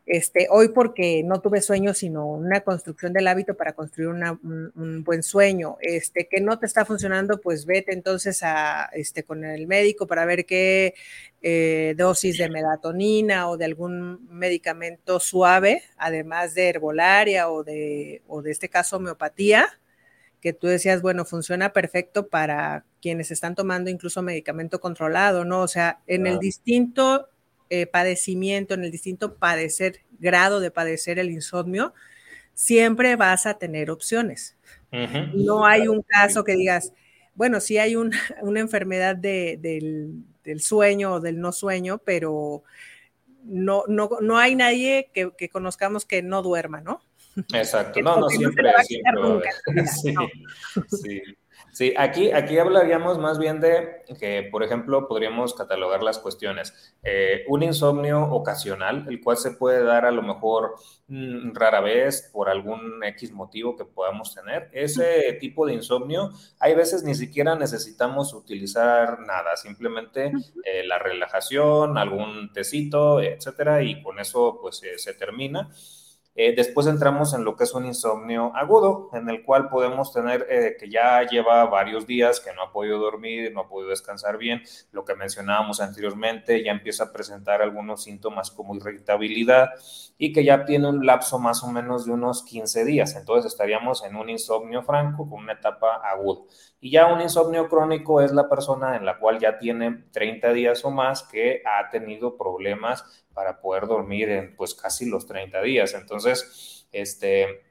este, 0.06 0.48
hoy 0.50 0.70
porque 0.70 1.24
no 1.24 1.42
tuve 1.42 1.62
sueño, 1.62 1.94
sino 1.94 2.26
una 2.26 2.62
construcción 2.62 3.14
del 3.14 3.28
hábito 3.28 3.56
para 3.56 3.74
construir 3.74 4.10
un, 4.10 5.04
buen 5.04 5.24
sueño. 5.24 5.78
Este, 5.82 6.28
que 6.28 6.42
no 6.42 6.58
te 6.60 6.66
está 6.66 6.86
funcionando, 6.86 7.40
pues 7.40 7.66
vete 7.66 7.94
entonces 7.94 8.42
a, 8.44 8.90
este, 8.94 9.24
con 9.24 9.46
el 9.46 9.68
médico 9.68 10.08
para 10.08 10.26
ver 10.26 10.46
qué 10.46 10.96
eh, 11.42 11.94
dosis 11.98 12.38
de 12.38 12.50
melatonina 12.50 13.50
o 13.50 13.58
de 13.58 13.66
algún 13.66 14.28
medicamento 14.30 15.20
suave, 15.20 15.84
además 15.98 16.56
de 16.56 16.70
herbolaria 16.70 17.50
o 17.50 17.64
de, 17.64 18.22
o 18.28 18.42
de 18.42 18.52
este 18.52 18.70
caso 18.70 18.98
homeopatía, 18.98 19.68
que 20.42 20.54
tú 20.54 20.68
decías, 20.68 21.02
bueno, 21.04 21.24
funciona 21.24 21.72
perfecto 21.72 22.28
para 22.28 22.86
quienes 23.02 23.30
están 23.30 23.54
tomando 23.56 23.92
incluso 23.92 24.24
medicamento 24.24 24.80
controlado, 24.80 25.46
¿no? 25.46 25.62
O 25.62 25.68
sea, 25.68 26.00
en 26.08 26.26
el 26.26 26.40
distinto 26.40 27.30
eh, 27.74 27.88
padecimiento, 27.88 28.74
en 28.74 28.84
el 28.84 28.92
distinto 28.92 29.36
padecer, 29.36 30.02
grado 30.20 30.60
de 30.60 30.72
padecer 30.72 31.20
el 31.20 31.32
insomnio, 31.32 31.94
siempre 32.54 33.16
vas 33.16 33.46
a 33.46 33.58
tener 33.58 33.90
opciones. 33.90 34.58
No 34.92 35.66
hay 35.66 35.88
un 35.88 36.02
caso 36.02 36.44
que 36.44 36.58
digas, 36.58 36.92
bueno, 37.34 37.62
sí 37.62 37.78
hay 37.78 37.96
una 38.42 38.60
enfermedad 38.60 39.16
del, 39.16 40.26
sueño 40.60 41.14
o 41.14 41.20
del 41.22 41.40
no 41.40 41.54
sueño, 41.54 42.00
pero 42.00 42.64
no, 43.46 43.86
no, 43.88 44.10
no 44.20 44.38
hay 44.38 44.56
nadie 44.56 45.10
que, 45.14 45.50
conozcamos 45.50 46.04
que 46.06 46.22
no 46.22 46.42
duerma, 46.42 46.82
¿no? 46.82 47.02
Exacto, 47.54 48.02
no, 48.04 48.20
no 48.20 48.28
siempre, 48.28 48.70
siempre. 48.84 49.50
Sí, 49.88 50.14
sí. 50.90 51.22
Sí, 51.72 51.94
aquí, 51.98 52.32
aquí 52.32 52.58
hablaríamos 52.58 53.18
más 53.18 53.40
bien 53.40 53.62
de 53.62 54.04
que, 54.20 54.48
por 54.52 54.62
ejemplo, 54.62 55.08
podríamos 55.08 55.54
catalogar 55.54 56.04
las 56.04 56.20
cuestiones. 56.20 56.94
Eh, 57.02 57.46
un 57.48 57.64
insomnio 57.64 58.24
ocasional, 58.24 59.06
el 59.08 59.22
cual 59.22 59.38
se 59.38 59.52
puede 59.52 59.84
dar 59.84 60.06
a 60.06 60.12
lo 60.12 60.22
mejor 60.22 60.76
mm, 61.08 61.54
rara 61.54 61.80
vez 61.80 62.30
por 62.34 62.50
algún 62.50 63.02
X 63.04 63.32
motivo 63.32 63.78
que 63.78 63.86
podamos 63.86 64.36
tener. 64.36 64.70
Ese 64.74 65.38
tipo 65.40 65.66
de 65.66 65.74
insomnio, 65.74 66.32
hay 66.60 66.76
veces 66.76 67.04
ni 67.04 67.16
siquiera 67.16 67.56
necesitamos 67.56 68.34
utilizar 68.34 69.20
nada, 69.22 69.56
simplemente 69.56 70.34
eh, 70.66 70.86
la 70.86 71.00
relajación, 71.00 71.98
algún 71.98 72.52
tecito, 72.52 73.22
etcétera, 73.22 73.82
y 73.82 74.04
con 74.04 74.20
eso 74.20 74.60
pues 74.62 74.82
se 74.98 75.14
termina. 75.14 75.70
Eh, 76.34 76.54
después 76.56 76.88
entramos 76.88 77.34
en 77.34 77.44
lo 77.44 77.58
que 77.58 77.66
es 77.66 77.74
un 77.74 77.86
insomnio 77.86 78.56
agudo, 78.56 79.10
en 79.14 79.30
el 79.30 79.44
cual 79.44 79.68
podemos 79.68 80.14
tener 80.14 80.48
eh, 80.50 80.78
que 80.80 80.90
ya 80.90 81.24
lleva 81.24 81.66
varios 81.66 82.08
días 82.08 82.40
que 82.40 82.54
no 82.54 82.64
ha 82.64 82.72
podido 82.72 83.00
dormir, 83.00 83.52
no 83.54 83.62
ha 83.62 83.68
podido 83.68 83.90
descansar 83.90 84.38
bien, 84.38 84.62
lo 84.94 85.04
que 85.04 85.16
mencionábamos 85.16 85.82
anteriormente, 85.82 86.64
ya 86.64 86.72
empieza 86.72 87.06
a 87.06 87.12
presentar 87.12 87.62
algunos 87.62 88.04
síntomas 88.04 88.50
como 88.50 88.76
irritabilidad 88.76 89.72
y 90.18 90.32
que 90.32 90.46
ya 90.46 90.64
tiene 90.64 90.88
un 90.88 91.06
lapso 91.06 91.38
más 91.38 91.64
o 91.64 91.68
menos 91.68 92.06
de 92.06 92.14
unos 92.14 92.44
15 92.44 92.86
días. 92.86 93.16
Entonces 93.16 93.52
estaríamos 93.52 94.04
en 94.06 94.16
un 94.16 94.30
insomnio 94.30 94.84
franco 94.84 95.30
con 95.30 95.44
una 95.44 95.54
etapa 95.54 95.96
aguda. 96.04 96.42
Y 96.82 96.90
ya 96.90 97.06
un 97.14 97.22
insomnio 97.22 97.70
crónico 97.70 98.22
es 98.22 98.32
la 98.32 98.50
persona 98.50 98.98
en 98.98 99.06
la 99.06 99.20
cual 99.20 99.40
ya 99.40 99.60
tiene 99.60 100.04
30 100.12 100.52
días 100.52 100.84
o 100.84 100.90
más 100.90 101.22
que 101.22 101.62
ha 101.64 101.90
tenido 101.92 102.36
problemas 102.36 103.06
para 103.34 103.62
poder 103.62 103.86
dormir 103.86 104.30
en 104.30 104.56
pues 104.56 104.74
casi 104.74 105.08
los 105.08 105.28
30 105.28 105.62
días. 105.62 105.94
Entonces, 105.94 106.88
este, 106.92 107.62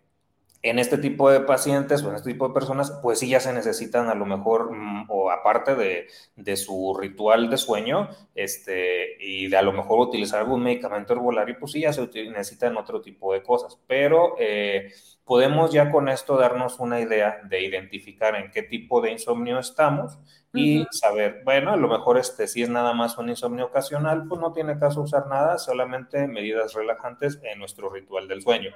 en 0.62 0.78
este 0.78 0.98
tipo 0.98 1.30
de 1.30 1.40
pacientes 1.40 2.02
o 2.02 2.10
en 2.10 2.16
este 2.16 2.32
tipo 2.32 2.46
de 2.46 2.54
personas, 2.54 2.92
pues 3.02 3.18
sí 3.18 3.28
ya 3.28 3.40
se 3.40 3.52
necesitan 3.52 4.08
a 4.08 4.14
lo 4.14 4.26
mejor, 4.26 4.70
mm, 4.70 5.06
o 5.08 5.30
aparte 5.30 5.74
de, 5.74 6.06
de, 6.36 6.56
su 6.56 6.96
ritual 6.98 7.48
de 7.50 7.56
sueño, 7.56 8.10
este, 8.34 9.16
y 9.18 9.48
de 9.48 9.56
a 9.56 9.62
lo 9.62 9.72
mejor 9.72 10.00
utilizar 10.00 10.40
algún 10.40 10.62
medicamento 10.62 11.14
herbolario, 11.14 11.56
pues 11.58 11.72
sí 11.72 11.80
ya 11.80 11.92
se 11.92 12.06
necesitan 12.30 12.76
otro 12.76 13.00
tipo 13.00 13.32
de 13.32 13.42
cosas. 13.42 13.78
Pero 13.86 14.36
eh, 14.38 14.92
podemos 15.30 15.72
ya 15.72 15.92
con 15.92 16.08
esto 16.08 16.36
darnos 16.36 16.80
una 16.80 16.98
idea 16.98 17.38
de 17.44 17.62
identificar 17.62 18.34
en 18.34 18.50
qué 18.50 18.64
tipo 18.64 19.00
de 19.00 19.12
insomnio 19.12 19.60
estamos 19.60 20.18
y 20.52 20.84
saber, 20.90 21.42
bueno, 21.44 21.70
a 21.70 21.76
lo 21.76 21.86
mejor 21.86 22.18
este, 22.18 22.48
si 22.48 22.64
es 22.64 22.68
nada 22.68 22.94
más 22.94 23.16
un 23.16 23.28
insomnio 23.28 23.66
ocasional, 23.66 24.26
pues 24.26 24.40
no 24.40 24.52
tiene 24.52 24.76
caso 24.80 25.02
usar 25.02 25.28
nada, 25.28 25.58
solamente 25.58 26.26
medidas 26.26 26.74
relajantes 26.74 27.38
en 27.44 27.60
nuestro 27.60 27.90
ritual 27.90 28.26
del 28.26 28.42
sueño. 28.42 28.74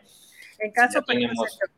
En 0.61 0.71
caso, 0.71 1.03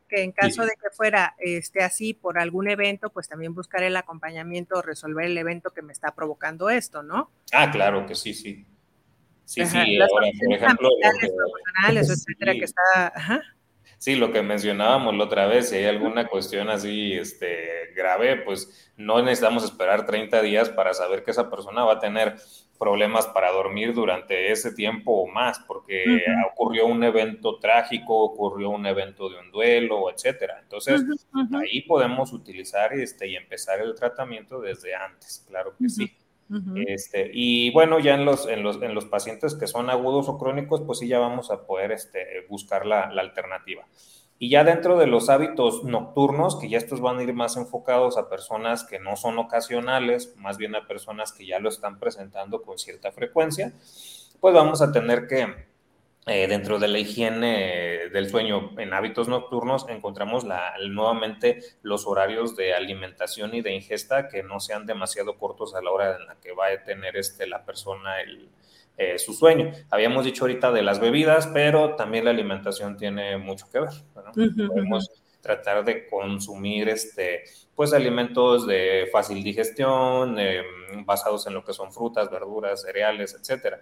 que 0.07 0.21
en 0.21 0.31
caso 0.31 0.61
de 0.61 0.73
que 0.79 0.91
fuera 0.95 1.33
este, 1.39 1.81
así 1.81 2.13
por 2.13 2.37
algún 2.37 2.69
evento, 2.69 3.09
pues 3.09 3.27
también 3.27 3.55
buscar 3.55 3.81
el 3.81 3.95
acompañamiento 3.95 4.75
o 4.75 4.83
resolver 4.83 5.25
el 5.25 5.39
evento 5.39 5.71
que 5.71 5.81
me 5.81 5.91
está 5.91 6.13
provocando 6.13 6.69
esto, 6.69 7.01
¿no? 7.01 7.31
Ah, 7.51 7.71
claro 7.71 8.05
que 8.05 8.13
sí, 8.13 8.35
sí. 8.35 8.63
Sí, 9.43 9.65
sí, 9.65 9.99
ahora, 9.99 10.07
por 10.07 10.23
ejemplo. 10.53 10.89
etcétera, 11.89 12.53
que 12.53 12.65
está. 12.65 13.07
Ajá. 13.15 13.41
Sí, 13.97 14.15
lo 14.15 14.31
que 14.31 14.43
mencionábamos 14.43 15.15
la 15.15 15.23
otra 15.23 15.47
vez, 15.47 15.69
si 15.69 15.75
hay 15.75 15.85
alguna 15.85 16.27
cuestión 16.27 16.69
así 16.69 17.13
este, 17.13 17.93
grave, 17.95 18.37
pues 18.37 18.91
no 18.95 19.21
necesitamos 19.21 19.63
esperar 19.63 20.05
30 20.05 20.41
días 20.43 20.69
para 20.69 20.93
saber 20.93 21.23
que 21.23 21.31
esa 21.31 21.49
persona 21.49 21.83
va 21.83 21.93
a 21.93 21.99
tener 21.99 22.35
problemas 22.77 23.25
para 23.25 23.51
dormir 23.51 23.95
durante 23.95 24.51
ese 24.51 24.71
tiempo 24.71 25.23
o 25.23 25.27
más, 25.27 25.59
porque 25.67 26.23
ocurrió 26.51 26.85
un 26.85 27.03
evento 27.03 27.57
trágico, 27.57 28.23
ocurrió 28.23 28.69
un 28.69 28.85
evento 28.85 29.29
de 29.29 29.39
un 29.39 29.51
duelo, 29.51 30.11
etcétera. 30.11 30.59
Entonces, 30.61 31.01
ahí 31.59 31.81
podemos 31.81 32.31
utilizar 32.33 32.93
este, 32.93 33.27
y 33.27 33.35
empezar 33.35 33.81
el 33.81 33.95
tratamiento 33.95 34.61
desde 34.61 34.93
antes, 34.93 35.43
claro 35.47 35.73
que 35.75 35.89
sí 35.89 36.15
este, 36.87 37.29
y 37.33 37.71
bueno, 37.71 37.99
ya 37.99 38.15
en 38.15 38.25
los, 38.25 38.47
en, 38.47 38.63
los, 38.63 38.81
en 38.81 38.95
los 38.95 39.05
pacientes 39.05 39.55
que 39.55 39.67
son 39.67 39.89
agudos 39.89 40.29
o 40.29 40.37
crónicos, 40.37 40.81
pues 40.81 40.99
sí, 40.99 41.07
ya 41.07 41.19
vamos 41.19 41.51
a 41.51 41.65
poder 41.65 41.91
este, 41.91 42.45
buscar 42.49 42.85
la, 42.85 43.11
la, 43.11 43.21
alternativa. 43.21 43.85
Y 44.39 44.49
ya 44.49 44.63
dentro 44.63 44.97
de 44.97 45.07
los 45.07 45.29
hábitos 45.29 45.83
nocturnos, 45.83 46.57
que 46.57 46.69
ya 46.69 46.77
estos 46.77 47.01
van 47.01 47.19
a 47.19 47.23
ir 47.23 47.33
más 47.33 47.57
enfocados 47.57 48.17
a 48.17 48.29
personas 48.29 48.83
que 48.83 48.99
no 48.99 49.15
son 49.15 49.39
ocasionales, 49.39 50.35
más 50.37 50.57
bien 50.57 50.75
a 50.75 50.87
personas 50.87 51.31
que 51.31 51.45
ya 51.45 51.59
lo 51.59 51.69
están 51.69 51.99
presentando 51.99 52.61
con 52.61 52.77
cierta 52.77 53.11
frecuencia, 53.11 53.73
pues 54.39 54.53
vamos 54.53 54.81
a 54.81 54.91
tener 54.91 55.27
que 55.27 55.67
eh, 56.27 56.47
dentro 56.47 56.77
de 56.77 56.87
la 56.87 56.99
higiene 56.99 58.09
del 58.11 58.29
sueño 58.29 58.71
en 58.77 58.93
hábitos 58.93 59.27
nocturnos 59.27 59.87
encontramos 59.89 60.43
la, 60.43 60.73
nuevamente 60.89 61.59
los 61.81 62.05
horarios 62.05 62.55
de 62.55 62.73
alimentación 62.73 63.55
y 63.55 63.61
de 63.61 63.73
ingesta 63.73 64.27
que 64.27 64.43
no 64.43 64.59
sean 64.59 64.85
demasiado 64.85 65.37
cortos 65.37 65.73
a 65.73 65.81
la 65.81 65.91
hora 65.91 66.17
en 66.17 66.27
la 66.27 66.35
que 66.35 66.51
va 66.51 66.67
a 66.67 66.83
tener 66.83 67.15
este, 67.15 67.47
la 67.47 67.63
persona 67.63 68.21
el, 68.21 68.49
eh, 68.97 69.19
su 69.19 69.33
sueño. 69.33 69.71
Habíamos 69.89 70.25
dicho 70.25 70.43
ahorita 70.43 70.71
de 70.71 70.81
las 70.81 70.99
bebidas, 70.99 71.47
pero 71.53 71.95
también 71.95 72.25
la 72.25 72.31
alimentación 72.31 72.97
tiene 72.97 73.37
mucho 73.37 73.69
que 73.71 73.79
ver. 73.79 73.89
Podemos 74.67 75.11
tratar 75.39 75.85
de 75.85 76.07
consumir 76.07 76.89
este, 76.89 77.43
pues, 77.75 77.93
alimentos 77.93 78.65
de 78.65 79.07
fácil 79.11 79.43
digestión, 79.43 80.37
em, 80.39 81.05
basados 81.05 81.45
en 81.47 81.53
lo 81.53 81.63
que 81.63 81.73
son 81.73 81.93
frutas, 81.93 82.29
verduras, 82.29 82.81
cereales, 82.81 83.37
etcétera 83.39 83.79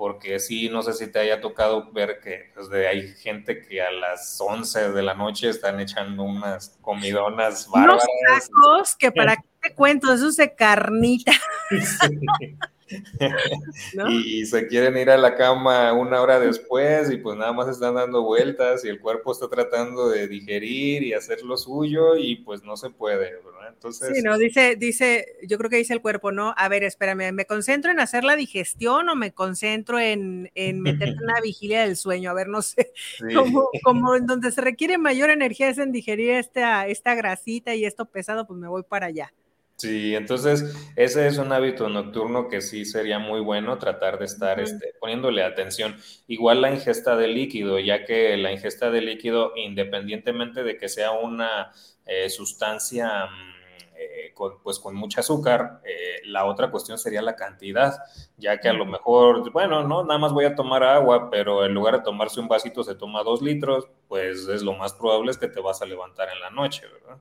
porque 0.00 0.38
sí, 0.40 0.70
no 0.70 0.82
sé 0.82 0.94
si 0.94 1.12
te 1.12 1.18
haya 1.18 1.42
tocado 1.42 1.92
ver 1.92 2.20
que 2.24 2.50
pues, 2.54 2.70
hay 2.70 3.08
gente 3.16 3.60
que 3.60 3.82
a 3.82 3.90
las 3.92 4.40
11 4.40 4.92
de 4.92 5.02
la 5.02 5.12
noche 5.12 5.50
están 5.50 5.78
echando 5.78 6.22
unas 6.22 6.78
comidonas 6.80 7.68
bárbaras. 7.68 8.06
Unos 8.08 8.48
tacos 8.48 8.96
que 8.96 9.12
para 9.12 9.36
qué 9.36 9.42
te 9.60 9.74
cuento, 9.74 10.10
eso 10.10 10.32
se 10.32 10.54
carnita. 10.54 11.32
Y 14.10 14.46
se 14.46 14.66
quieren 14.66 14.96
ir 14.96 15.10
a 15.10 15.16
la 15.16 15.36
cama 15.36 15.92
una 15.92 16.20
hora 16.20 16.40
después 16.40 17.10
y 17.10 17.16
pues 17.16 17.36
nada 17.36 17.52
más 17.52 17.68
están 17.68 17.94
dando 17.94 18.22
vueltas 18.22 18.84
y 18.84 18.88
el 18.88 19.00
cuerpo 19.00 19.32
está 19.32 19.48
tratando 19.48 20.08
de 20.08 20.28
digerir 20.28 21.02
y 21.02 21.12
hacer 21.12 21.42
lo 21.42 21.56
suyo 21.56 22.16
y 22.16 22.36
pues 22.36 22.62
no 22.62 22.76
se 22.76 22.90
puede, 22.90 23.36
¿verdad? 23.36 23.68
Entonces... 23.68 24.16
Sí, 24.16 24.22
no, 24.22 24.36
dice, 24.38 24.76
dice, 24.76 25.36
yo 25.46 25.58
creo 25.58 25.70
que 25.70 25.76
dice 25.76 25.92
el 25.92 26.00
cuerpo, 26.00 26.32
no, 26.32 26.54
a 26.56 26.68
ver, 26.68 26.82
espérame, 26.82 27.32
¿me 27.32 27.46
concentro 27.46 27.90
en 27.90 28.00
hacer 28.00 28.24
la 28.24 28.36
digestión 28.36 29.08
o 29.08 29.14
me 29.14 29.32
concentro 29.32 29.98
en, 29.98 30.50
en 30.54 30.80
meterte 30.80 31.18
en 31.20 31.26
la 31.26 31.40
vigilia 31.42 31.82
del 31.82 31.96
sueño? 31.96 32.30
A 32.30 32.34
ver, 32.34 32.48
no 32.48 32.62
sé, 32.62 32.92
como, 33.34 33.68
como 33.82 34.16
en 34.16 34.26
donde 34.26 34.50
se 34.50 34.60
requiere 34.60 34.98
mayor 34.98 35.30
energía 35.30 35.68
es 35.68 35.78
en 35.78 35.92
digerir 35.92 36.30
esta, 36.32 36.86
esta 36.86 37.14
grasita 37.14 37.74
y 37.74 37.84
esto 37.84 38.06
pesado, 38.06 38.46
pues 38.46 38.58
me 38.58 38.68
voy 38.68 38.82
para 38.82 39.06
allá. 39.06 39.32
Sí, 39.80 40.14
entonces 40.14 40.76
ese 40.94 41.26
es 41.26 41.38
un 41.38 41.52
hábito 41.52 41.88
nocturno 41.88 42.48
que 42.48 42.60
sí 42.60 42.84
sería 42.84 43.18
muy 43.18 43.40
bueno 43.40 43.78
tratar 43.78 44.18
de 44.18 44.26
estar 44.26 44.60
este, 44.60 44.92
poniéndole 45.00 45.42
atención. 45.42 45.96
Igual 46.26 46.60
la 46.60 46.70
ingesta 46.70 47.16
de 47.16 47.28
líquido, 47.28 47.78
ya 47.78 48.04
que 48.04 48.36
la 48.36 48.52
ingesta 48.52 48.90
de 48.90 49.00
líquido, 49.00 49.54
independientemente 49.56 50.64
de 50.64 50.76
que 50.76 50.90
sea 50.90 51.12
una 51.12 51.72
eh, 52.04 52.28
sustancia 52.28 53.24
mm, 53.24 53.59
eh, 54.02 54.32
con, 54.32 54.62
pues 54.62 54.78
con 54.78 54.94
mucha 54.94 55.20
azúcar. 55.20 55.82
Eh, 55.84 56.22
la 56.24 56.46
otra 56.46 56.70
cuestión 56.70 56.96
sería 56.96 57.20
la 57.20 57.36
cantidad, 57.36 57.94
ya 58.38 58.58
que 58.58 58.68
a 58.68 58.72
lo 58.72 58.86
mejor, 58.86 59.52
bueno, 59.52 59.86
no, 59.86 60.04
nada 60.04 60.18
más 60.18 60.32
voy 60.32 60.46
a 60.46 60.54
tomar 60.54 60.82
agua, 60.82 61.28
pero 61.30 61.66
en 61.66 61.74
lugar 61.74 61.98
de 61.98 62.02
tomarse 62.02 62.40
un 62.40 62.48
vasito 62.48 62.82
se 62.82 62.94
toma 62.94 63.22
dos 63.22 63.42
litros, 63.42 63.88
pues 64.08 64.48
es 64.48 64.62
lo 64.62 64.72
más 64.72 64.94
probable 64.94 65.30
es 65.32 65.38
que 65.38 65.48
te 65.48 65.60
vas 65.60 65.82
a 65.82 65.86
levantar 65.86 66.28
en 66.32 66.40
la 66.40 66.50
noche, 66.50 66.84
¿verdad? 66.90 67.20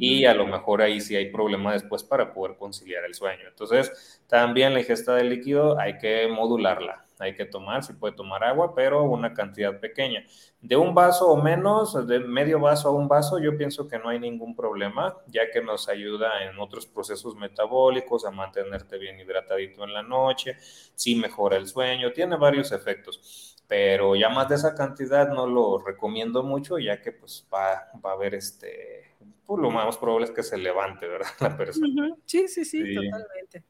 Y 0.00 0.24
a 0.24 0.34
lo 0.34 0.46
mejor 0.46 0.82
ahí 0.82 1.00
sí 1.00 1.14
hay 1.14 1.30
problema 1.30 1.72
después 1.72 2.02
para 2.02 2.32
poder 2.32 2.56
conciliar 2.56 3.04
el 3.04 3.14
sueño. 3.14 3.44
Entonces, 3.48 4.20
también 4.26 4.74
la 4.74 4.80
ingesta 4.80 5.14
de 5.14 5.24
líquido 5.24 5.78
hay 5.78 5.98
que 5.98 6.26
modularla 6.26 7.07
hay 7.20 7.34
que 7.34 7.44
tomar, 7.44 7.82
se 7.82 7.94
puede 7.94 8.14
tomar 8.14 8.44
agua, 8.44 8.74
pero 8.74 9.02
una 9.02 9.34
cantidad 9.34 9.78
pequeña. 9.80 10.24
De 10.60 10.76
un 10.76 10.94
vaso 10.94 11.28
o 11.28 11.40
menos, 11.40 12.06
de 12.06 12.20
medio 12.20 12.60
vaso 12.60 12.88
a 12.88 12.92
un 12.92 13.08
vaso, 13.08 13.38
yo 13.38 13.56
pienso 13.56 13.88
que 13.88 13.98
no 13.98 14.08
hay 14.08 14.18
ningún 14.18 14.54
problema, 14.54 15.16
ya 15.26 15.50
que 15.50 15.60
nos 15.60 15.88
ayuda 15.88 16.44
en 16.44 16.58
otros 16.58 16.86
procesos 16.86 17.34
metabólicos 17.36 18.24
a 18.24 18.30
mantenerte 18.30 18.98
bien 18.98 19.18
hidratadito 19.18 19.84
en 19.84 19.92
la 19.92 20.02
noche, 20.02 20.56
sí 20.94 21.14
mejora 21.14 21.56
el 21.56 21.66
sueño, 21.66 22.12
tiene 22.12 22.36
varios 22.36 22.72
efectos. 22.72 23.56
Pero 23.66 24.16
ya 24.16 24.30
más 24.30 24.48
de 24.48 24.54
esa 24.54 24.74
cantidad 24.74 25.28
no 25.28 25.46
lo 25.46 25.78
recomiendo 25.78 26.42
mucho, 26.42 26.78
ya 26.78 27.02
que 27.02 27.12
pues 27.12 27.46
va, 27.52 27.90
va 28.04 28.10
a 28.10 28.14
haber 28.14 28.34
este, 28.34 29.14
pues 29.44 29.60
lo 29.60 29.70
más 29.70 29.96
probable 29.96 30.26
es 30.26 30.30
que 30.30 30.42
se 30.42 30.58
levante, 30.58 31.06
¿verdad? 31.06 31.28
La 31.40 31.56
persona. 31.56 32.14
sí, 32.26 32.48
sí, 32.48 32.64
sí, 32.64 32.94
totalmente. 32.94 33.64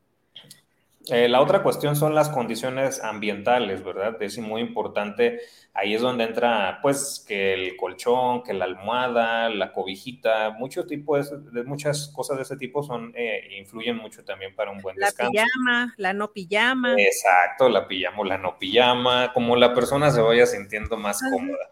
Eh, 1.11 1.29
la 1.29 1.41
otra 1.41 1.63
cuestión 1.63 1.97
son 1.97 2.15
las 2.15 2.29
condiciones 2.29 3.03
ambientales, 3.03 3.83
¿verdad? 3.85 4.17
Es 4.21 4.39
muy 4.39 4.61
importante, 4.61 5.41
ahí 5.75 5.95
es 5.95 6.01
donde 6.01 6.25
entra, 6.25 6.81
pues, 6.83 7.25
que 7.27 7.55
el 7.55 7.77
colchón, 7.77 8.43
que 8.43 8.53
la 8.53 8.65
almohada, 8.65 9.49
la 9.49 9.73
cobijita, 9.73 10.51
mucho 10.51 10.87
tipo 10.87 11.17
de, 11.17 11.65
muchas 11.65 12.09
cosas 12.09 12.37
de 12.37 12.43
ese 12.43 12.57
tipo 12.57 12.83
son, 12.83 13.13
eh, 13.15 13.57
influyen 13.59 13.97
mucho 13.97 14.25
también 14.25 14.55
para 14.55 14.71
un 14.71 14.81
buen 14.81 14.97
descanso. 14.97 15.33
La 15.33 15.45
pijama, 15.45 15.95
la 15.97 16.13
no 16.13 16.33
pijama. 16.33 16.95
Exacto, 16.99 17.69
la 17.69 17.87
pijama 17.87 18.21
o 18.21 18.25
la 18.25 18.39
no 18.39 18.59
pijama, 18.59 19.33
como 19.33 19.57
la 19.57 19.75
persona 19.75 20.11
se 20.11 20.21
vaya 20.21 20.47
sintiendo 20.47 20.97
más 20.97 21.21
cómoda. 21.31 21.71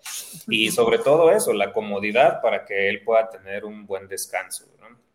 Y 0.49 0.71
sobre 0.71 0.99
todo 0.99 1.31
eso, 1.31 1.53
la 1.53 1.73
comodidad 1.73 2.41
para 2.41 2.65
que 2.65 2.89
él 2.89 3.03
pueda 3.03 3.29
tener 3.29 3.65
un 3.65 3.87
buen 3.87 4.09
descanso, 4.09 4.67
¿no? 4.81 5.06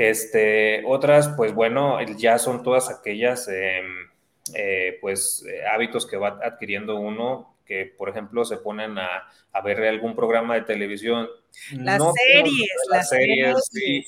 Este, 0.00 0.82
otras, 0.86 1.28
pues 1.36 1.52
bueno, 1.52 2.00
ya 2.16 2.38
son 2.38 2.62
todas 2.62 2.88
aquellas, 2.88 3.46
em, 3.48 4.08
eh, 4.54 4.96
pues, 4.98 5.44
eh, 5.46 5.60
hábitos 5.70 6.06
que 6.06 6.16
va 6.16 6.38
adquiriendo 6.42 6.96
uno, 6.98 7.58
que 7.66 7.84
por 7.84 8.08
ejemplo 8.08 8.46
se 8.46 8.56
ponen 8.56 8.96
a, 8.98 9.30
ver 9.62 9.84
algún 9.84 10.16
programa 10.16 10.54
de 10.54 10.62
televisión. 10.62 11.28
Las 11.72 12.02
series, 12.14 12.70
las, 12.90 13.10
series, 13.10 13.56
sí. 13.70 14.06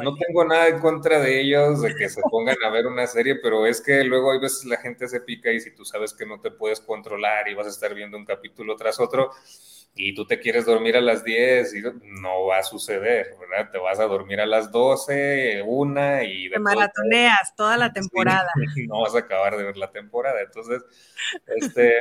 No 0.00 0.14
tengo 0.16 0.44
nada 0.44 0.68
en 0.68 0.78
contra 0.78 1.20
de 1.20 1.40
ellos, 1.40 1.82
de 1.82 1.94
que 1.94 2.08
se 2.08 2.22
pongan 2.30 2.56
a 2.64 2.70
ver 2.70 2.86
una 2.86 3.06
serie, 3.06 3.36
pero 3.36 3.66
es 3.66 3.80
que 3.80 4.04
luego 4.04 4.32
hay 4.32 4.38
veces 4.38 4.64
la 4.64 4.78
gente 4.78 5.08
se 5.08 5.20
pica 5.20 5.50
y 5.50 5.60
si 5.60 5.74
tú 5.74 5.84
sabes 5.84 6.14
que 6.14 6.26
no 6.26 6.40
te 6.40 6.50
puedes 6.50 6.80
controlar 6.80 7.48
y 7.48 7.54
vas 7.54 7.66
a 7.66 7.70
estar 7.70 7.94
viendo 7.94 8.16
un 8.16 8.24
capítulo 8.24 8.76
tras 8.76 9.00
otro, 9.00 9.30
y 9.94 10.14
tú 10.14 10.26
te 10.26 10.40
quieres 10.40 10.64
dormir 10.64 10.96
a 10.96 11.00
las 11.02 11.22
10 11.22 11.74
y 11.74 11.82
no 12.20 12.46
va 12.46 12.58
a 12.58 12.62
suceder, 12.62 13.36
¿verdad? 13.38 13.70
Te 13.70 13.78
vas 13.78 14.00
a 14.00 14.04
dormir 14.04 14.40
a 14.40 14.46
las 14.46 14.72
12, 14.72 15.62
una 15.66 16.24
y... 16.24 16.48
Te 16.48 16.58
maratoneas 16.58 17.54
toda 17.54 17.76
la 17.76 17.92
temporada. 17.92 18.48
no 18.88 19.02
vas 19.02 19.14
a 19.14 19.18
acabar 19.18 19.56
de 19.56 19.64
ver 19.64 19.76
la 19.76 19.90
temporada. 19.90 20.40
Entonces, 20.40 20.82
este, 21.46 21.94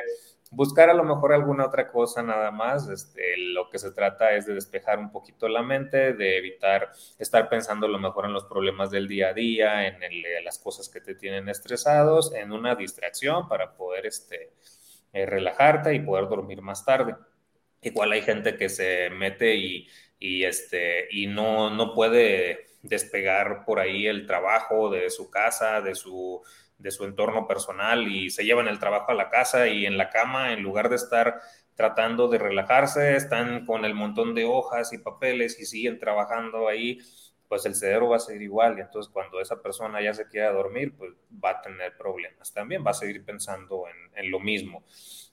buscar 0.52 0.90
a 0.90 0.94
lo 0.94 1.04
mejor 1.04 1.34
alguna 1.34 1.66
otra 1.66 1.88
cosa 1.88 2.22
nada 2.22 2.52
más. 2.52 2.88
Este, 2.90 3.38
lo 3.38 3.70
que 3.70 3.80
se 3.80 3.92
trata 3.92 4.34
es 4.36 4.46
de 4.46 4.54
despejar 4.54 5.00
un 5.00 5.12
poquito 5.12 5.48
la 5.48 5.64
mente, 5.64 6.14
de 6.14 6.38
evitar 6.38 6.92
estar 7.18 7.50
pensando 7.50 7.88
a 7.88 7.90
lo 7.90 7.98
mejor 7.98 8.26
en 8.26 8.34
los 8.34 8.46
problemas 8.46 8.92
del 8.92 9.08
día 9.08 9.30
a 9.30 9.34
día, 9.34 9.88
en 9.88 10.00
las 10.44 10.60
cosas 10.60 10.90
que 10.90 11.02
te 11.02 11.16
tienen 11.16 11.50
estresados, 11.50 12.34
en 12.36 12.52
una 12.52 12.76
distracción 12.76 13.48
para 13.48 13.74
poder 13.74 14.06
este, 14.06 14.54
eh, 15.14 15.26
relajarte 15.26 15.94
y 15.94 16.00
poder 16.00 16.28
dormir 16.30 16.62
más 16.62 16.86
tarde. 16.86 17.16
Igual 17.82 18.12
hay 18.12 18.22
gente 18.22 18.58
que 18.58 18.70
se 18.70 19.10
mete 19.10 19.56
y, 19.56 19.88
este, 20.44 21.08
y 21.12 21.28
no, 21.28 21.70
no 21.70 21.94
puede 21.94 22.68
despegar 22.84 23.66
por 23.66 23.80
ahí 23.80 24.08
el 24.08 24.28
trabajo 24.28 24.90
de 24.90 25.10
su 25.10 25.30
casa, 25.30 25.82
de 25.82 25.96
su, 25.96 26.42
de 26.82 26.92
su 26.92 27.06
entorno 27.06 27.48
personal 27.48 28.08
y 28.08 28.30
se 28.30 28.44
llevan 28.44 28.68
el 28.68 28.80
trabajo 28.80 29.12
a 29.12 29.16
la 29.16 29.30
casa 29.30 29.68
y 29.68 29.86
en 29.86 29.98
la 29.98 30.10
cama, 30.10 30.54
en 30.54 30.62
lugar 30.62 30.90
de 30.90 30.96
estar 30.96 31.42
tratando 31.76 32.28
de 32.28 32.38
relajarse, 32.38 33.16
están 33.16 33.66
con 33.66 33.86
el 33.86 33.94
montón 33.94 34.36
de 34.36 34.46
hojas 34.46 34.94
y 34.94 34.98
papeles 34.98 35.60
y 35.60 35.66
siguen 35.66 36.00
trabajando 36.00 36.68
ahí, 36.68 37.00
pues 37.48 37.66
el 37.66 37.76
cerebro 37.76 38.10
va 38.10 38.18
a 38.18 38.20
seguir 38.20 38.44
igual 38.44 38.78
y 38.78 38.82
entonces 38.82 39.12
cuando 39.12 39.42
esa 39.42 39.62
persona 39.62 40.02
ya 40.02 40.14
se 40.14 40.28
quiera 40.28 40.52
dormir, 40.52 40.94
pues 40.98 41.12
va 41.44 41.52
a 41.52 41.62
tener 41.62 41.98
problemas 41.98 42.54
también, 42.54 42.84
va 42.86 42.92
a 42.92 42.94
seguir 42.96 43.24
pensando 43.26 43.86
en, 43.88 44.26
en 44.26 44.32
lo 44.32 44.40
mismo. 44.40 44.84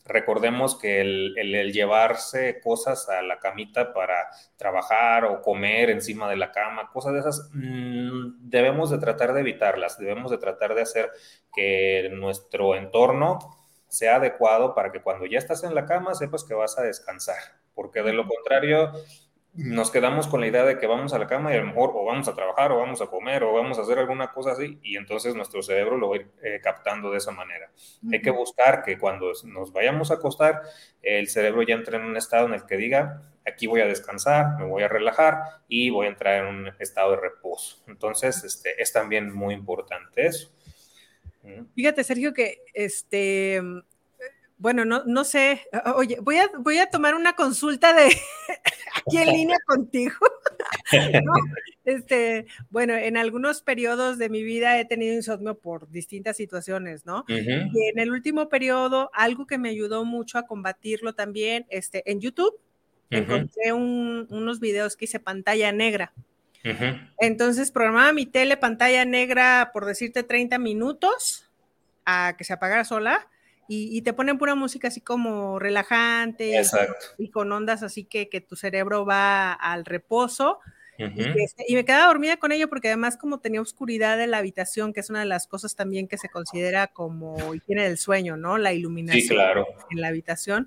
Recordemos 0.09 0.79
que 0.79 1.03
el, 1.03 1.73
llevarse 1.73 2.61
cosas 2.61 3.11
a 3.11 3.21
la 3.21 3.39
camita 3.39 3.93
para 3.93 4.29
trabajar 4.57 5.27
o 5.27 5.43
comer 5.43 5.91
encima 5.91 6.31
de 6.31 6.37
la 6.37 6.51
cama, 6.51 6.91
cosas 6.91 7.13
de 7.13 7.21
esas, 7.21 7.51
mm, 7.53 8.49
debemos 8.49 8.91
de 8.91 8.99
tratar 8.99 9.35
de 9.35 9.41
evitarlas, 9.41 9.99
debemos 9.99 10.31
de 10.31 10.39
tratar 10.39 10.75
de 10.75 10.83
hacer 10.83 11.11
que 11.55 12.09
nuestro 12.13 12.75
entorno 12.75 13.39
sea 13.87 14.17
adecuado 14.17 14.75
para 14.75 14.91
que 14.93 15.03
cuando 15.03 15.27
ya 15.27 15.39
estás 15.39 15.63
en 15.63 15.75
la 15.75 15.85
cama 15.85 16.15
sepas 16.15 16.43
que 16.43 16.55
vas 16.55 16.79
a 16.79 16.83
descansar, 16.83 17.37
porque 17.75 18.03
de 18.03 18.15
lo 18.15 18.27
contrario 18.27 18.93
nos 19.59 19.91
quedamos 19.91 20.29
con 20.29 20.41
la 20.41 20.47
idea 20.47 20.65
de 20.65 20.79
que 20.79 20.87
vamos 20.87 21.13
a 21.13 21.19
la 21.19 21.27
cama 21.27 21.53
y 21.53 21.57
a 21.57 21.61
lo 21.61 21.67
mejor 21.67 21.91
o 21.93 22.05
vamos 22.05 22.29
a 22.29 22.35
trabajar 22.35 22.71
o 22.71 22.79
vamos 22.79 23.03
a 23.03 23.09
comer 23.09 23.43
o 23.43 23.53
vamos 23.53 23.77
a 23.77 23.83
hacer 23.83 23.99
alguna 23.99 24.33
cosa 24.33 24.53
así 24.53 24.79
y 24.85 24.97
entonces 24.97 25.35
nuestro 25.35 25.63
cerebro 25.63 25.97
lo 25.97 26.11
va 26.11 26.17
a 26.17 26.19
ir 26.21 26.31
eh, 26.45 26.61
captando 26.63 27.11
de 27.11 27.19
esa 27.19 27.33
manera. 27.33 27.69
Hay 28.13 28.23
que 28.23 28.31
buscar 28.31 28.85
que 28.85 28.97
cuando 28.97 29.33
nos 29.45 29.73
vayamos 29.73 30.13
a 30.13 30.15
acostar, 30.15 30.63
el 31.03 31.27
cerebro 31.27 31.63
ya 31.63 31.75
entre 31.75 31.97
en 31.97 32.05
un 32.05 32.17
estado 32.17 32.47
en 32.47 32.55
el 32.55 32.67
que 32.67 32.77
diga, 32.77 33.23
aquí 33.45 33.67
voy 33.67 33.81
a 33.81 33.87
descansar, 33.87 34.57
me 34.59 34.65
voy 34.65 34.85
a 34.85 34.89
relajar 34.89 35.43
y 35.67 35.91
voy 35.91 36.07
a 36.07 36.11
entrar 36.11 36.45
en 36.45 36.55
un 36.55 36.73
estado 36.79 37.11
de 37.11 37.17
reposo. 37.17 37.83
Entonces, 37.89 38.45
este, 38.45 38.81
es 38.81 38.93
también 38.93 39.35
muy 39.35 39.55
importante 39.55 40.25
eso. 40.25 40.53
Fíjate, 41.75 42.05
Sergio, 42.05 42.33
que 42.33 42.59
este, 42.75 43.61
bueno, 44.59 44.85
no, 44.85 45.05
no 45.05 45.23
sé, 45.25 45.63
oye, 45.95 46.19
voy 46.21 46.37
a, 46.39 46.51
voy 46.59 46.79
a 46.79 46.91
tomar 46.91 47.15
una 47.15 47.35
consulta 47.35 47.95
de 47.95 48.09
aquí 48.95 49.19
en 49.19 49.29
línea 49.29 49.57
contigo. 49.67 50.15
este, 51.85 52.47
bueno, 52.69 52.95
en 52.95 53.17
algunos 53.17 53.63
periodos 53.63 54.19
de 54.19 54.29
mi 54.29 54.43
vida 54.43 54.79
he 54.79 54.85
tenido 54.85 55.15
insomnio 55.15 55.57
por 55.57 55.89
distintas 55.91 56.37
situaciones, 56.37 57.07
¿no? 57.07 57.25
Y 57.29 57.89
en 57.89 57.99
el 57.99 58.11
último 58.11 58.49
periodo, 58.49 59.11
algo 59.15 59.47
que 59.47 59.59
me 59.59 59.71
ayudó 59.71 60.05
mucho 60.05 60.39
a 60.39 60.47
combatirlo 60.47 61.15
también, 61.15 61.67
este, 61.71 62.11
en 62.11 62.21
YouTube, 62.21 62.59
encontré 63.11 63.73
unos 63.73 64.61
videos 64.61 64.97
que 64.97 65.05
hice 65.05 65.21
pantalla 65.21 65.73
negra. 65.73 66.13
Entonces 67.19 67.71
programaba 67.71 68.13
mi 68.13 68.27
tele 68.27 68.57
pantalla 68.57 69.05
negra, 69.05 69.71
por 69.73 69.87
decirte 69.87 70.25
30 70.25 70.59
minutos, 70.59 71.49
a 72.05 72.35
que 72.37 72.45
se 72.45 72.53
apagara 72.53 72.85
sola 72.85 73.29
y, 73.69 74.01
te 74.03 74.15
ponen 74.15 74.39
pura 74.39 74.55
música 74.55 74.89
así 74.89 75.03
como 75.03 75.59
relajante 75.59 76.63
y 77.19 77.31
con 77.31 77.53
ondas 77.53 77.83
así 77.83 78.05
que, 78.05 78.31
que 78.31 78.41
tu 78.41 78.57
cerebro 78.57 79.05
va 79.05 79.53
al 79.53 79.85
reposo. 79.85 80.59
Este, 80.99 81.65
y, 81.69 81.77
me 81.77 81.85
quedaba 81.85 82.07
dormida 82.07 82.39
con 82.39 82.51
ello 82.51 82.69
porque 82.69 82.89
además 82.89 83.17
como 83.17 83.39
tenía 83.39 83.61
oscuridad 83.61 84.21
en 84.21 84.33
la 84.33 84.39
habitación, 84.39 84.93
que 84.93 84.99
es 85.01 85.11
una 85.11 85.21
de 85.21 85.27
las 85.27 85.47
cosas 85.47 85.77
también 85.77 86.09
que 86.09 86.19
se 86.19 86.29
considera 86.29 86.89
como 86.89 87.55
higiene 87.55 87.85
del 87.85 87.99
sueño, 87.99 88.37
¿no? 88.37 88.59
La 88.59 88.73
iluminación 88.73 89.39
en 89.91 90.01
la 90.01 90.09
habitación. 90.09 90.67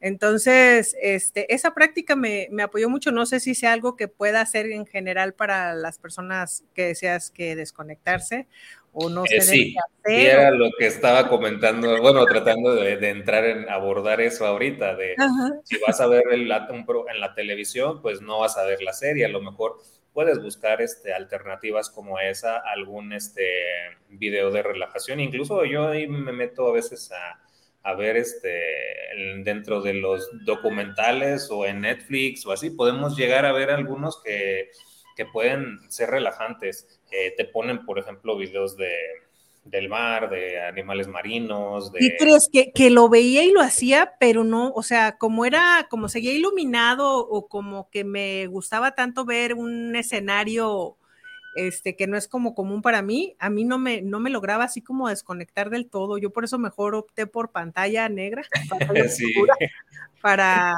Entonces, 0.00 0.96
este, 1.02 1.52
esa 1.54 1.74
práctica 1.74 2.16
me, 2.16 2.48
me, 2.50 2.62
apoyó 2.62 2.88
mucho. 2.88 3.12
No 3.12 3.26
sé 3.26 3.40
si 3.40 3.54
sea 3.54 3.72
algo 3.72 3.96
que 3.96 4.08
pueda 4.08 4.40
hacer 4.40 4.70
en 4.70 4.86
general 4.86 5.34
para 5.34 5.74
las 5.74 5.98
personas 5.98 6.64
que 6.74 6.86
deseas 6.86 7.30
que 7.30 7.56
desconectarse 7.56 8.46
o 8.98 9.10
no 9.10 9.24
eh, 9.26 9.42
sí, 9.42 9.76
era 10.04 10.50
lo 10.50 10.70
que 10.78 10.86
estaba 10.86 11.28
comentando, 11.28 12.00
bueno, 12.00 12.24
tratando 12.24 12.74
de, 12.74 12.92
entrar 13.10 13.44
en 13.44 13.68
abordar 13.68 14.22
eso 14.22 14.46
ahorita, 14.46 14.96
de 14.96 15.14
si 15.64 15.76
vas 15.86 16.00
a 16.00 16.06
ver 16.06 16.22
el, 16.32 16.50
en 16.50 17.20
la 17.20 17.34
televisión, 17.34 18.00
pues 18.00 18.22
no 18.22 18.38
vas 18.38 18.56
a 18.56 18.64
ver 18.64 18.80
la 18.80 18.94
serie, 18.94 19.26
a 19.26 19.28
lo 19.28 19.42
mejor 19.42 19.76
puedes 20.14 20.42
buscar 20.42 20.80
este, 20.80 21.12
alternativas 21.12 21.90
como 21.90 22.18
esa, 22.18 22.56
algún 22.56 23.12
este, 23.12 23.46
video 24.08 24.50
de 24.50 24.62
relajación, 24.62 25.20
incluso 25.20 25.66
yo 25.66 25.88
ahí 25.88 26.06
me 26.06 26.32
meto 26.32 26.66
a 26.66 26.72
veces 26.72 27.12
a, 27.12 27.42
a 27.82 27.94
ver 27.94 28.16
este, 28.16 28.62
dentro 29.44 29.82
de 29.82 29.92
los 29.92 30.26
documentales 30.46 31.50
o 31.50 31.66
en 31.66 31.82
Netflix 31.82 32.46
o 32.46 32.52
así, 32.52 32.70
podemos 32.70 33.14
llegar 33.14 33.44
a 33.44 33.52
ver 33.52 33.70
algunos 33.70 34.22
que 34.22 34.70
que 35.16 35.24
pueden 35.26 35.80
ser 35.90 36.10
relajantes. 36.10 37.00
Eh, 37.10 37.34
te 37.36 37.46
ponen, 37.46 37.84
por 37.84 37.98
ejemplo, 37.98 38.36
videos 38.36 38.76
de, 38.76 38.92
del 39.64 39.88
mar, 39.88 40.30
de 40.30 40.60
animales 40.60 41.08
marinos. 41.08 41.90
De... 41.90 42.04
¿Y 42.04 42.16
crees 42.16 42.48
que, 42.52 42.70
que, 42.72 42.90
lo 42.90 43.08
veía 43.08 43.42
y 43.42 43.50
lo 43.50 43.60
hacía, 43.60 44.14
pero 44.20 44.44
no, 44.44 44.70
o 44.72 44.82
sea, 44.82 45.16
como 45.18 45.44
era, 45.44 45.88
como 45.90 46.08
seguía 46.08 46.32
iluminado 46.32 47.18
o 47.18 47.48
como 47.48 47.90
que 47.90 48.04
me 48.04 48.46
gustaba 48.46 48.94
tanto 48.94 49.24
ver 49.24 49.54
un 49.54 49.96
escenario 49.96 50.96
este, 51.56 51.96
que 51.96 52.06
no 52.06 52.18
es 52.18 52.28
como 52.28 52.54
común 52.54 52.82
para 52.82 53.00
mí, 53.00 53.34
a 53.38 53.48
mí 53.48 53.64
no 53.64 53.78
me, 53.78 54.02
no 54.02 54.20
me 54.20 54.28
lograba 54.28 54.64
así 54.64 54.82
como 54.82 55.08
desconectar 55.08 55.70
del 55.70 55.88
todo. 55.88 56.18
Yo 56.18 56.30
por 56.30 56.44
eso 56.44 56.58
mejor 56.58 56.94
opté 56.94 57.26
por 57.26 57.50
pantalla 57.50 58.08
negra, 58.10 58.42
para 60.22 60.76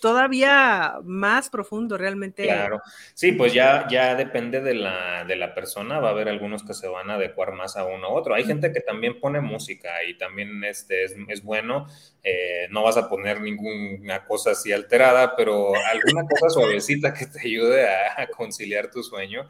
todavía 0.00 0.94
más 1.04 1.48
profundo 1.48 1.96
realmente. 1.96 2.44
Claro, 2.44 2.80
sí, 3.14 3.32
pues 3.32 3.52
ya, 3.52 3.86
ya 3.88 4.14
depende 4.14 4.60
de 4.60 4.74
la, 4.74 5.24
de 5.24 5.36
la 5.36 5.54
persona, 5.54 6.00
va 6.00 6.08
a 6.08 6.12
haber 6.12 6.28
algunos 6.28 6.62
que 6.62 6.74
se 6.74 6.88
van 6.88 7.10
a 7.10 7.14
adecuar 7.14 7.52
más 7.52 7.76
a 7.76 7.84
uno 7.84 8.10
u 8.10 8.16
otro. 8.16 8.34
Hay 8.34 8.44
gente 8.44 8.72
que 8.72 8.80
también 8.80 9.20
pone 9.20 9.40
música 9.40 10.04
y 10.04 10.16
también 10.18 10.62
este 10.64 11.04
es, 11.04 11.14
es 11.28 11.42
bueno, 11.42 11.86
eh, 12.22 12.66
no 12.70 12.82
vas 12.82 12.96
a 12.96 13.08
poner 13.08 13.40
ninguna 13.40 14.24
cosa 14.24 14.50
así 14.50 14.72
alterada, 14.72 15.34
pero 15.36 15.72
alguna 15.74 16.26
cosa 16.28 16.50
suavecita 16.50 17.14
que 17.14 17.26
te 17.26 17.40
ayude 17.40 17.88
a, 17.88 18.26
conciliar 18.36 18.90
tu 18.90 19.02
sueño, 19.02 19.48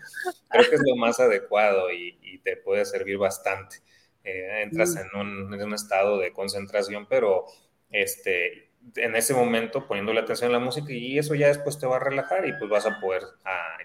creo 0.49 0.69
que 0.69 0.77
es 0.77 0.83
lo 0.87 0.97
más 0.97 1.19
adecuado 1.19 1.91
y, 1.93 2.15
te 2.45 2.57
puede 2.57 2.85
servir 2.85 3.19
bastante. 3.19 3.79
Eh, 4.23 4.63
entras 4.63 4.95
en 4.95 5.19
un, 5.19 5.53
en 5.53 5.63
un 5.63 5.75
estado 5.75 6.19
de 6.19 6.33
concentración, 6.33 7.07
pero 7.09 7.47
este, 7.91 8.66
en 8.94 9.16
ese 9.16 9.35
momento 9.35 9.87
poniéndole 9.87 10.20
atención 10.20 10.51
a 10.51 10.55
la 10.55 10.64
música 10.64 10.92
y 10.92 11.18
eso 11.18 11.35
ya 11.35 11.49
después 11.49 11.79
te 11.79 11.87
va 11.87 11.96
a 11.96 12.01
relajar 12.01 12.46
y 12.46 12.53
pues 12.59 12.70
vas 12.70 12.87
a 12.87 13.01
poder 13.01 13.22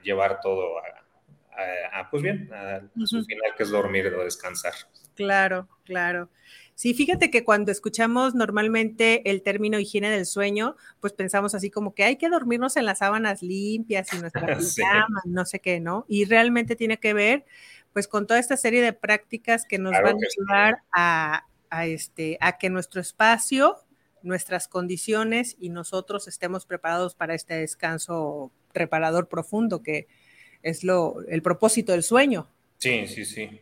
llevar 0.03 0.39
todo 0.41 0.77
a, 0.77 2.09
pues 2.09 2.23
bien, 2.23 2.49
a 2.53 2.81
su 3.05 3.23
final 3.23 3.55
que 3.55 3.63
es 3.63 3.69
dormir 3.69 4.07
o 4.07 4.23
descansar. 4.23 4.73
Claro, 5.15 5.67
claro. 5.83 6.29
Sí, 6.73 6.93
fíjate 6.95 7.29
que 7.29 7.43
cuando 7.43 7.71
escuchamos 7.71 8.33
normalmente 8.33 9.29
el 9.29 9.43
término 9.43 9.77
higiene 9.77 10.09
del 10.09 10.25
sueño, 10.25 10.75
pues 10.99 11.13
pensamos 11.13 11.53
así 11.53 11.69
como 11.69 11.93
que 11.93 12.03
hay 12.03 12.15
que 12.15 12.29
dormirnos 12.29 12.75
en 12.75 12.85
las 12.85 12.99
sábanas 12.99 13.43
limpias 13.43 14.11
y 14.13 14.17
nuestra 14.17 14.41
pijama, 14.57 15.21
no 15.25 15.45
sé 15.45 15.59
qué, 15.59 15.79
¿no? 15.79 16.05
Y 16.07 16.25
realmente 16.25 16.75
tiene 16.75 16.97
que 16.97 17.13
ver 17.13 17.45
pues 17.93 18.07
con 18.07 18.25
toda 18.25 18.39
esta 18.39 18.57
serie 18.57 18.81
de 18.81 18.93
prácticas 18.93 19.65
que 19.65 19.77
nos 19.77 19.91
van 19.91 20.15
a 20.15 20.27
ayudar 20.27 20.77
a, 20.91 21.45
a, 21.69 21.85
este, 21.85 22.37
a 22.39 22.57
que 22.57 22.69
nuestro 22.69 23.01
espacio 23.01 23.77
nuestras 24.23 24.67
condiciones 24.67 25.55
y 25.59 25.69
nosotros 25.69 26.27
estemos 26.27 26.65
preparados 26.65 27.15
para 27.15 27.35
este 27.35 27.55
descanso 27.55 28.51
reparador 28.73 29.27
profundo, 29.27 29.83
que 29.83 30.07
es 30.63 30.83
lo, 30.83 31.21
el 31.27 31.41
propósito 31.41 31.91
del 31.91 32.03
sueño. 32.03 32.47
Sí, 32.77 33.07
sí, 33.07 33.25
sí. 33.25 33.61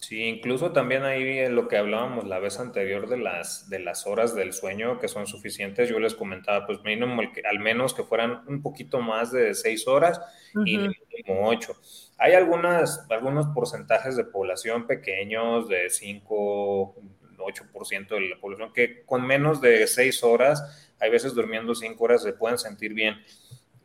Sí, 0.00 0.24
incluso 0.24 0.72
también 0.72 1.02
ahí 1.02 1.46
lo 1.50 1.68
que 1.68 1.76
hablábamos 1.76 2.26
la 2.26 2.38
vez 2.38 2.58
anterior 2.58 3.06
de 3.06 3.18
las, 3.18 3.68
de 3.68 3.80
las 3.80 4.06
horas 4.06 4.34
del 4.34 4.54
sueño 4.54 4.98
que 4.98 5.08
son 5.08 5.26
suficientes, 5.26 5.90
yo 5.90 6.00
les 6.00 6.14
comentaba, 6.14 6.66
pues 6.66 6.82
mínimo, 6.82 7.20
al 7.48 7.58
menos 7.58 7.92
que 7.92 8.02
fueran 8.02 8.42
un 8.48 8.62
poquito 8.62 9.00
más 9.00 9.30
de 9.30 9.54
seis 9.54 9.86
horas 9.86 10.18
y 10.64 10.78
mínimo 10.78 11.46
ocho. 11.46 11.76
Hay 12.16 12.32
algunas, 12.32 13.06
algunos 13.10 13.48
porcentajes 13.54 14.16
de 14.16 14.24
población 14.24 14.86
pequeños 14.86 15.68
de 15.68 15.90
cinco, 15.90 16.96
8% 17.40 18.08
de 18.08 18.20
la 18.20 18.40
población, 18.40 18.72
que 18.72 19.02
con 19.04 19.26
menos 19.26 19.60
de 19.60 19.86
6 19.86 20.22
horas, 20.24 20.92
hay 20.98 21.10
veces 21.10 21.34
durmiendo 21.34 21.74
5 21.74 22.02
horas, 22.02 22.22
se 22.22 22.32
pueden 22.32 22.58
sentir 22.58 22.94
bien. 22.94 23.16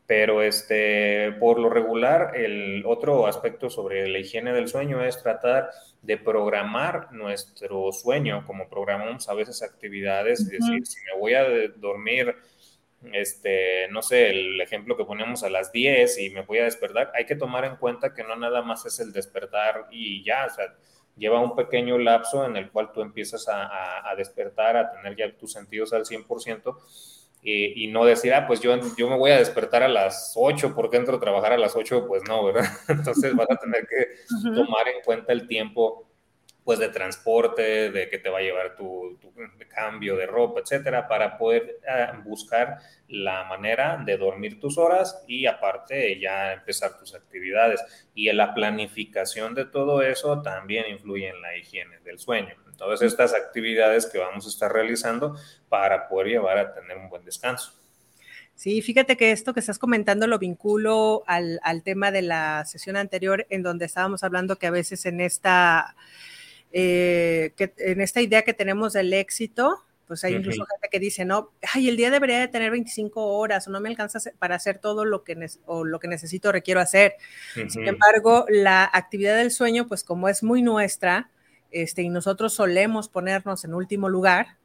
Pero 0.06 0.40
este, 0.42 1.32
por 1.40 1.58
lo 1.58 1.68
regular, 1.68 2.36
el 2.36 2.84
otro 2.86 3.26
aspecto 3.26 3.70
sobre 3.70 4.08
la 4.08 4.20
higiene 4.20 4.52
del 4.52 4.68
sueño 4.68 5.04
es 5.04 5.20
tratar 5.20 5.70
de 6.02 6.16
programar 6.16 7.12
nuestro 7.12 7.90
sueño, 7.92 8.44
como 8.46 8.68
programamos 8.68 9.28
a 9.28 9.34
veces 9.34 9.62
actividades, 9.62 10.40
es 10.40 10.50
decir, 10.50 10.86
si 10.86 11.00
me 11.00 11.18
voy 11.18 11.34
a 11.34 11.44
dormir 11.76 12.36
este, 13.12 13.88
no 13.90 14.02
sé, 14.02 14.30
el 14.30 14.60
ejemplo 14.60 14.96
que 14.96 15.04
ponemos 15.04 15.42
a 15.42 15.50
las 15.50 15.72
10 15.72 16.18
y 16.18 16.30
me 16.30 16.42
voy 16.42 16.58
a 16.58 16.64
despertar, 16.64 17.12
hay 17.14 17.26
que 17.26 17.36
tomar 17.36 17.64
en 17.64 17.76
cuenta 17.76 18.14
que 18.14 18.24
no 18.24 18.36
nada 18.36 18.62
más 18.62 18.86
es 18.86 19.00
el 19.00 19.12
despertar 19.12 19.86
y 19.90 20.24
ya, 20.24 20.46
o 20.46 20.50
sea, 20.50 20.74
lleva 21.16 21.40
un 21.40 21.56
pequeño 21.56 21.98
lapso 21.98 22.44
en 22.44 22.56
el 22.56 22.70
cual 22.70 22.92
tú 22.92 23.00
empiezas 23.00 23.46
a, 23.48 24.14
despertar, 24.16 24.76
a 24.76 24.92
tener 24.92 25.16
ya 25.16 25.36
tus 25.36 25.52
sentidos 25.52 25.92
al 25.92 26.04
100% 26.04 26.76
y, 27.42 27.84
y, 27.84 27.86
no 27.88 28.04
decir, 28.04 28.34
ah, 28.34 28.46
pues 28.46 28.60
yo, 28.60 28.76
yo 28.96 29.08
me 29.08 29.16
voy 29.16 29.30
a 29.30 29.38
despertar 29.38 29.82
a 29.82 29.88
las 29.88 30.32
8 30.34 30.74
porque 30.74 30.96
entro 30.96 31.16
a 31.16 31.20
trabajar 31.20 31.52
a 31.52 31.58
las 31.58 31.76
8, 31.76 32.06
pues 32.08 32.22
no, 32.28 32.44
¿verdad? 32.44 32.64
Entonces 32.88 33.34
vas 33.36 33.50
a 33.50 33.56
tener 33.56 33.86
que 33.86 34.16
tomar 34.42 34.88
en 34.88 35.02
cuenta 35.04 35.32
el 35.32 35.46
tiempo 35.46 36.08
pues 36.66 36.80
de 36.80 36.88
transporte, 36.88 37.92
de 37.92 38.10
que 38.10 38.18
te 38.18 38.28
va 38.28 38.38
a 38.38 38.42
llevar 38.42 38.74
tu, 38.74 39.16
cambio 39.68 40.16
de 40.16 40.26
ropa, 40.26 40.60
etcétera, 40.60 41.06
para 41.06 41.38
poder 41.38 41.78
eh, 41.86 42.08
buscar 42.24 42.78
la 43.06 43.44
manera 43.44 44.02
de 44.04 44.16
dormir 44.16 44.58
tus 44.58 44.76
horas 44.76 45.22
y 45.28 45.46
aparte 45.46 46.18
ya 46.18 46.54
empezar 46.54 46.98
tus 46.98 47.14
actividades. 47.14 47.80
Y 48.16 48.30
en 48.30 48.38
la 48.38 48.52
planificación 48.52 49.54
de 49.54 49.66
todo 49.66 50.02
eso 50.02 50.42
también 50.42 50.90
influye 50.90 51.28
en 51.28 51.40
la 51.40 51.56
higiene 51.56 52.00
del 52.00 52.18
sueño. 52.18 52.56
Todas 52.76 53.00
estas 53.00 53.32
actividades 53.32 54.06
que 54.06 54.18
vamos 54.18 54.44
a 54.44 54.48
estar 54.48 54.72
realizando 54.72 55.36
para 55.68 56.08
poder 56.08 56.26
llevar 56.26 56.58
a 56.58 56.74
tener 56.74 56.96
un 56.96 57.08
buen 57.08 57.24
descanso. 57.24 57.74
Sí, 58.56 58.82
fíjate 58.82 59.16
que 59.16 59.30
esto 59.30 59.54
que 59.54 59.60
estás 59.60 59.78
comentando 59.78 60.26
lo 60.26 60.40
vinculo 60.40 61.22
al, 61.28 61.60
al 61.62 61.84
tema 61.84 62.10
de 62.10 62.22
la 62.22 62.64
sesión 62.64 62.96
anterior 62.96 63.46
en 63.50 63.62
donde 63.62 63.84
estábamos 63.84 64.24
hablando 64.24 64.56
que 64.56 64.66
a 64.66 64.72
veces 64.72 65.06
en 65.06 65.20
esta 65.20 65.94
eh, 66.72 67.52
que 67.56 67.72
en 67.78 68.00
esta 68.00 68.20
idea 68.20 68.42
que 68.42 68.54
tenemos 68.54 68.92
del 68.92 69.12
éxito, 69.12 69.82
pues 70.06 70.22
hay 70.24 70.34
incluso 70.34 70.64
gente 70.66 70.88
que 70.90 71.00
dice, 71.00 71.24
no, 71.24 71.50
ay, 71.74 71.88
el 71.88 71.96
día 71.96 72.10
debería 72.10 72.38
de 72.38 72.48
tener 72.48 72.70
25 72.70 73.24
horas 73.38 73.66
o 73.66 73.70
no 73.70 73.80
me 73.80 73.88
alcanza 73.88 74.18
para 74.38 74.54
hacer 74.54 74.78
todo 74.78 75.04
lo 75.04 75.24
que, 75.24 75.36
o 75.66 75.84
lo 75.84 75.98
que 75.98 76.08
necesito 76.08 76.48
o 76.48 76.52
requiero 76.52 76.80
hacer. 76.80 77.14
Sin 77.68 77.88
embargo, 77.88 78.46
la 78.48 78.88
actividad 78.92 79.36
del 79.36 79.50
sueño, 79.50 79.88
pues 79.88 80.04
como 80.04 80.28
es 80.28 80.42
muy 80.42 80.62
nuestra, 80.62 81.30
este, 81.72 82.02
y 82.02 82.08
nosotros 82.08 82.54
solemos 82.54 83.08
ponernos 83.08 83.64
en 83.64 83.74
último 83.74 84.08
lugar, 84.08 84.58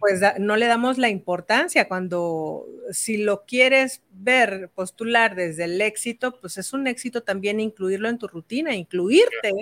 pues 0.00 0.20
no 0.38 0.56
le 0.56 0.66
damos 0.66 0.98
la 0.98 1.08
importancia 1.08 1.88
cuando 1.88 2.66
si 2.90 3.16
lo 3.16 3.44
quieres 3.46 4.02
ver, 4.10 4.70
postular 4.74 5.34
desde 5.34 5.64
el 5.64 5.80
éxito, 5.80 6.38
pues 6.40 6.58
es 6.58 6.72
un 6.72 6.86
éxito 6.86 7.22
también 7.22 7.60
incluirlo 7.60 8.08
en 8.08 8.18
tu 8.18 8.28
rutina, 8.28 8.74
incluirte 8.74 9.52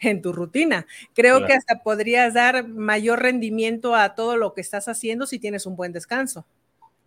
en 0.00 0.22
tu 0.22 0.32
rutina. 0.32 0.86
Creo 1.14 1.46
que 1.46 1.52
hasta 1.52 1.82
podrías 1.82 2.34
dar 2.34 2.66
mayor 2.66 3.22
rendimiento 3.22 3.94
a 3.94 4.14
todo 4.14 4.36
lo 4.36 4.54
que 4.54 4.60
estás 4.60 4.88
haciendo 4.88 5.26
si 5.26 5.38
tienes 5.38 5.66
un 5.66 5.76
buen 5.76 5.92
descanso. 5.92 6.46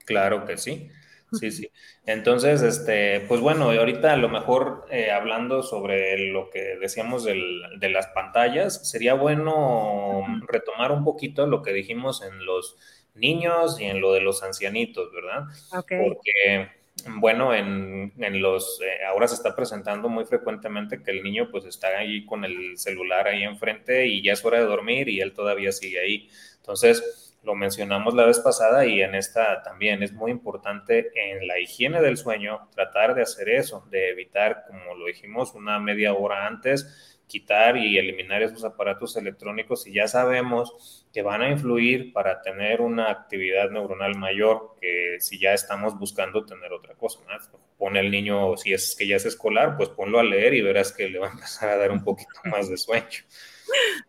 Claro 0.06 0.46
que 0.46 0.58
sí. 0.58 0.90
sí, 1.32 1.52
sí. 1.52 1.72
Entonces, 2.06 2.62
este, 2.62 3.22
pues 3.22 3.42
bueno, 3.42 3.72
ahorita 3.72 4.14
a 4.14 4.18
lo 4.18 4.30
mejor 4.30 4.86
eh, 4.92 5.12
hablando 5.12 5.64
sobre 5.64 6.18
lo 6.30 6.50
que 6.50 6.78
decíamos 6.80 7.24
de 7.24 7.90
las 7.90 8.08
pantallas, 8.08 8.90
sería 8.90 9.14
bueno 9.14 10.24
retomar 10.48 10.92
un 10.92 11.04
poquito 11.04 11.48
lo 11.48 11.64
que 11.64 11.74
dijimos 11.74 12.22
en 12.22 12.46
los 12.46 12.78
niños 13.16 13.80
y 13.80 13.86
en 13.86 14.02
lo 14.02 14.14
de 14.14 14.22
los 14.22 14.44
ancianitos, 14.44 15.12
¿verdad? 15.12 15.44
Porque, 15.72 16.70
bueno, 17.18 17.54
en, 17.54 18.14
en 18.18 18.42
los, 18.42 18.80
eh, 18.82 19.06
ahora 19.08 19.28
se 19.28 19.36
está 19.36 19.56
presentando 19.56 20.10
muy 20.10 20.26
frecuentemente 20.26 21.02
que 21.02 21.12
el 21.12 21.24
niño 21.24 21.50
pues 21.52 21.66
está 21.66 21.88
ahí 21.98 22.26
con 22.26 22.46
el 22.46 22.78
celular 22.78 23.28
ahí 23.28 23.44
enfrente 23.44 24.08
y 24.08 24.22
ya 24.22 24.34
es 24.34 24.44
hora 24.46 24.60
de 24.60 24.66
dormir 24.66 25.10
y 25.10 25.22
él 25.22 25.34
todavía 25.34 25.72
sigue 25.72 26.00
ahí. 26.00 26.30
Entonces, 26.58 27.34
lo 27.44 27.56
mencionamos 27.56 28.14
la 28.14 28.26
vez 28.26 28.40
pasada 28.40 28.86
y 28.86 29.02
en 29.02 29.16
esta 29.16 29.62
también 29.64 30.02
es 30.02 30.14
muy 30.14 30.32
importante 30.32 31.12
en 31.16 31.46
la 31.48 31.60
higiene 31.60 32.02
del 32.02 32.18
sueño 32.18 32.70
tratar 32.74 33.16
de 33.16 33.24
hacer 33.24 33.50
eso, 33.50 33.86
de 33.90 34.10
evitar, 34.10 34.64
como 34.68 34.96
lo 34.96 35.06
dijimos, 35.06 35.54
una 35.54 35.78
media 35.80 36.14
hora 36.14 36.48
antes, 36.48 37.13
quitar 37.34 37.78
y 37.78 37.98
eliminar 37.98 38.44
esos 38.44 38.64
aparatos 38.64 39.18
electrónicos 39.18 39.88
y 39.88 39.94
ya 39.94 40.08
sabemos 40.08 41.08
que 41.12 41.24
van 41.24 41.42
a 41.42 41.50
influir 41.50 42.14
para 42.14 42.44
tener 42.44 42.80
una 42.80 43.10
actividad 43.10 43.72
neuronal 43.72 44.16
mayor 44.16 44.76
que 44.80 45.18
si 45.20 45.40
ya 45.40 45.52
estamos 45.52 45.98
buscando 45.98 46.46
tener 46.46 46.72
otra 46.72 46.94
cosa 46.94 47.22
más. 47.26 47.50
Pone 47.80 48.02
el 48.02 48.12
niño, 48.12 48.56
si 48.56 48.72
es 48.72 48.96
que 48.96 49.08
ya 49.08 49.16
es 49.16 49.26
escolar, 49.26 49.78
pues 49.78 49.90
ponlo 49.90 50.20
a 50.20 50.24
leer 50.24 50.54
y 50.54 50.62
verás 50.62 50.92
que 50.92 51.10
le 51.10 51.18
va 51.18 51.30
a 51.30 51.32
empezar 51.32 51.70
a 51.70 51.78
dar 51.78 51.90
un 51.90 52.04
poquito 52.04 52.30
más 52.46 52.70
de 52.70 52.78
sueño. 52.78 53.26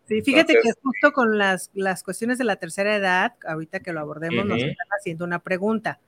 Sí, 0.07 0.21
fíjate 0.21 0.53
que 0.61 0.71
justo 0.83 1.11
con 1.11 1.39
las, 1.39 1.71
las, 1.73 2.03
cuestiones 2.03 2.37
de 2.37 2.43
la 2.43 2.57
tercera 2.57 2.95
edad, 2.95 3.33
ahorita 3.43 3.79
que 3.79 3.91
lo 3.91 4.01
abordemos, 4.01 4.45
nos 4.45 4.59
están 4.59 4.87
haciendo 4.99 5.25
una 5.25 5.39
pregunta. 5.39 5.99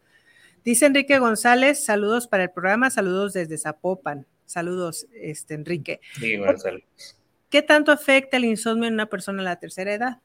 Dice 0.63 0.85
Enrique 0.85 1.17
González, 1.17 1.83
saludos 1.83 2.27
para 2.27 2.43
el 2.43 2.51
programa, 2.51 2.91
saludos 2.91 3.33
desde 3.33 3.57
Zapopan. 3.57 4.27
Saludos, 4.47 5.07
este, 5.13 5.53
Enrique. 5.53 5.99
Sí, 6.19 6.37
saludos. 6.57 7.17
¿Qué 7.49 7.61
tanto 7.61 7.91
afecta 7.91 8.37
el 8.37 8.45
insomnio 8.45 8.87
en 8.87 8.93
una 8.93 9.05
persona 9.05 9.43
de 9.43 9.49
la 9.49 9.59
tercera 9.59 9.93
edad? 9.93 10.21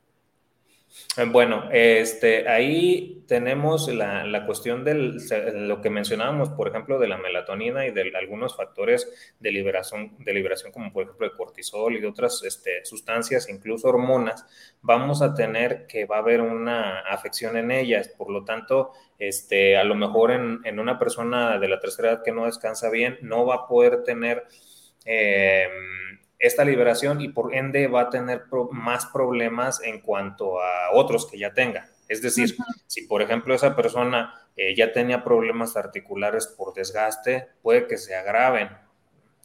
Eh, 1.17 1.25
bueno, 1.25 1.69
este, 1.71 2.49
ahí 2.49 3.25
tenemos 3.27 3.89
la, 3.89 4.25
la, 4.25 4.47
cuestión 4.47 4.85
de 4.85 4.95
lo 4.95 5.81
que 5.81 5.91
mencionábamos, 5.91 6.51
por 6.51 6.69
ejemplo, 6.69 6.99
de 6.99 7.09
la 7.09 7.19
melatonina 7.19 7.87
y 7.87 7.91
de 7.91 8.13
algunos 8.17 8.57
factores 8.57 9.35
de 9.39 9.53
liberación, 9.53 10.17
de 10.19 10.35
liberación 10.35 10.73
como 10.73 10.93
por 10.93 11.05
ejemplo 11.05 11.27
el 11.27 11.33
cortisol 11.33 11.97
y 11.97 12.01
de 12.01 12.07
otras 12.07 12.43
este, 12.45 12.85
sustancias, 12.85 13.49
incluso 13.49 13.89
hormonas, 13.89 14.47
vamos 14.83 15.23
a 15.23 15.35
tener 15.35 15.87
que 15.87 16.05
va 16.07 16.17
a 16.17 16.21
haber 16.21 16.41
una 16.41 17.01
afección 17.01 17.57
en 17.57 17.71
ellas. 17.71 18.09
Por 18.09 18.31
lo 18.31 18.45
tanto, 18.45 18.93
este, 19.19 19.77
a 19.77 19.85
lo 19.85 19.95
mejor 19.95 20.31
en, 20.31 20.61
en 20.65 20.79
una 20.79 20.99
persona 20.99 21.59
de 21.59 21.69
la 21.69 21.81
tercera 21.81 22.11
edad 22.11 22.23
que 22.23 22.33
no 22.33 22.47
descansa 22.47 22.91
bien, 22.91 23.19
no 23.23 23.47
va 23.47 23.55
a 23.57 23.67
poder 23.67 24.03
tener... 24.03 24.45
Eh, 25.05 25.69
esta 26.43 26.65
liberación 26.65 27.21
y 27.21 27.29
por 27.29 27.55
ende 27.55 27.87
va 27.87 28.03
a 28.03 28.11
tener 28.11 28.47
más 28.73 29.07
problemas 29.07 29.81
en 29.81 30.01
cuanto 30.01 30.61
a 30.61 30.91
otros 30.93 31.31
que 31.31 31.39
ya 31.39 31.55
tenga. 31.55 31.89
Es 32.09 32.21
decir, 32.21 32.57
si 32.89 33.07
por 33.07 33.23
ejemplo 33.23 33.55
esa 33.55 33.77
persona 33.77 34.35
eh, 34.57 34.75
ya 34.77 34.93
tenía 34.93 35.23
problemas 35.23 35.77
articulares 35.77 36.49
por 36.49 36.75
desgaste, 36.75 37.47
puede 37.63 37.87
que 37.87 37.97
se 37.97 38.17
agraven. 38.17 38.69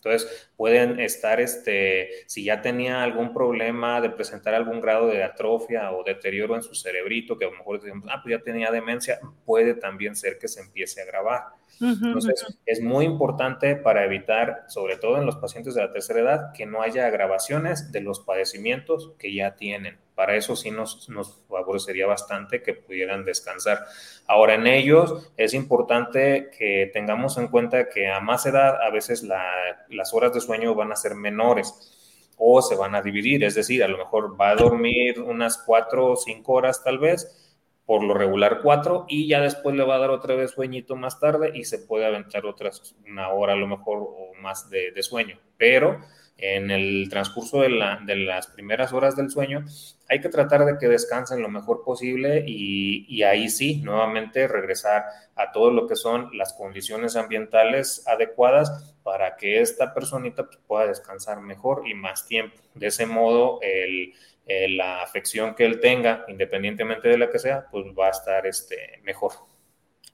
Entonces, 0.07 0.49
pueden 0.55 0.99
estar, 0.99 1.39
este, 1.39 2.09
si 2.27 2.43
ya 2.43 2.61
tenía 2.61 3.03
algún 3.03 3.33
problema 3.33 4.01
de 4.01 4.09
presentar 4.09 4.53
algún 4.53 4.81
grado 4.81 5.07
de 5.07 5.23
atrofia 5.23 5.91
o 5.91 6.03
deterioro 6.03 6.55
en 6.55 6.63
su 6.63 6.75
cerebrito, 6.75 7.37
que 7.37 7.45
a 7.45 7.49
lo 7.49 7.57
mejor 7.57 7.81
decimos, 7.81 8.09
ah, 8.11 8.21
pues 8.23 8.37
ya 8.37 8.43
tenía 8.43 8.71
demencia, 8.71 9.19
puede 9.45 9.73
también 9.73 10.15
ser 10.15 10.37
que 10.37 10.47
se 10.47 10.61
empiece 10.61 11.01
a 11.01 11.03
agravar. 11.03 11.43
Entonces, 11.79 12.43
es 12.65 12.81
muy 12.81 13.05
importante 13.05 13.75
para 13.75 14.03
evitar, 14.03 14.65
sobre 14.67 14.97
todo 14.97 15.17
en 15.17 15.25
los 15.25 15.35
pacientes 15.35 15.75
de 15.75 15.81
la 15.81 15.91
tercera 15.91 16.21
edad, 16.21 16.53
que 16.53 16.65
no 16.65 16.81
haya 16.81 17.05
agravaciones 17.05 17.91
de 17.91 18.01
los 18.01 18.19
padecimientos 18.21 19.13
que 19.19 19.33
ya 19.33 19.55
tienen. 19.55 19.99
Para 20.17 20.35
eso 20.35 20.55
sí 20.55 20.71
nos, 20.71 21.07
favorecería 21.47 22.07
bastante 22.07 22.63
que 22.63 22.73
pudieran 22.73 23.23
descansar. 23.23 23.85
Ahora, 24.25 24.55
en 24.55 24.65
ellos 24.65 25.31
es 25.37 25.53
importante 25.53 26.49
que 26.57 26.89
tengamos 26.91 27.37
en 27.37 27.49
cuenta 27.49 27.87
que 27.87 28.09
a 28.09 28.19
más 28.19 28.47
edad 28.47 28.81
a 28.81 28.89
veces 28.89 29.21
las 29.21 30.13
horas 30.15 30.33
de 30.33 30.41
sueño 30.41 30.73
van 30.73 30.91
a 30.91 30.95
ser 30.95 31.13
menores 31.13 32.33
o 32.35 32.63
se 32.63 32.75
van 32.75 32.95
a 32.95 33.03
dividir, 33.03 33.43
es 33.43 33.53
decir, 33.53 33.83
a 33.83 33.87
lo 33.87 33.99
mejor 33.99 34.41
va 34.41 34.49
a 34.49 34.55
dormir 34.55 35.19
unas 35.19 35.59
cuatro 35.59 36.13
o 36.13 36.15
cinco 36.15 36.53
horas 36.53 36.83
tal 36.83 36.97
vez, 36.97 37.53
por 37.85 38.03
lo 38.03 38.15
regular 38.15 38.61
cuatro, 38.63 39.05
y 39.07 39.27
ya 39.27 39.39
después 39.39 39.75
le 39.75 39.83
va 39.83 39.97
a 39.97 39.99
dar 39.99 40.09
otra 40.09 40.33
vez 40.33 40.49
sueñito 40.49 40.95
más 40.95 41.19
tarde 41.19 41.51
y 41.53 41.65
se 41.65 41.77
puede 41.77 42.07
aventar 42.07 42.47
otras 42.47 42.95
una 43.07 43.29
hora 43.29 43.53
a 43.53 43.55
lo 43.55 43.67
mejor 43.67 43.99
o 43.99 44.33
más 44.41 44.67
de, 44.71 44.91
sueño. 45.03 45.39
Pero 45.57 45.99
en 46.37 46.69
el 46.71 47.07
transcurso 47.09 47.61
de, 47.61 47.69
las 47.69 48.47
primeras 48.47 48.93
horas 48.93 49.15
del 49.15 49.31
sueño 49.31 49.65
hay 50.07 50.21
que 50.21 50.29
tratar 50.29 50.65
de 50.65 50.77
que 50.77 50.87
descansen 50.87 51.41
lo 51.41 51.49
mejor 51.49 51.83
posible 51.83 52.43
y, 52.47 53.23
ahí 53.23 53.49
sí, 53.49 53.81
nuevamente 53.83 54.47
regresar 54.47 55.05
a 55.35 55.51
todo 55.51 55.71
lo 55.71 55.87
que 55.87 55.95
son 55.95 56.29
las 56.37 56.53
condiciones 56.53 57.15
ambientales 57.15 58.07
adecuadas 58.07 58.95
para 59.03 59.35
que 59.35 59.61
esta 59.61 59.93
personita 59.93 60.45
pues, 60.45 60.59
pueda 60.65 60.87
descansar 60.87 61.41
mejor 61.41 61.87
y 61.87 61.93
más 61.93 62.25
tiempo. 62.27 62.57
De 62.75 62.87
ese 62.87 63.05
modo, 63.05 63.59
el 63.61 64.13
eh, 64.49 64.69
la 64.69 65.01
afección 65.03 65.55
que 65.55 65.65
él 65.65 65.81
tenga, 65.81 66.23
independientemente 66.29 67.09
de 67.09 67.17
la 67.17 67.29
que 67.29 67.37
sea, 67.37 67.67
pues 67.69 67.85
va 67.87 68.07
a 68.07 68.11
estar 68.11 68.47
este, 68.47 69.01
mejor. 69.03 69.33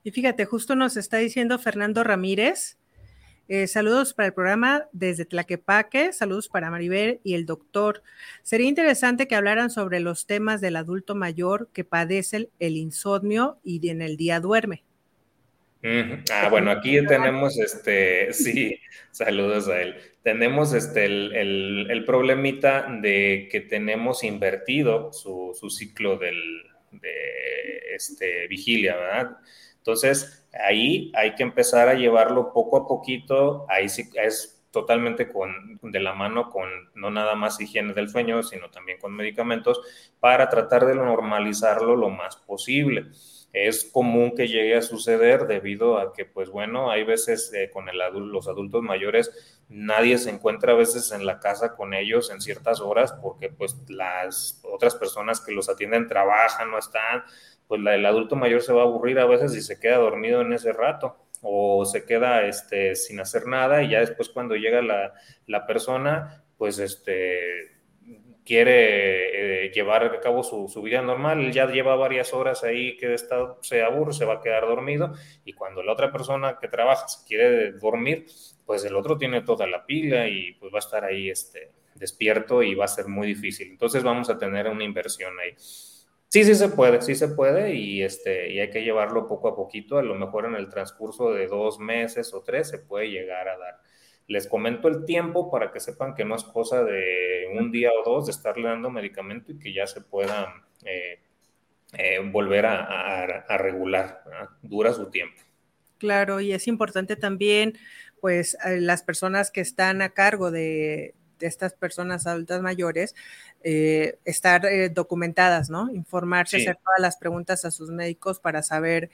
Y 0.03 0.09
fíjate, 0.09 0.45
justo 0.45 0.75
nos 0.75 0.97
está 0.97 1.17
diciendo 1.17 1.59
Fernando 1.59 2.03
Ramírez, 2.03 2.79
eh, 3.49 3.67
saludos 3.67 4.13
para 4.13 4.27
el 4.27 4.33
programa 4.33 4.87
desde 4.93 5.25
Tlaquepaque, 5.25 6.13
saludos 6.13 6.47
para 6.47 6.71
Maribel 6.71 7.19
y 7.23 7.33
el 7.35 7.45
doctor. 7.45 8.01
Sería 8.41 8.67
interesante 8.67 9.27
que 9.27 9.35
hablaran 9.35 9.69
sobre 9.69 9.99
los 9.99 10.25
temas 10.25 10.61
del 10.61 10.75
adulto 10.75 11.13
mayor 11.15 11.69
que 11.73 11.83
padece 11.83 12.49
el 12.59 12.77
insomnio 12.77 13.59
y 13.63 13.87
en 13.89 14.01
el 14.01 14.17
día 14.17 14.39
duerme. 14.39 14.83
Ah, 16.31 16.47
bueno, 16.49 16.71
aquí 16.71 17.05
tenemos 17.05 17.59
este, 17.59 18.31
sí, 18.33 18.79
saludos 19.11 19.67
a 19.67 19.81
él. 19.81 19.97
Tenemos 20.23 20.73
este, 20.73 21.03
el, 21.03 22.03
problemita 22.05 22.87
de 23.01 23.49
que 23.51 23.59
tenemos 23.59 24.23
invertido 24.23 25.11
su, 25.11 25.55
su 25.59 25.69
ciclo 25.69 26.17
del, 26.17 26.39
de 26.91 27.95
este, 27.95 28.47
vigilia, 28.47 28.95
¿verdad? 28.95 29.37
Entonces, 29.77 30.42
ahí 30.53 31.11
hay 31.15 31.35
que 31.35 31.43
empezar 31.43 31.89
a 31.89 31.95
llevarlo 31.95 32.53
poco 32.53 32.77
a 32.77 32.87
poquito, 32.87 33.65
ahí 33.69 33.89
sí 33.89 34.09
es 34.15 34.63
totalmente 34.73 35.31
con, 35.31 35.79
de 35.83 35.99
la 35.99 36.13
mano 36.13 36.49
con 36.49 36.67
no 36.95 37.11
nada 37.11 37.35
más 37.35 37.61
higiene 37.61 37.93
del 37.93 38.09
sueño, 38.09 38.41
sino 38.41 38.71
también 38.71 38.97
con 38.97 39.13
medicamentos 39.13 39.79
para 40.19 40.49
tratar 40.49 40.85
de 40.85 40.95
normalizarlo 40.95 41.95
lo 41.95 42.09
más 42.09 42.37
posible. 42.37 43.05
Es 43.53 43.85
común 43.85 44.33
que 44.35 44.47
llegue 44.47 44.75
a 44.75 44.81
suceder 44.81 45.45
debido 45.45 45.99
a 45.99 46.11
que, 46.11 46.25
pues 46.25 46.49
bueno, 46.49 46.89
hay 46.89 47.03
veces 47.03 47.53
eh, 47.53 47.69
con 47.71 47.85
los 48.31 48.47
adultos 48.47 48.81
mayores, 48.81 49.61
nadie 49.69 50.17
se 50.17 50.31
encuentra 50.31 50.73
a 50.73 50.75
veces 50.75 51.11
en 51.11 51.27
la 51.27 51.39
casa 51.39 51.75
con 51.75 51.93
ellos 51.93 52.31
en 52.31 52.41
ciertas 52.41 52.81
horas 52.81 53.13
porque 53.21 53.49
pues 53.49 53.77
las 53.89 54.59
otras 54.63 54.95
personas 54.95 55.39
que 55.39 55.51
los 55.51 55.69
atienden 55.69 56.07
trabajan, 56.07 56.71
no 56.71 56.79
están, 56.79 57.23
pues 57.67 57.81
el 57.81 58.05
adulto 58.05 58.35
mayor 58.35 58.61
se 58.61 58.73
va 58.73 58.81
a 58.81 58.85
aburrir 58.85 59.19
a 59.19 59.25
veces 59.25 59.55
y 59.55 59.61
se 59.61 59.79
queda 59.79 59.97
dormido 59.97 60.41
en 60.41 60.53
ese 60.53 60.73
rato 60.73 61.17
o 61.41 61.85
se 61.85 62.05
queda 62.05 62.45
este, 62.45 62.95
sin 62.95 63.19
hacer 63.19 63.47
nada 63.47 63.83
y 63.83 63.89
ya 63.89 63.99
después 63.99 64.29
cuando 64.29 64.55
llega 64.55 64.81
la, 64.81 65.13
la 65.47 65.65
persona, 65.65 66.43
pues 66.57 66.79
este 66.79 67.73
quiere 68.45 69.65
eh, 69.65 69.71
llevar 69.71 70.03
a 70.03 70.19
cabo 70.19 70.43
su, 70.43 70.81
vida 70.81 71.01
normal, 71.01 71.51
ya 71.51 71.67
lleva 71.67 71.95
varias 71.95 72.33
horas 72.33 72.63
ahí 72.63 72.97
que 72.97 73.13
está, 73.13 73.55
se 73.61 73.83
aburre, 73.83 74.13
se 74.13 74.25
va 74.25 74.35
a 74.35 74.41
quedar 74.41 74.67
dormido 74.67 75.13
y 75.45 75.53
cuando 75.53 75.81
la 75.81 75.93
otra 75.93 76.11
persona 76.11 76.57
que 76.59 76.67
trabaja 76.67 77.07
se 77.07 77.25
quiere 77.25 77.71
dormir, 77.73 78.25
pues 78.65 78.83
el 78.85 78.95
otro 78.95 79.17
tiene 79.17 79.41
toda 79.41 79.67
la 79.67 79.85
pila 79.85 80.27
y 80.27 80.53
pues 80.53 80.73
va 80.73 80.77
a 80.77 80.79
estar 80.79 81.05
ahí 81.05 81.29
este, 81.29 81.71
despierto 81.95 82.63
y 82.63 82.75
va 82.75 82.85
a 82.85 82.89
ser 82.89 83.07
muy 83.07 83.27
difícil. 83.27 83.69
Entonces 83.71 84.03
vamos 84.03 84.29
a 84.29 84.37
tener 84.37 84.67
una 84.67 84.83
inversión 84.83 85.33
ahí. 85.39 85.53
Sí, 86.33 86.43
sí 86.43 86.55
se 86.55 86.69
puede, 86.69 86.99
sí 87.03 87.13
se 87.13 87.27
puede 87.27 87.75
y, 87.75 88.01
este, 88.01 88.51
y 88.51 88.59
hay 88.59 88.71
que 88.71 88.83
llevarlo 88.83 89.27
poco 89.27 89.49
a 89.49 89.55
poquito, 89.55 89.99
a 89.99 90.01
lo 90.01 90.15
mejor 90.15 90.45
en 90.45 90.55
el 90.55 90.67
transcurso 90.67 91.31
de 91.31 91.45
dos 91.45 91.77
meses 91.77 92.33
o 92.33 92.41
tres 92.41 92.69
se 92.69 92.79
puede 92.79 93.11
llegar 93.11 93.47
a 93.47 93.57
dar 93.59 93.75
les 94.27 94.47
comento 94.47 94.87
el 94.87 95.05
tiempo 95.05 95.51
para 95.51 95.71
que 95.71 95.79
sepan 95.79 96.15
que 96.15 96.25
no 96.25 96.35
es 96.35 96.43
cosa 96.43 96.83
de 96.83 97.47
un 97.53 97.71
día 97.71 97.91
o 97.91 98.09
dos 98.09 98.25
de 98.25 98.31
estarle 98.31 98.67
dando 98.67 98.89
medicamento 98.89 99.51
y 99.51 99.59
que 99.59 99.73
ya 99.73 99.85
se 99.85 100.01
pueda 100.01 100.53
eh, 100.85 101.21
eh, 101.93 102.19
volver 102.31 102.65
a, 102.65 103.57
regular. 103.57 104.23
Dura 104.61 104.93
su 104.93 105.09
tiempo. 105.09 105.41
Claro, 105.97 106.41
y 106.41 106.53
es 106.53 106.67
importante 106.67 107.15
también, 107.15 107.77
pues, 108.19 108.57
las 108.65 109.03
personas 109.03 109.51
que 109.51 109.61
están 109.61 110.01
a 110.01 110.09
cargo 110.09 110.51
de, 110.51 111.15
estas 111.43 111.73
personas 111.73 112.27
adultas 112.27 112.61
mayores, 112.61 113.15
eh, 113.63 114.17
estar 114.25 114.67
documentadas, 114.93 115.69
¿no? 115.69 115.89
Informarse, 115.91 116.57
hacer 116.57 116.77
todas 116.77 116.99
las 116.99 117.17
preguntas 117.17 117.65
a 117.65 117.71
sus 117.71 117.89
médicos 117.89 118.39
para 118.39 118.63
saber 118.63 119.09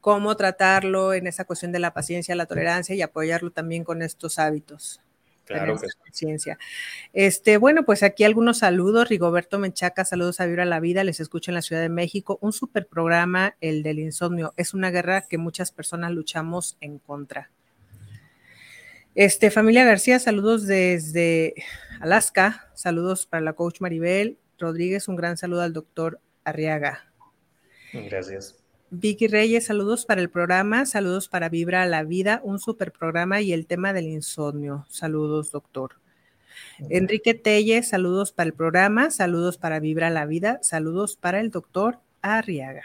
cómo 0.00 0.36
tratarlo 0.36 1.12
en 1.12 1.26
esa 1.26 1.44
cuestión 1.44 1.72
de 1.72 1.80
la 1.80 1.92
paciencia, 1.92 2.34
la 2.34 2.46
tolerancia 2.46 2.94
y 2.94 3.02
apoyarlo 3.02 3.50
también 3.50 3.84
con 3.84 4.02
estos 4.02 4.38
hábitos. 4.38 5.00
Claro 5.48 5.78
que 5.78 5.86
conciencia. 6.04 6.58
Este, 7.14 7.56
bueno, 7.56 7.84
pues 7.84 8.02
aquí 8.02 8.24
algunos 8.24 8.58
saludos. 8.58 9.08
Rigoberto 9.08 9.58
Menchaca, 9.58 10.04
saludos 10.04 10.40
a 10.40 10.46
Vibra 10.46 10.66
la 10.66 10.78
Vida, 10.78 11.04
les 11.04 11.20
escucho 11.20 11.50
en 11.50 11.54
la 11.54 11.62
Ciudad 11.62 11.80
de 11.80 11.88
México. 11.88 12.38
Un 12.42 12.52
super 12.52 12.86
programa, 12.86 13.56
el 13.62 13.82
del 13.82 13.98
insomnio. 13.98 14.52
Es 14.58 14.74
una 14.74 14.90
guerra 14.90 15.22
que 15.22 15.38
muchas 15.38 15.72
personas 15.72 16.12
luchamos 16.12 16.76
en 16.82 16.98
contra. 16.98 17.50
Este, 19.18 19.50
familia 19.50 19.84
García, 19.84 20.20
saludos 20.20 20.64
desde 20.68 21.52
Alaska. 21.98 22.70
Saludos 22.74 23.26
para 23.26 23.40
la 23.40 23.52
coach 23.52 23.80
Maribel 23.80 24.38
Rodríguez. 24.60 25.08
Un 25.08 25.16
gran 25.16 25.36
saludo 25.36 25.62
al 25.62 25.72
doctor 25.72 26.20
Arriaga. 26.44 27.10
Gracias. 27.92 28.54
Vicky 28.90 29.26
Reyes, 29.26 29.66
saludos 29.66 30.06
para 30.06 30.20
el 30.20 30.30
programa, 30.30 30.86
saludos 30.86 31.28
para 31.28 31.48
Vibra 31.48 31.82
a 31.82 31.86
la 31.86 32.04
Vida, 32.04 32.40
un 32.44 32.60
super 32.60 32.92
programa 32.92 33.40
y 33.40 33.52
el 33.52 33.66
tema 33.66 33.92
del 33.92 34.06
insomnio. 34.06 34.86
Saludos, 34.88 35.50
doctor. 35.50 35.96
Enrique 36.88 37.34
Telles, 37.34 37.88
saludos 37.88 38.30
para 38.30 38.46
el 38.46 38.54
programa, 38.54 39.10
saludos 39.10 39.58
para 39.58 39.80
Vibra 39.80 40.06
a 40.06 40.10
la 40.10 40.26
Vida, 40.26 40.60
saludos 40.62 41.16
para 41.16 41.40
el 41.40 41.50
doctor 41.50 41.98
Arriaga. 42.22 42.84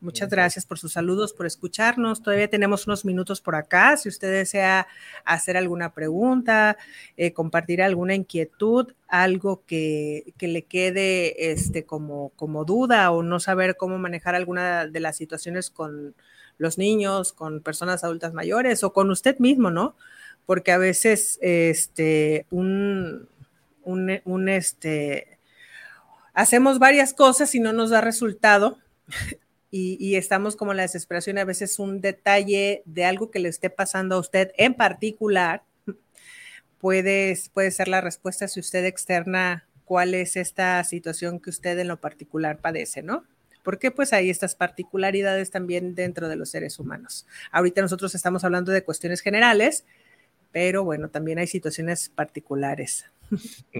Muchas 0.00 0.30
gracias 0.30 0.64
por 0.64 0.78
sus 0.78 0.92
saludos, 0.92 1.32
por 1.32 1.44
escucharnos. 1.44 2.22
Todavía 2.22 2.48
tenemos 2.48 2.86
unos 2.86 3.04
minutos 3.04 3.40
por 3.40 3.56
acá. 3.56 3.96
Si 3.96 4.08
usted 4.08 4.30
desea 4.30 4.86
hacer 5.24 5.56
alguna 5.56 5.92
pregunta, 5.92 6.76
eh, 7.16 7.32
compartir 7.32 7.82
alguna 7.82 8.14
inquietud, 8.14 8.92
algo 9.08 9.64
que, 9.66 10.32
le 10.38 10.62
quede 10.62 11.50
este, 11.50 11.84
como, 11.84 12.30
como 12.36 12.64
duda 12.64 13.10
o 13.10 13.24
no 13.24 13.40
saber 13.40 13.76
cómo 13.76 13.98
manejar 13.98 14.36
alguna 14.36 14.86
de 14.86 15.00
las 15.00 15.16
situaciones 15.16 15.68
con 15.68 16.14
los 16.58 16.78
niños, 16.78 17.32
con 17.32 17.60
personas 17.60 18.04
adultas 18.04 18.32
mayores 18.32 18.84
o 18.84 18.92
con 18.92 19.10
usted 19.10 19.38
mismo, 19.40 19.72
¿no? 19.72 19.96
Porque 20.46 20.70
a 20.70 20.78
veces 20.78 21.40
este, 21.42 22.46
un, 22.50 23.28
un, 23.82 24.20
un 24.24 24.48
este, 24.48 25.38
hacemos 26.34 26.78
varias 26.78 27.14
cosas 27.14 27.52
y 27.56 27.60
no 27.60 27.72
nos 27.72 27.90
da 27.90 28.00
resultado 28.00 28.78
y, 29.70 30.16
estamos 30.16 30.56
como 30.56 30.70
en 30.70 30.78
la 30.78 30.84
desesperación, 30.84 31.36
a 31.38 31.44
veces 31.44 31.78
un 31.78 32.00
detalle 32.00 32.82
de 32.86 33.04
algo 33.04 33.30
que 33.30 33.38
le 33.38 33.50
esté 33.50 33.68
pasando 33.68 34.16
a 34.16 34.18
usted 34.18 34.52
en 34.56 34.74
particular 34.74 35.62
puede, 36.78 37.36
puede 37.52 37.70
ser 37.70 37.88
la 37.88 38.00
respuesta 38.00 38.48
si 38.48 38.60
usted 38.60 38.84
externa 38.86 39.66
cuál 39.84 40.14
es 40.14 40.36
esta 40.36 40.82
situación 40.84 41.40
que 41.40 41.50
usted 41.50 41.78
en 41.78 41.88
lo 41.88 42.00
particular 42.00 42.58
padece, 42.58 43.02
¿no? 43.02 43.24
Porque 43.62 43.90
pues 43.90 44.14
hay 44.14 44.30
estas 44.30 44.54
particularidades 44.54 45.50
también 45.50 45.94
dentro 45.94 46.28
de 46.28 46.36
los 46.36 46.48
seres 46.50 46.78
humanos. 46.78 47.26
Ahorita 47.50 47.82
nosotros 47.82 48.14
estamos 48.14 48.44
hablando 48.44 48.72
de 48.72 48.84
cuestiones 48.84 49.20
generales, 49.20 49.84
pero 50.52 50.84
bueno, 50.84 51.10
también 51.10 51.38
hay 51.38 51.46
situaciones 51.46 52.08
particulares. 52.08 53.04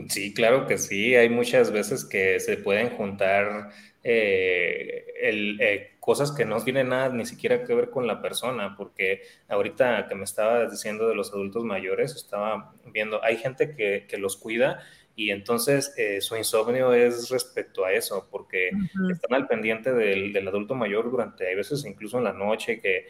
Sí, 0.08 0.34
claro 0.34 0.66
que 0.66 0.78
sí. 0.78 1.14
Hay 1.14 1.28
muchas 1.28 1.70
veces 1.70 2.04
que 2.04 2.40
se 2.40 2.56
pueden 2.56 2.90
juntar 2.90 3.70
eh, 4.02 5.06
eh, 5.20 5.90
cosas 6.00 6.32
que 6.32 6.44
no 6.44 6.62
tienen 6.62 6.88
nada 6.88 7.10
ni 7.10 7.26
siquiera 7.26 7.64
que 7.64 7.74
ver 7.74 7.90
con 7.90 8.06
la 8.06 8.22
persona, 8.22 8.74
porque 8.76 9.22
ahorita 9.48 10.06
que 10.08 10.14
me 10.14 10.24
estaba 10.24 10.66
diciendo 10.66 11.08
de 11.08 11.14
los 11.14 11.32
adultos 11.32 11.64
mayores, 11.64 12.14
estaba 12.14 12.74
viendo, 12.86 13.22
hay 13.22 13.36
gente 13.36 13.74
que, 13.74 14.18
los 14.18 14.36
cuida 14.36 14.82
y 15.14 15.30
entonces 15.30 15.92
eh, 15.98 16.20
su 16.20 16.36
insomnio 16.36 16.94
es 16.94 17.28
respecto 17.28 17.84
a 17.84 17.92
eso, 17.92 18.28
porque 18.30 18.70
están 19.12 19.34
al 19.34 19.48
pendiente 19.48 19.92
del, 19.92 20.32
del, 20.32 20.48
adulto 20.48 20.74
mayor 20.74 21.10
durante, 21.10 21.52
a 21.52 21.56
veces 21.56 21.84
incluso 21.84 22.18
en 22.18 22.24
la 22.24 22.32
noche, 22.32 22.80
que, 22.80 23.08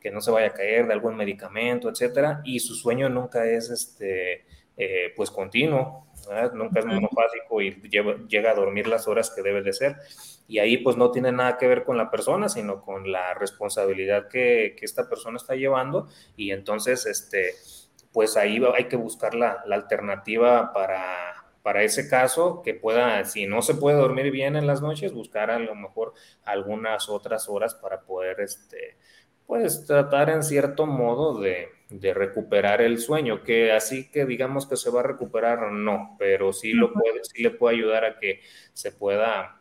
que 0.00 0.10
no 0.10 0.20
se 0.20 0.30
vaya 0.30 0.48
a 0.48 0.54
caer 0.54 0.86
de 0.86 0.94
algún 0.94 1.16
medicamento, 1.16 1.90
etcétera, 1.90 2.40
y 2.44 2.58
su 2.60 2.74
sueño 2.74 3.08
nunca 3.10 3.44
es 3.48 3.70
este 3.70 4.46
eh, 4.82 5.12
pues 5.14 5.30
continuo, 5.30 6.06
nunca 6.54 6.80
es 6.80 6.86
monofásico 6.86 7.60
y 7.60 7.72
llega 7.82 8.50
a 8.50 8.54
dormir 8.54 8.86
las 8.86 9.06
horas 9.08 9.28
que 9.28 9.42
debe 9.42 9.60
de 9.60 9.74
ser. 9.74 9.96
Y 10.48 10.58
ahí 10.58 10.78
pues 10.78 10.96
no 10.96 11.10
tiene 11.10 11.32
nada 11.32 11.58
que 11.58 11.66
ver 11.66 11.84
con 11.84 11.98
la 11.98 12.10
persona, 12.10 12.48
sino 12.48 12.80
con 12.80 13.12
la 13.12 13.34
responsabilidad 13.34 14.28
que, 14.28 14.74
que 14.78 14.86
esta 14.86 15.06
persona 15.06 15.36
está 15.36 15.54
llevando. 15.54 16.08
Y 16.34 16.52
entonces, 16.52 17.04
este, 17.04 17.52
pues 18.10 18.38
ahí 18.38 18.58
hay 18.74 18.84
que 18.84 18.96
buscar 18.96 19.34
la, 19.34 19.62
la 19.66 19.76
alternativa 19.76 20.72
para, 20.72 21.34
para 21.62 21.82
ese 21.82 22.08
caso, 22.08 22.62
que 22.62 22.72
pueda, 22.72 23.22
si 23.26 23.46
no 23.46 23.60
se 23.60 23.74
puede 23.74 23.98
dormir 23.98 24.30
bien 24.30 24.56
en 24.56 24.66
las 24.66 24.80
noches, 24.80 25.12
buscar 25.12 25.50
a 25.50 25.58
lo 25.58 25.74
mejor 25.74 26.14
algunas 26.44 27.10
otras 27.10 27.50
horas 27.50 27.74
para 27.74 28.00
poder, 28.00 28.40
este, 28.40 28.96
pues 29.46 29.84
tratar 29.84 30.30
en 30.30 30.42
cierto 30.42 30.86
modo 30.86 31.38
de, 31.38 31.68
de 31.90 32.14
recuperar 32.14 32.80
el 32.80 32.98
sueño, 32.98 33.42
que 33.42 33.72
así 33.72 34.10
que 34.10 34.24
digamos 34.24 34.66
que 34.66 34.76
se 34.76 34.90
va 34.90 35.00
a 35.00 35.04
recuperar, 35.04 35.72
no, 35.72 36.16
pero 36.18 36.52
sí, 36.52 36.72
lo 36.72 36.92
puede, 36.92 37.24
sí 37.24 37.42
le 37.42 37.50
puede 37.50 37.76
ayudar 37.76 38.04
a 38.04 38.18
que 38.18 38.40
se 38.72 38.92
pueda 38.92 39.60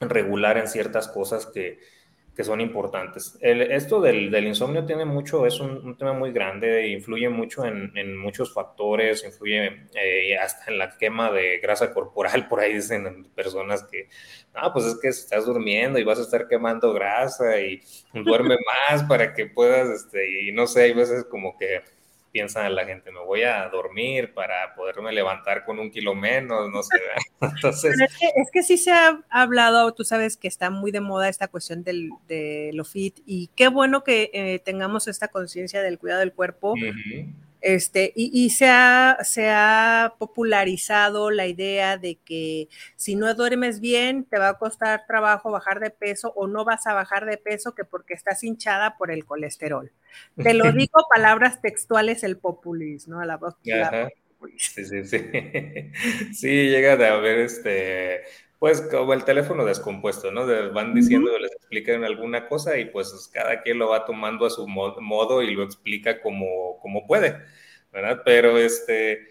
regular 0.00 0.58
en 0.58 0.68
ciertas 0.68 1.08
cosas 1.08 1.46
que, 1.46 1.78
que 2.36 2.44
son 2.44 2.60
importantes. 2.60 3.38
esto 3.40 3.98
del, 4.02 4.30
del, 4.30 4.46
insomnio 4.46 4.84
tiene 4.84 5.06
mucho, 5.06 5.46
es 5.46 5.58
un, 5.58 5.96
tema 5.96 6.12
muy 6.12 6.32
grande, 6.32 6.86
influye 6.88 7.30
mucho 7.30 7.64
en, 7.64 7.96
en 7.96 8.14
muchos 8.14 8.52
factores, 8.52 9.24
influye 9.24 9.88
eh, 9.94 10.36
hasta 10.36 10.70
en 10.70 10.78
la 10.78 10.98
quema 10.98 11.30
de 11.32 11.58
grasa 11.60 11.94
corporal, 11.94 12.46
por 12.50 12.60
ahí 12.60 12.74
dicen 12.74 13.24
personas 13.34 13.84
que, 13.84 14.10
no, 14.54 14.70
pues 14.74 14.84
es 14.84 14.98
que 15.00 15.08
estás 15.08 15.46
durmiendo 15.46 15.98
y 15.98 16.04
vas 16.04 16.18
a 16.18 16.22
estar 16.22 16.46
quemando 16.46 16.92
grasa 16.92 17.58
y 17.58 17.80
duerme 18.12 18.56
más 18.90 19.04
para 19.04 19.32
que 19.32 19.46
puedas, 19.46 19.88
este, 19.88 20.42
y 20.42 20.52
no 20.52 20.66
sé, 20.66 20.82
hay 20.82 20.92
veces 20.92 21.24
como 21.24 21.56
que 21.56 21.84
piensa 22.36 22.68
la 22.68 22.84
gente, 22.84 23.10
me 23.10 23.20
voy 23.20 23.44
a 23.44 23.66
dormir 23.70 24.34
para 24.34 24.74
poderme 24.74 25.10
levantar 25.10 25.64
con 25.64 25.78
un 25.78 25.90
kilo 25.90 26.14
menos, 26.14 26.68
no 26.70 26.82
sé. 26.82 27.00
Entonces... 27.40 27.98
Es 27.98 28.18
que, 28.18 28.26
es, 28.26 28.50
que, 28.52 28.62
sí 28.62 28.76
se 28.76 28.92
ha 28.92 29.22
hablado, 29.30 29.94
tú 29.94 30.04
sabes 30.04 30.36
que 30.36 30.46
está 30.46 30.68
muy 30.68 30.90
de 30.90 31.00
moda 31.00 31.30
esta 31.30 31.48
cuestión 31.48 31.82
del, 31.82 32.10
de 32.28 32.72
lo 32.74 32.84
fit 32.84 33.20
y 33.24 33.48
qué 33.56 33.68
bueno 33.68 34.04
que 34.04 34.30
eh, 34.34 34.58
tengamos 34.58 35.08
esta 35.08 35.28
conciencia 35.28 35.80
del 35.80 35.98
cuidado 35.98 36.20
del 36.20 36.34
cuerpo. 36.34 36.74
Este, 37.60 38.12
y, 38.14 38.50
se, 38.50 38.68
ha, 38.68 39.18
se, 39.22 39.48
ha, 39.50 40.14
popularizado 40.18 41.30
la 41.30 41.46
idea 41.46 41.96
de 41.96 42.16
que 42.16 42.68
si 42.96 43.16
no 43.16 43.32
duermes 43.34 43.80
bien, 43.80 44.24
te 44.24 44.38
va 44.38 44.50
a 44.50 44.58
costar 44.58 45.06
trabajo 45.06 45.50
bajar 45.50 45.80
de 45.80 45.90
peso 45.90 46.32
o 46.36 46.46
no 46.46 46.64
vas 46.64 46.86
a 46.86 46.94
bajar 46.94 47.26
de 47.26 47.38
peso 47.38 47.74
que 47.74 47.84
porque 47.84 48.14
estás 48.14 48.44
hinchada 48.44 48.96
por 48.96 49.10
el 49.10 49.24
colesterol. 49.24 49.90
Te 50.36 50.54
lo 50.54 50.64
digo 50.72 51.06
palabras 51.14 51.60
textuales, 51.60 52.22
el 52.22 52.38
populismo, 52.38 53.16
¿no? 53.16 53.24
La 53.24 53.36
voz. 53.36 53.56
sí, 54.56 54.84
sí, 54.84 55.04
sí. 55.04 55.18
Sí, 56.32 56.68
llega 56.68 56.92
a 56.92 57.14
haber 57.14 57.40
este 57.40 58.22
pues 58.58 58.80
como 58.80 59.12
el 59.12 59.24
teléfono 59.24 59.64
descompuesto, 59.64 60.32
¿no? 60.32 60.46
van 60.72 60.94
diciendo, 60.94 61.38
les 61.38 61.52
explican 61.52 62.04
alguna 62.04 62.48
cosa 62.48 62.78
y 62.78 62.86
pues 62.86 63.30
cada 63.32 63.62
quien 63.62 63.78
lo 63.78 63.90
va 63.90 64.06
tomando 64.06 64.46
a 64.46 64.50
su 64.50 64.66
modo 64.66 65.42
y 65.42 65.54
lo 65.54 65.62
explica 65.62 66.20
como, 66.20 66.78
como 66.80 67.06
puede, 67.06 67.36
¿verdad? 67.92 68.22
Pero 68.24 68.56
este, 68.56 69.28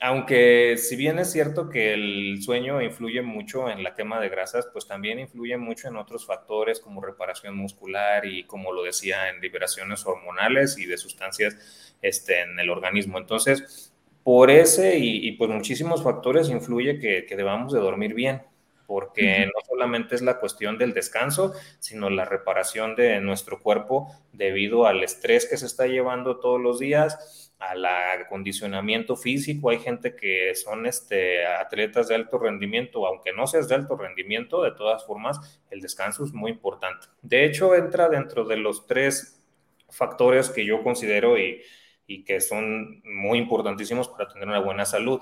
aunque 0.00 0.76
si 0.78 0.94
bien 0.94 1.18
es 1.18 1.32
cierto 1.32 1.68
que 1.68 1.94
el 1.94 2.40
sueño 2.42 2.80
influye 2.80 3.22
mucho 3.22 3.68
en 3.68 3.82
la 3.82 3.94
quema 3.94 4.20
de 4.20 4.28
grasas, 4.28 4.68
pues 4.72 4.86
también 4.86 5.18
influye 5.18 5.56
mucho 5.56 5.88
en 5.88 5.96
otros 5.96 6.24
factores 6.24 6.78
como 6.78 7.00
reparación 7.00 7.56
muscular 7.56 8.24
y 8.24 8.44
como 8.44 8.72
lo 8.72 8.84
decía, 8.84 9.30
en 9.30 9.40
liberaciones 9.40 10.06
hormonales 10.06 10.78
y 10.78 10.86
de 10.86 10.96
sustancias 10.96 11.96
este, 12.02 12.42
en 12.42 12.58
el 12.60 12.70
organismo. 12.70 13.18
Entonces, 13.18 13.92
por 14.22 14.50
ese 14.50 14.96
y, 14.98 15.32
pues 15.32 15.50
muchísimos 15.50 16.04
factores 16.04 16.50
influye 16.50 17.00
que, 17.00 17.26
que 17.26 17.36
debamos 17.36 17.72
de 17.72 17.80
dormir 17.80 18.14
bien 18.14 18.42
porque 18.90 19.46
no 19.46 19.60
solamente 19.68 20.16
es 20.16 20.20
la 20.20 20.40
cuestión 20.40 20.76
del 20.76 20.92
descanso, 20.92 21.54
sino 21.78 22.10
la 22.10 22.24
reparación 22.24 22.96
de 22.96 23.20
nuestro 23.20 23.60
cuerpo 23.60 24.12
debido 24.32 24.84
al 24.84 25.04
estrés 25.04 25.46
que 25.48 25.56
se 25.56 25.66
está 25.66 25.86
llevando 25.86 26.40
todos 26.40 26.60
los 26.60 26.80
días, 26.80 27.54
al 27.60 27.84
acondicionamiento 27.84 29.14
físico. 29.14 29.70
Hay 29.70 29.78
gente 29.78 30.16
que 30.16 30.56
son 30.56 30.86
este, 30.86 31.46
atletas 31.46 32.08
de 32.08 32.16
alto 32.16 32.36
rendimiento, 32.36 33.06
aunque 33.06 33.32
no 33.32 33.46
seas 33.46 33.68
de 33.68 33.76
alto 33.76 33.96
rendimiento, 33.96 34.64
de 34.64 34.72
todas 34.72 35.06
formas, 35.06 35.62
el 35.70 35.80
descanso 35.80 36.24
es 36.24 36.32
muy 36.32 36.50
importante. 36.50 37.06
De 37.22 37.44
hecho, 37.44 37.76
entra 37.76 38.08
dentro 38.08 38.44
de 38.44 38.56
los 38.56 38.88
tres 38.88 39.40
factores 39.88 40.50
que 40.50 40.66
yo 40.66 40.82
considero 40.82 41.38
y, 41.38 41.62
y 42.08 42.24
que 42.24 42.40
son 42.40 43.02
muy 43.04 43.38
importantísimos 43.38 44.08
para 44.08 44.26
tener 44.26 44.48
una 44.48 44.58
buena 44.58 44.84
salud 44.84 45.20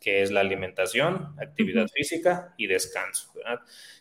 que 0.00 0.22
es 0.22 0.30
la 0.30 0.40
alimentación, 0.40 1.34
actividad 1.38 1.86
física 1.88 2.54
y 2.56 2.66
descanso, 2.66 3.32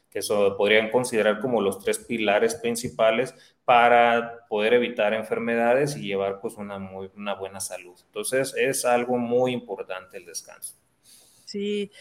que 0.10 0.20
eso 0.20 0.56
podrían 0.58 0.90
considerar 0.90 1.40
como 1.40 1.62
los 1.62 1.84
tres 1.84 2.00
pilares 2.00 2.56
principales 2.56 3.36
para 3.66 4.48
poder 4.48 4.74
evitar 4.74 5.14
enfermedades 5.14 5.96
y 5.96 6.02
llevar 6.02 6.40
pues 6.42 6.56
una, 6.56 6.80
muy, 6.80 7.12
una 7.16 7.36
buena 7.36 7.60
salud. 7.60 7.96
Entonces 8.06 8.56
es 8.58 8.86
algo 8.86 9.18
muy 9.18 9.52
importante 9.52 10.18
el 10.18 10.26
descanso. 10.26 10.74
Sí, 11.46 11.92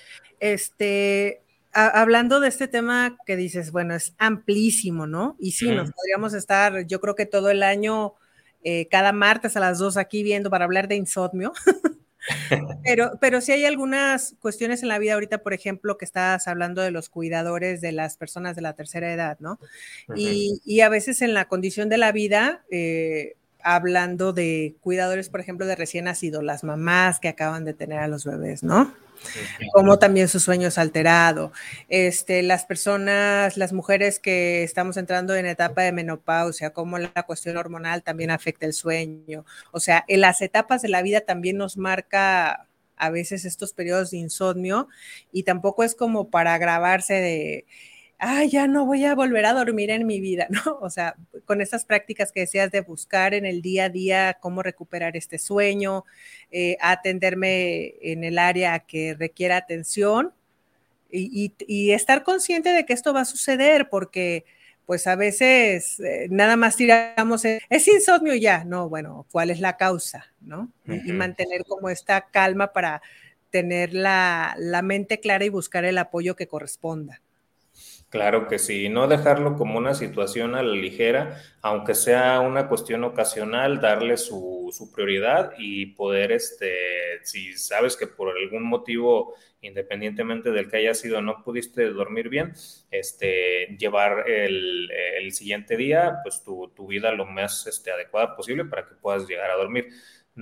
este, 0.41 1.43
hablando 1.73 2.41
de 2.41 2.49
este 2.49 2.69
tema 2.69 3.19
que 3.27 3.37
dices, 3.37 3.73
bueno, 3.73 3.95
es 3.95 4.15
amplísimo, 4.19 5.07
¿no? 5.07 5.37
Y 5.39 5.53
sí, 5.53 5.71
nos 5.71 5.91
podríamos 5.93 6.35
estar, 6.35 6.87
yo 6.87 7.01
creo 7.01 7.15
que 7.15 7.27
todo 7.27 7.51
el 7.51 7.63
año, 7.63 8.15
eh, 8.63 8.89
cada 8.91 9.13
martes 9.13 9.57
a 9.57 9.61
las 9.61 9.79
dos 9.79 9.97
aquí 9.97 10.23
viendo 10.23 10.51
para 10.51 10.65
hablar 10.65 10.89
de 10.89 10.97
insomnio. 10.97 11.53
pero, 12.85 13.13
pero 13.21 13.41
sí 13.41 13.53
hay 13.53 13.65
algunas 13.65 14.35
cuestiones 14.41 14.83
en 14.83 14.89
la 14.89 14.99
vida 14.99 15.15
ahorita, 15.15 15.39
por 15.39 15.53
ejemplo, 15.53 15.99
que 15.99 16.05
estás 16.05 16.49
hablando 16.49 16.83
de 16.83 16.91
los 16.91 17.09
cuidadores 17.09 17.81
de 17.81 17.93
las 17.93 18.17
personas 18.17 18.57
de 18.57 18.63
la 18.63 18.75
tercera 18.75 19.13
edad, 19.13 19.39
¿no? 19.41 19.59
y, 20.15 20.61
y, 20.65 20.81
a 20.81 20.89
veces 20.89 21.23
en 21.23 21.35
la 21.35 21.47
condición 21.47 21.89
de 21.89 21.99
la 21.99 22.13
vida, 22.13 22.65
eh, 22.71 23.37
hablando 23.63 24.33
de 24.33 24.77
cuidadores, 24.81 25.29
por 25.29 25.41
ejemplo, 25.41 25.67
de 25.67 25.77
recién 25.77 26.05
nacido, 26.05 26.43
las 26.43 26.65
mamás 26.65 27.21
que 27.21 27.29
acaban 27.29 27.65
de 27.65 27.75
tener 27.75 27.99
a 27.99 28.09
los 28.09 28.25
bebés, 28.25 28.63
¿no? 28.63 28.95
Como 29.73 29.99
también 29.99 30.29
su 30.29 30.41
sueño 30.41 30.69
es 30.69 30.79
alterado. 30.79 31.53
Este, 31.89 32.43
las 32.43 32.65
personas, 32.65 33.57
las 33.57 33.73
mujeres 33.73 34.19
que 34.19 34.63
estamos 34.63 34.97
entrando 34.97 35.35
en 35.35 35.47
etapa 35.47 35.83
de 35.83 35.93
menopausia, 35.93 36.71
como 36.71 36.99
la 36.99 37.23
cuestión 37.27 37.57
hormonal 37.57 38.03
también 38.03 38.31
afecta 38.31 38.67
el 38.67 38.73
sueño. 38.73 39.45
O 39.73 39.81
sea, 39.81 40.05
en 40.09 40.21
las 40.21 40.41
etapas 40.43 40.83
de 40.83 40.89
la 40.89 41.03
vida 41.03 41.21
también 41.21 41.57
nos 41.57 41.77
marca 41.77 42.67
a 42.97 43.11
veces 43.11 43.45
estos 43.45 43.73
periodos 43.73 44.11
de 44.11 44.19
insomnio 44.19 44.89
y 45.33 45.45
tampoco 45.45 45.85
es 45.85 45.95
como 45.95 46.31
para 46.31 46.55
agravarse 46.55 47.15
de 47.15 47.67
ah, 48.19 48.45
ya 48.45 48.67
no 48.67 48.85
voy 48.85 49.05
a 49.05 49.15
volver 49.15 49.47
a 49.47 49.53
dormir 49.53 49.91
en 49.91 50.07
mi 50.07 50.21
vida, 50.21 50.49
¿no? 50.67 50.79
O 50.81 50.91
sea, 50.91 51.17
con 51.45 51.61
estas 51.61 51.85
prácticas 51.85 52.33
que 52.33 52.41
decías 52.41 52.71
de 52.71 52.81
buscar 52.81 53.35
en 53.35 53.47
el 53.47 53.63
día 53.63 53.85
a 53.85 53.89
día 53.89 54.39
cómo 54.41 54.63
recuperar 54.63 55.17
este 55.17 55.39
sueño, 55.39 56.05
eh, 56.51 56.77
atenderme 56.81 57.95
en 58.03 58.25
el 58.25 58.39
área 58.39 58.79
que 58.81 59.15
requiera 59.15 59.57
atención 59.57 60.33
y, 61.11 61.91
estar 61.93 62.23
consciente 62.23 62.71
de 62.71 62.85
que 62.85 62.93
esto 62.93 63.15
va 63.15 63.23
a 63.23 63.25
suceder, 63.25 63.89
porque 63.89 64.45
pues 64.85 65.07
a 65.07 65.17
veces 65.17 66.01
eh, 66.01 66.29
nada 66.31 66.57
más 66.57 66.77
tiramos, 66.77 67.45
es 67.45 67.89
insomnio 67.89 68.35
ya, 68.35 68.65
no, 68.65 68.89
bueno, 68.89 69.27
¿cuál 69.31 69.51
es 69.51 69.61
la 69.61 69.77
causa? 69.77 70.27
¿No? 70.41 70.71
y, 70.87 71.13
mantener 71.13 71.65
como 71.65 71.89
esta 71.89 72.31
calma 72.31 72.73
para 72.73 73.03
tener 73.51 73.95
la 73.95 74.55
mente 74.83 75.21
clara 75.21 75.45
y 75.45 75.49
buscar 75.49 75.85
el 75.85 75.99
apoyo 75.99 76.37
que 76.37 76.47
corresponda. 76.47 77.23
Claro 78.11 78.49
que 78.49 78.59
sí, 78.59 78.89
no 78.89 79.07
dejarlo 79.07 79.57
como 79.57 79.77
una 79.77 79.93
situación 79.93 80.55
a 80.55 80.63
la 80.63 80.73
ligera, 80.73 81.43
aunque 81.61 81.95
sea 81.95 82.41
una 82.41 82.67
cuestión 82.67 83.05
ocasional, 83.05 83.83
darle 83.83 84.17
su, 84.17 84.71
su, 84.73 84.91
prioridad 84.91 85.53
y 85.59 85.87
poder, 85.87 86.33
este, 86.33 86.73
si 87.25 87.53
sabes 87.59 87.99
que 87.99 88.07
por 88.07 88.35
algún 88.35 88.63
motivo, 88.63 89.35
independientemente 89.61 90.53
del 90.53 90.71
que 90.71 90.79
haya 90.79 90.95
sido, 90.95 91.21
no 91.21 91.43
pudiste 91.45 91.91
dormir 91.91 92.31
bien, 92.31 92.55
este, 92.91 93.77
llevar 93.79 94.27
el, 94.27 94.91
el 94.91 95.33
siguiente 95.33 95.77
día, 95.77 96.21
pues 96.23 96.43
tu, 96.43 96.73
tu, 96.75 96.87
vida 96.87 97.13
lo 97.13 97.27
más 97.27 97.67
este, 97.67 97.91
adecuada 97.91 98.35
posible 98.35 98.65
para 98.65 98.87
que 98.87 98.95
puedas 98.95 99.29
llegar 99.29 99.51
a 99.51 99.57
dormir 99.57 99.89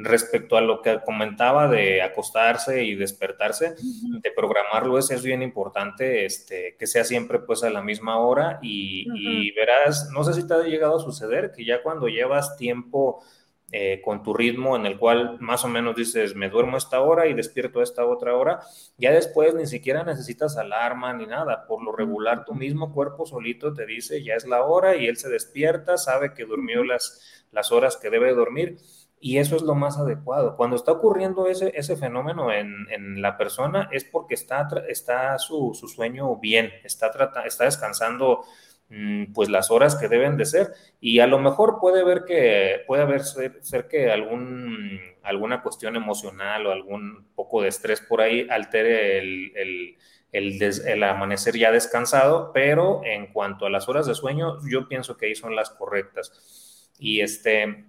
respecto 0.04 0.56
a 0.56 0.60
lo 0.60 0.82
que 0.82 1.00
comentaba 1.04 1.68
de 1.68 2.02
acostarse 2.02 2.84
y 2.84 2.94
despertarse, 2.94 3.74
de 3.78 4.30
programarlo 4.30 4.98
es, 4.98 5.10
es 5.10 5.22
bien 5.22 5.42
importante 5.42 6.26
este, 6.26 6.76
que 6.78 6.86
sea 6.86 7.02
siempre 7.02 7.38
pues 7.38 7.64
a 7.64 7.70
la 7.70 7.82
misma 7.82 8.18
hora 8.18 8.58
y, 8.60 9.50
verás, 9.52 10.10
no 10.12 10.22
sé 10.22 10.34
si 10.34 10.46
te 10.46 10.52
ha 10.52 10.62
llegado 10.62 10.96
a 10.96 11.02
suceder 11.02 11.52
que 11.52 11.64
ya 11.64 11.82
cuando 11.82 12.08
llevas 12.08 12.56
tiempo 12.58 13.24
eh, 13.72 14.02
con 14.04 14.22
tu 14.22 14.34
ritmo 14.34 14.76
en 14.76 14.84
el 14.84 14.98
cual 14.98 15.38
más 15.40 15.64
o 15.64 15.68
menos 15.68 15.96
dices, 15.96 16.36
me 16.36 16.50
duermo 16.50 16.76
esta 16.76 17.00
hora 17.00 17.26
y 17.26 17.32
despierto 17.34 17.82
esta 17.82 18.04
otra 18.04 18.36
hora, 18.36 18.60
ya 18.98 19.12
después 19.12 19.54
ni 19.54 19.66
siquiera 19.66 20.04
necesitas 20.04 20.58
alarma 20.58 21.14
ni 21.14 21.26
nada. 21.26 21.66
Por 21.66 21.82
lo 21.82 21.90
regular, 21.90 22.44
tu 22.44 22.54
mismo 22.54 22.92
cuerpo 22.92 23.24
solito 23.24 23.72
te 23.72 23.86
dice, 23.86 24.22
ya 24.22 24.34
es 24.34 24.46
la 24.46 24.62
hora 24.62 24.94
y 24.94 25.06
él 25.06 25.16
se 25.16 25.30
despierta, 25.30 25.96
sabe 25.96 26.34
que 26.34 26.44
durmió 26.44 26.84
las, 26.84 27.46
las 27.50 27.72
horas 27.72 27.96
que 27.96 28.10
debe 28.10 28.34
dormir 28.34 28.78
y 29.20 29.38
eso 29.38 29.56
es 29.56 29.62
lo 29.62 29.74
más 29.74 29.98
adecuado. 29.98 30.56
Cuando 30.56 30.76
está 30.76 30.92
ocurriendo 30.92 31.46
ese, 31.46 31.72
ese 31.74 31.96
fenómeno 31.96 32.52
en, 32.52 32.86
en 32.90 33.22
la 33.22 33.36
persona 33.36 33.88
es 33.90 34.04
porque 34.04 34.34
está, 34.34 34.68
está 34.88 35.38
su, 35.38 35.74
su 35.74 35.88
sueño 35.88 36.36
bien, 36.36 36.70
está, 36.84 37.10
está 37.46 37.64
descansando 37.64 38.44
mm, 38.90 39.32
pues 39.32 39.48
las 39.48 39.70
horas 39.70 39.96
que 39.96 40.08
deben 40.08 40.36
de 40.36 40.44
ser 40.44 40.74
y 41.00 41.20
a 41.20 41.26
lo 41.26 41.38
mejor 41.38 41.80
puede 41.80 42.04
ver 42.04 42.24
que 42.24 42.82
puede 42.86 43.02
haber 43.02 43.22
ser, 43.22 43.88
que 43.88 44.10
algún 44.10 45.00
alguna 45.22 45.62
cuestión 45.62 45.96
emocional 45.96 46.66
o 46.66 46.72
algún 46.72 47.26
poco 47.34 47.62
de 47.62 47.68
estrés 47.68 48.00
por 48.00 48.20
ahí 48.20 48.46
altere 48.48 49.18
el, 49.18 49.96
el, 50.32 50.62
el, 50.62 51.02
amanecer 51.02 51.56
ya 51.56 51.72
descansado, 51.72 52.52
pero 52.52 53.00
en 53.04 53.32
cuanto 53.32 53.66
a 53.66 53.70
las 53.70 53.88
horas 53.88 54.06
de 54.06 54.14
sueño, 54.14 54.58
yo 54.70 54.86
pienso 54.86 55.16
que 55.16 55.26
ahí 55.26 55.34
son 55.34 55.56
las 55.56 55.70
correctas. 55.70 56.92
Y 56.98 57.22
este, 57.22 57.86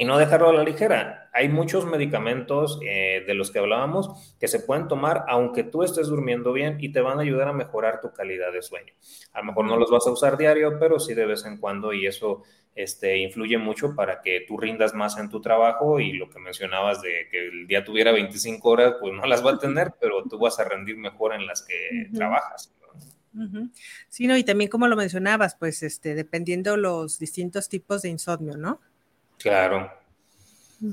y 0.00 0.06
no 0.06 0.16
dejarlo 0.16 0.48
a 0.48 0.54
la 0.54 0.64
ligera. 0.64 1.28
Hay 1.34 1.50
muchos 1.50 1.84
medicamentos 1.84 2.80
eh, 2.82 3.22
de 3.26 3.34
los 3.34 3.50
que 3.50 3.58
hablábamos 3.58 4.34
que 4.40 4.48
se 4.48 4.60
pueden 4.60 4.88
tomar 4.88 5.26
aunque 5.28 5.62
tú 5.62 5.82
estés 5.82 6.06
durmiendo 6.06 6.54
bien 6.54 6.78
y 6.80 6.90
te 6.90 7.02
van 7.02 7.18
a 7.18 7.20
ayudar 7.20 7.48
a 7.48 7.52
mejorar 7.52 8.00
tu 8.00 8.10
calidad 8.10 8.50
de 8.50 8.62
sueño. 8.62 8.94
A 9.34 9.40
lo 9.40 9.44
mejor 9.44 9.66
no 9.66 9.76
los 9.76 9.90
vas 9.90 10.06
a 10.06 10.10
usar 10.10 10.38
diario, 10.38 10.78
pero 10.78 10.98
sí 10.98 11.12
de 11.12 11.26
vez 11.26 11.44
en 11.44 11.58
cuando 11.58 11.92
y 11.92 12.06
eso 12.06 12.44
este, 12.74 13.18
influye 13.18 13.58
mucho 13.58 13.94
para 13.94 14.22
que 14.22 14.46
tú 14.48 14.56
rindas 14.56 14.94
más 14.94 15.18
en 15.18 15.28
tu 15.28 15.42
trabajo 15.42 16.00
y 16.00 16.14
lo 16.14 16.30
que 16.30 16.38
mencionabas 16.38 17.02
de 17.02 17.28
que 17.30 17.48
el 17.48 17.66
día 17.66 17.84
tuviera 17.84 18.10
25 18.10 18.70
horas, 18.70 18.94
pues 18.98 19.12
no 19.12 19.26
las 19.26 19.44
va 19.44 19.50
a 19.50 19.58
tener, 19.58 19.92
pero 20.00 20.24
tú 20.24 20.38
vas 20.38 20.58
a 20.58 20.64
rendir 20.64 20.96
mejor 20.96 21.34
en 21.34 21.46
las 21.46 21.60
que 21.60 22.08
trabajas. 22.14 22.72
Sí, 24.08 24.26
no, 24.26 24.34
y 24.38 24.44
también 24.44 24.70
como 24.70 24.88
lo 24.88 24.96
mencionabas, 24.96 25.56
pues 25.56 25.82
este, 25.82 26.14
dependiendo 26.14 26.78
los 26.78 27.18
distintos 27.18 27.68
tipos 27.68 28.00
de 28.00 28.08
insomnio, 28.08 28.56
¿no? 28.56 28.80
Claro. 29.40 29.90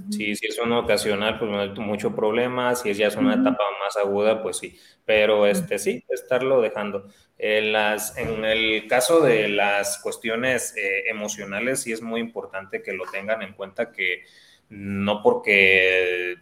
Sí, 0.09 0.35
si 0.35 0.47
es 0.47 0.59
uno 0.59 0.79
ocasional, 0.79 1.39
pues 1.39 1.49
no 1.49 1.61
hay 1.61 1.69
mucho 1.69 2.13
problema. 2.13 2.75
Si 2.75 2.89
es 2.89 2.97
ya 2.97 3.07
es 3.07 3.15
una 3.15 3.35
etapa 3.35 3.63
más 3.81 3.95
aguda, 3.95 4.43
pues 4.43 4.57
sí. 4.57 4.77
Pero 5.05 5.47
este 5.47 5.79
sí, 5.79 6.03
estarlo 6.09 6.61
dejando. 6.61 7.07
En, 7.37 7.71
las, 7.71 8.17
en 8.17 8.43
el 8.43 8.87
caso 8.87 9.21
de 9.21 9.47
las 9.47 9.99
cuestiones 9.99 10.75
eh, 10.75 11.03
emocionales, 11.09 11.83
sí 11.83 11.93
es 11.93 12.01
muy 12.01 12.19
importante 12.19 12.83
que 12.83 12.91
lo 12.91 13.05
tengan 13.05 13.41
en 13.43 13.53
cuenta 13.53 13.91
que 13.93 14.25
no 14.69 15.23
porque 15.23 16.35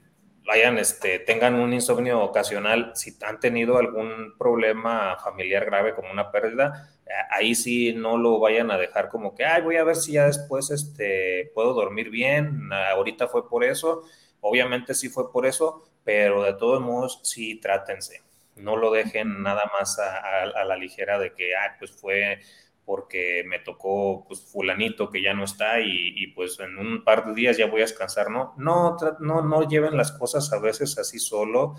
vayan, 0.46 0.78
este, 0.78 1.20
tengan 1.20 1.56
un 1.56 1.74
insomnio 1.74 2.22
ocasional, 2.22 2.91
si 2.96 3.18
han 3.26 3.39
tenido 3.39 3.78
algún 3.78 4.38
problema 4.38 5.18
familiar 5.24 5.66
grave 5.66 5.96
como 5.96 6.12
una 6.12 6.32
pérdida, 6.32 6.91
ahí 7.32 7.56
sí 7.56 7.93
no 7.93 8.18
lo 8.18 8.39
vayan 8.39 8.72
a 8.72 8.78
dejar 8.78 9.10
como 9.10 9.36
que, 9.36 9.46
ay, 9.46 9.62
voy 9.62 9.78
a 9.78 9.84
ver 9.84 9.96
si 9.96 10.14
ya 10.14 10.26
después 10.28 10.70
este, 10.72 11.52
puedo 11.54 11.74
dormir 11.74 12.10
bien, 12.10 12.70
ahorita 12.72 13.28
fue 13.28 13.50
por 13.50 13.64
eso, 13.64 14.04
obviamente 14.41 14.93
sí 14.93 15.10
fue 15.10 15.32
por 15.32 15.46
eso, 15.46 15.84
pero 16.04 16.43
de 16.43 16.54
todos 16.54 16.82
modos 16.82 17.20
sí 17.24 17.60
trátense, 17.60 18.22
no 18.56 18.76
lo 18.78 18.91
dejen 18.91 19.41
nada 19.41 19.64
más 19.78 20.00
a, 20.00 20.64
la 20.64 20.78
ligera 20.78 21.20
de 21.20 21.34
que, 21.34 21.56
ay, 21.56 21.72
pues 21.80 21.91
fue 21.91 22.39
porque 22.86 23.44
me 23.48 23.60
tocó 23.60 24.26
pues 24.28 24.42
fulanito 24.42 25.10
que 25.10 25.22
ya 25.22 25.34
no 25.34 25.44
está 25.44 25.80
y, 25.82 26.28
pues 26.28 26.60
en 26.60 26.78
un 26.78 27.04
par 27.04 27.26
de 27.26 27.34
días 27.34 27.58
ya 27.58 27.66
voy 27.66 27.82
a 27.82 27.86
descansar, 27.86 28.30
¿no? 28.30 28.54
No, 28.58 28.98
no, 29.20 29.42
no 29.42 29.68
lleven 29.68 29.98
las 29.98 30.12
cosas 30.12 30.52
a 30.54 30.60
veces 30.60 30.98
así 30.98 31.20
solo, 31.20 31.76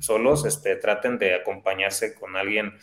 solos, 0.00 0.44
este, 0.44 0.76
traten 0.76 1.18
de 1.18 1.34
acompañarse 1.34 2.14
con 2.14 2.36
alguien 2.36 2.74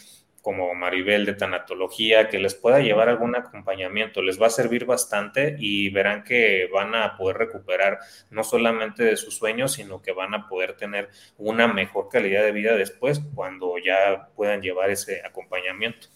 como 0.41 0.73
Maribel 0.73 1.25
de 1.25 1.33
tanatología, 1.33 2.29
que 2.29 2.39
les 2.39 2.55
pueda 2.55 2.79
llevar 2.79 3.09
algún 3.09 3.35
acompañamiento, 3.35 4.21
les 4.21 4.41
va 4.41 4.47
a 4.47 4.51
servir 4.51 4.85
bastante 4.85 5.55
y 5.59 5.89
verán 5.89 6.23
que 6.23 6.69
van 6.73 6.95
a 6.95 7.17
poder 7.17 7.37
recuperar 7.37 7.99
no 8.29 8.43
solamente 8.43 9.03
de 9.03 9.17
sus 9.17 9.37
sueños, 9.37 9.73
sino 9.73 10.01
que 10.01 10.11
van 10.11 10.33
a 10.33 10.47
poder 10.47 10.75
tener 10.75 11.09
una 11.37 11.67
mejor 11.67 12.09
calidad 12.09 12.43
de 12.43 12.51
vida 12.51 12.75
después 12.75 13.21
cuando 13.35 13.75
ya 13.77 14.29
puedan 14.35 14.61
llevar 14.61 14.89
ese 14.89 15.21
acompañamiento. 15.25 16.07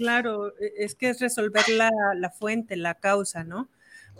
Claro, 0.00 0.56
e, 0.58 0.72
es 0.78 0.94
que 0.94 1.10
es 1.10 1.20
resolver 1.20 1.68
la, 1.68 1.90
la 2.16 2.30
fuente, 2.30 2.74
la 2.74 2.94
causa, 2.94 3.44
¿no? 3.44 3.68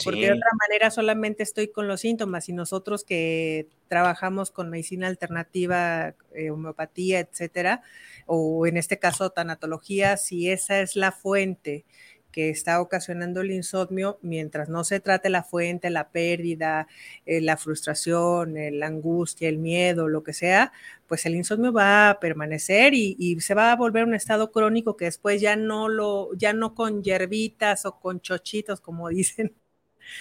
Porque 0.04 0.26
de 0.26 0.32
otra 0.32 0.50
manera 0.68 0.90
solamente 0.90 1.42
estoy 1.42 1.68
con 1.68 1.88
los 1.88 2.02
síntomas 2.02 2.50
y 2.50 2.52
nosotros 2.52 3.02
que 3.02 3.66
trabajamos 3.88 4.50
con 4.50 4.68
medicina 4.68 5.06
alternativa, 5.06 6.14
eh, 6.34 6.50
homeopatía, 6.50 7.20
etcétera, 7.20 7.82
o 8.26 8.66
en 8.66 8.76
este 8.76 8.98
caso 8.98 9.30
tanatología, 9.30 10.18
si 10.18 10.50
esa 10.50 10.80
es 10.80 10.96
la 10.96 11.12
fuente 11.12 11.86
que 12.30 12.50
está 12.50 12.80
ocasionando 12.80 13.40
el 13.40 13.50
insomnio, 13.50 14.18
mientras 14.22 14.68
no 14.68 14.84
se 14.84 15.00
trate 15.00 15.30
la 15.30 15.42
fuente, 15.42 15.90
la 15.90 16.10
pérdida, 16.10 16.86
eh, 17.26 17.40
la 17.40 17.56
frustración, 17.56 18.56
eh, 18.56 18.70
la 18.70 18.86
angustia, 18.86 19.48
el 19.48 19.58
miedo, 19.58 20.08
lo 20.08 20.22
que 20.22 20.32
sea, 20.32 20.72
pues 21.06 21.26
el 21.26 21.34
insomnio 21.34 21.72
va 21.72 22.10
a 22.10 22.20
permanecer 22.20 22.94
y, 22.94 23.16
y, 23.18 23.40
se 23.40 23.54
va 23.54 23.72
a 23.72 23.76
volver 23.76 24.04
un 24.04 24.14
estado 24.14 24.52
crónico 24.52 24.96
que 24.96 25.06
después 25.06 25.40
ya 25.40 25.56
no 25.56 25.88
lo, 25.88 26.32
ya 26.34 26.52
no 26.52 26.74
con 26.74 27.02
hierbitas 27.02 27.84
o 27.86 27.98
con 27.98 28.20
chochitos, 28.20 28.80
como 28.80 29.08
dicen, 29.10 29.54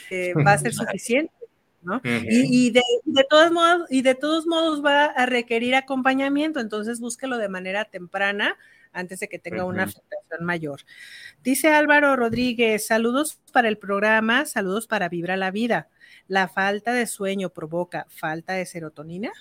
eh, 0.09 0.33
va 0.33 0.53
a 0.53 0.57
ser 0.57 0.73
suficiente. 0.73 1.33
¿no? 1.81 2.01
y, 2.03 2.71
de, 2.71 2.81
todos 3.29 3.51
modos, 3.51 3.87
y 3.89 4.01
de 4.01 4.13
todos 4.13 4.45
modos 4.45 4.83
va 4.83 5.05
a 5.05 5.25
requerir 5.25 5.75
acompañamiento, 5.75 6.59
entonces 6.59 6.99
búsquelo 6.99 7.37
de 7.37 7.47
manera 7.47 7.85
temprana 7.85 8.57
antes 8.91 9.19
de 9.19 9.27
que 9.27 9.39
tenga 9.39 9.65
una 9.65 9.83
afectación 9.83 10.45
mayor. 10.45 10.81
Dice 11.43 11.69
Álvaro 11.69 12.15
Rodríguez, 12.15 12.87
saludos 12.87 13.39
para 13.53 13.67
el 13.67 13.77
programa, 13.77 14.45
saludos 14.45 14.87
para 14.87 15.09
Vibra 15.09 15.37
la 15.37 15.51
Vida. 15.51 15.89
¿La 16.27 16.47
falta 16.47 16.93
de 16.93 17.07
sueño 17.07 17.49
provoca 17.49 18.05
falta 18.09 18.53
de 18.53 18.65
serotonina? 18.65 19.31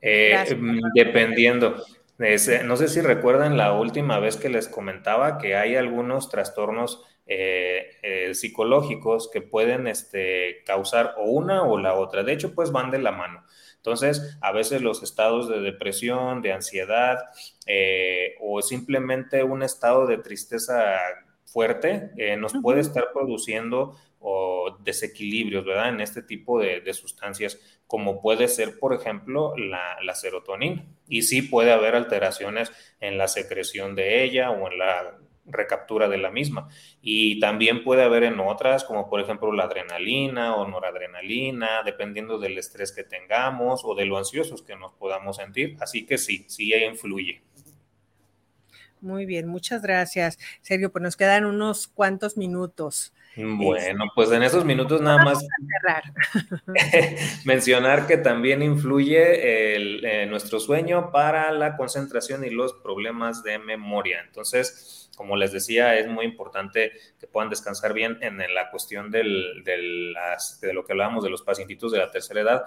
Eh, 0.00 0.56
mm, 0.56 0.92
dependiendo. 0.94 1.82
no 2.18 2.76
sé 2.76 2.88
si 2.88 3.00
recuerdan 3.00 3.56
la 3.56 3.72
última 3.72 4.18
vez 4.18 4.36
que 4.36 4.48
les 4.48 4.68
comentaba 4.68 5.38
que 5.38 5.56
hay 5.56 5.76
algunos 5.76 6.28
trastornos 6.28 7.04
eh, 7.28 7.96
eh, 8.02 8.34
psicológicos 8.34 9.28
que 9.32 9.40
pueden 9.40 9.88
este, 9.88 10.62
causar 10.64 11.14
o 11.18 11.24
una 11.24 11.64
o 11.64 11.76
la 11.76 11.94
otra. 11.94 12.22
De 12.22 12.32
hecho, 12.32 12.54
pues 12.54 12.70
van 12.70 12.92
de 12.92 13.00
la 13.00 13.10
mano. 13.10 13.44
Entonces, 13.86 14.36
a 14.40 14.50
veces 14.50 14.82
los 14.82 15.04
estados 15.04 15.48
de 15.48 15.60
depresión, 15.60 16.42
de 16.42 16.52
ansiedad 16.52 17.18
o 18.40 18.60
simplemente 18.60 19.44
un 19.44 19.62
estado 19.62 20.06
de 20.06 20.18
tristeza 20.18 20.98
fuerte 21.44 22.10
nos 22.36 22.52
puede 22.60 22.80
estar 22.80 23.12
produciendo 23.12 23.96
o 24.18 24.76
desequilibrios, 24.82 25.64
¿verdad? 25.64 25.90
En 25.90 26.00
este 26.00 26.20
tipo 26.20 26.58
de, 26.58 26.92
sustancias, 26.94 27.60
como 27.86 28.20
puede 28.20 28.48
ser, 28.48 28.80
por 28.80 28.92
ejemplo, 28.92 29.54
la, 29.56 30.14
serotonina. 30.16 30.84
Y 31.06 31.22
sí 31.22 31.42
puede 31.42 31.70
haber 31.70 31.94
alteraciones 31.94 32.72
en 33.00 33.18
la 33.18 33.28
secreción 33.28 33.94
de 33.94 34.24
ella 34.24 34.50
o 34.50 34.68
en 34.68 34.78
la 34.78 35.16
recaptura 35.46 36.08
de 36.08 36.18
la 36.18 36.30
misma. 36.30 36.68
Y 37.00 37.40
también 37.40 37.82
puede 37.84 38.02
haber 38.02 38.24
en 38.24 38.40
otras, 38.40 38.84
como 38.84 39.08
por 39.08 39.20
ejemplo 39.20 39.52
la 39.52 39.64
adrenalina 39.64 40.56
o 40.56 40.68
noradrenalina, 40.68 41.82
dependiendo 41.84 42.38
del 42.38 42.58
estrés 42.58 42.92
que 42.92 43.04
tengamos 43.04 43.82
o 43.84 43.94
de 43.94 44.06
lo 44.06 44.18
ansiosos 44.18 44.62
que 44.62 44.76
nos 44.76 44.92
podamos 44.92 45.36
sentir. 45.36 45.76
Así 45.80 46.06
que 46.06 46.18
sí, 46.18 46.44
sí 46.48 46.74
influye. 46.74 47.42
Muy 49.00 49.26
bien, 49.26 49.46
muchas 49.46 49.82
gracias. 49.82 50.38
Sergio, 50.62 50.90
pues 50.90 51.02
nos 51.02 51.16
quedan 51.16 51.44
unos 51.44 51.86
cuantos 51.86 52.36
minutos. 52.36 53.12
Bueno, 53.36 54.04
pues 54.14 54.32
en 54.32 54.42
esos 54.42 54.64
minutos 54.64 55.02
nada 55.02 55.22
más 55.22 55.46
mencionar 57.44 58.06
que 58.06 58.16
también 58.16 58.62
influye 58.62 60.22
eh, 60.22 60.26
nuestro 60.26 60.58
sueño 60.58 61.10
para 61.12 61.52
la 61.52 61.76
concentración 61.76 62.44
y 62.44 62.50
los 62.50 62.72
problemas 62.72 63.42
de 63.42 63.58
memoria. 63.58 64.22
Entonces, 64.26 65.10
como 65.16 65.36
les 65.36 65.52
decía, 65.52 65.98
es 65.98 66.08
muy 66.08 66.24
importante 66.24 66.92
que 67.20 67.26
puedan 67.26 67.50
descansar 67.50 67.92
bien 67.92 68.18
en, 68.22 68.38
la 68.54 68.70
cuestión 68.70 69.10
de 69.10 69.22
lo 69.24 70.84
que 70.84 70.92
hablábamos 70.92 71.22
de 71.22 71.30
los 71.30 71.42
pacientitos 71.42 71.92
de 71.92 71.98
la 71.98 72.10
tercera 72.10 72.40
edad. 72.40 72.64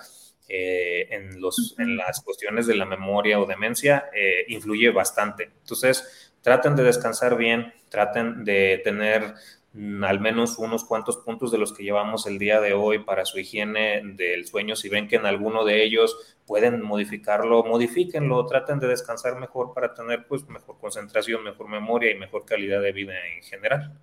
Eh, 0.51 1.07
en, 1.11 1.39
los, 1.39 1.75
en 1.77 1.95
las 1.95 2.23
cuestiones 2.23 2.65
de 2.65 2.75
la 2.75 2.85
memoria 2.85 3.39
o 3.39 3.45
demencia 3.45 4.09
eh, 4.11 4.45
influye 4.47 4.89
bastante. 4.89 5.51
Entonces, 5.61 6.31
traten 6.41 6.75
de 6.75 6.81
descansar 6.81 7.37
bien, 7.37 7.71
traten 7.89 8.43
de 8.43 8.81
tener 8.83 9.35
al 9.75 10.19
menos 10.19 10.57
unos 10.57 10.83
cuantos 10.83 11.17
puntos 11.17 11.51
de 11.51 11.59
los 11.59 11.73
que 11.73 11.83
llevamos 11.83 12.25
el 12.25 12.39
día 12.39 12.59
de 12.59 12.73
hoy 12.73 12.99
para 12.99 13.25
su 13.25 13.39
higiene 13.39 14.01
del 14.15 14.47
sueño. 14.47 14.75
Si 14.75 14.89
ven 14.89 15.07
que 15.07 15.17
en 15.17 15.25
alguno 15.25 15.63
de 15.63 15.83
ellos 15.83 16.37
pueden 16.47 16.81
modificarlo, 16.81 17.63
modifíquenlo, 17.63 18.45
traten 18.47 18.79
de 18.79 18.87
descansar 18.87 19.39
mejor 19.39 19.73
para 19.73 19.93
tener 19.93 20.25
pues 20.27 20.47
mejor 20.47 20.79
concentración, 20.79 21.43
mejor 21.43 21.67
memoria 21.67 22.11
y 22.11 22.17
mejor 22.17 22.45
calidad 22.45 22.81
de 22.81 22.91
vida 22.91 23.13
en 23.27 23.43
general. 23.43 23.93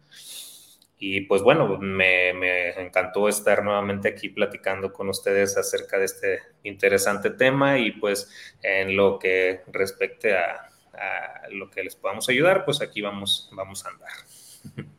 Y 0.99 1.23
pues 1.23 1.43
bueno, 1.43 1.77
me, 1.79 2.33
me, 2.33 2.71
encantó 2.81 3.29
estar 3.29 3.63
nuevamente 3.63 4.09
aquí 4.09 4.31
platicando 4.31 4.93
con 4.93 5.09
ustedes 5.09 5.57
acerca 5.59 5.99
de 5.99 6.07
este 6.07 6.39
interesante 6.63 7.31
tema 7.31 7.79
y 7.79 7.93
pues 7.93 8.31
en 8.63 8.97
lo 8.97 9.19
que 9.19 9.63
respecte 9.67 10.35
a, 10.35 10.71
a 10.95 11.49
lo 11.51 11.71
que 11.71 11.83
les 11.83 11.97
podamos 11.97 12.29
ayudar, 12.29 12.65
pues 12.65 12.81
aquí 12.81 13.03
vamos, 13.03 13.51
vamos 13.53 13.85
a 13.85 13.91
andar. 13.91 14.87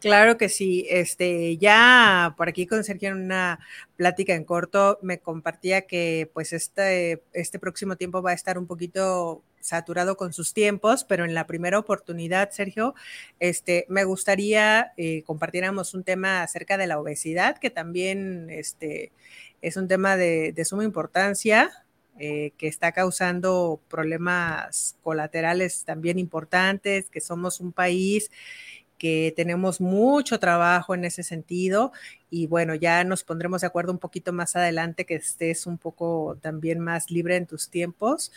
Claro 0.00 0.36
que 0.36 0.48
sí. 0.48 0.86
Este, 0.88 1.56
ya 1.58 2.34
por 2.36 2.48
aquí 2.48 2.66
con 2.66 2.84
Sergio 2.84 3.10
en 3.10 3.16
una 3.16 3.60
plática 3.96 4.34
en 4.34 4.44
corto 4.44 4.98
me 5.02 5.18
compartía 5.18 5.82
que 5.82 6.30
pues 6.32 6.52
este, 6.52 7.22
este 7.32 7.58
próximo 7.58 7.96
tiempo 7.96 8.22
va 8.22 8.30
a 8.30 8.34
estar 8.34 8.58
un 8.58 8.66
poquito 8.66 9.42
saturado 9.60 10.16
con 10.16 10.32
sus 10.32 10.52
tiempos, 10.52 11.04
pero 11.04 11.24
en 11.24 11.34
la 11.34 11.46
primera 11.46 11.78
oportunidad, 11.78 12.50
Sergio, 12.50 12.94
este, 13.38 13.86
me 13.88 14.04
gustaría 14.04 14.92
eh, 14.96 15.22
un 15.28 16.04
tema 16.04 16.42
acerca 16.42 16.76
de 16.76 16.86
la 16.86 16.98
obesidad, 16.98 17.58
que 17.58 17.70
también 17.70 18.48
este, 18.50 19.12
es 19.62 19.76
un 19.76 19.88
tema 19.88 20.16
de, 20.16 20.54
suma 20.64 20.84
importancia, 20.84 21.70
eh, 22.18 22.52
que 22.58 22.68
está 22.68 22.92
causando 22.92 23.80
problemas 23.88 24.96
colaterales 25.02 25.84
también 25.84 26.18
importantes, 26.18 27.08
que 27.08 27.20
somos 27.20 27.60
un 27.60 27.72
país 27.72 28.30
que 29.00 29.32
tenemos 29.34 29.80
mucho 29.80 30.38
trabajo 30.38 30.94
en 30.94 31.06
ese 31.06 31.22
sentido 31.22 31.90
y 32.28 32.46
bueno, 32.46 32.74
ya 32.74 33.02
nos 33.02 33.24
pondremos 33.24 33.62
de 33.62 33.66
acuerdo 33.66 33.92
un 33.92 33.98
poquito 33.98 34.34
más 34.34 34.56
adelante 34.56 35.06
que 35.06 35.14
estés 35.14 35.66
un 35.66 35.78
poco 35.78 36.36
también 36.42 36.80
más 36.80 37.10
libre 37.10 37.36
en 37.36 37.46
tus 37.46 37.70
tiempos 37.70 38.30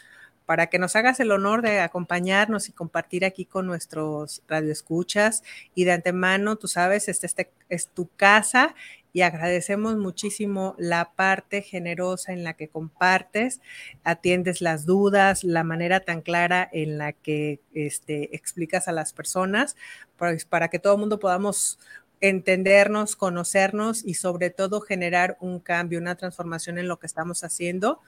para 0.45 0.67
que 0.67 0.79
nos 0.79 0.95
hagas 0.95 1.19
el 1.19 1.31
honor 1.31 1.61
de 1.61 1.81
acompañarnos 1.81 2.69
y 2.69 2.71
compartir 2.71 3.25
aquí 3.25 3.45
con 3.45 3.67
nuestros 3.67 4.41
radioescuchas. 4.47 5.43
Y 5.75 5.85
de 5.85 5.93
antemano, 5.93 6.57
tú 6.57 6.67
sabes, 6.67 7.07
este, 7.09 7.27
este 7.27 7.51
es 7.69 7.87
tu 7.87 8.09
casa 8.15 8.75
y 9.13 9.21
agradecemos 9.21 9.95
muchísimo 9.97 10.75
la 10.79 11.13
parte 11.15 11.61
generosa 11.61 12.33
en 12.33 12.43
la 12.43 12.55
que 12.55 12.67
compartes, 12.67 13.61
atiendes 14.03 14.59
las 14.59 14.85
dudas, 14.87 15.43
la 15.43 15.63
manera 15.63 15.99
tan 15.99 16.21
clara 16.21 16.67
en 16.73 16.97
la 16.97 17.13
que 17.13 17.61
este, 17.73 18.35
explicas 18.35 18.87
a 18.87 18.91
las 18.91 19.13
personas, 19.13 19.75
pues, 20.17 20.45
para 20.45 20.69
que 20.69 20.79
todo 20.79 20.93
el 20.93 20.99
mundo 20.99 21.19
podamos 21.19 21.79
entendernos, 22.21 23.15
conocernos 23.15 24.03
y 24.03 24.15
sobre 24.15 24.49
todo 24.49 24.81
generar 24.81 25.37
un 25.39 25.59
cambio, 25.59 25.99
una 25.99 26.15
transformación 26.15 26.79
en 26.79 26.87
lo 26.87 26.97
que 26.97 27.05
estamos 27.05 27.43
haciendo 27.43 27.99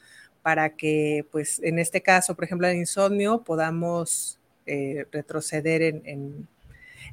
para 0.41 0.75
que, 0.75 1.25
pues, 1.31 1.59
en 1.63 1.79
este 1.79 2.01
caso, 2.01 2.35
por 2.35 2.45
ejemplo, 2.45 2.67
el 2.67 2.77
insomnio, 2.77 3.43
podamos 3.43 4.39
eh, 4.65 5.05
retroceder 5.11 5.81
en 5.83 6.01
en 6.05 6.47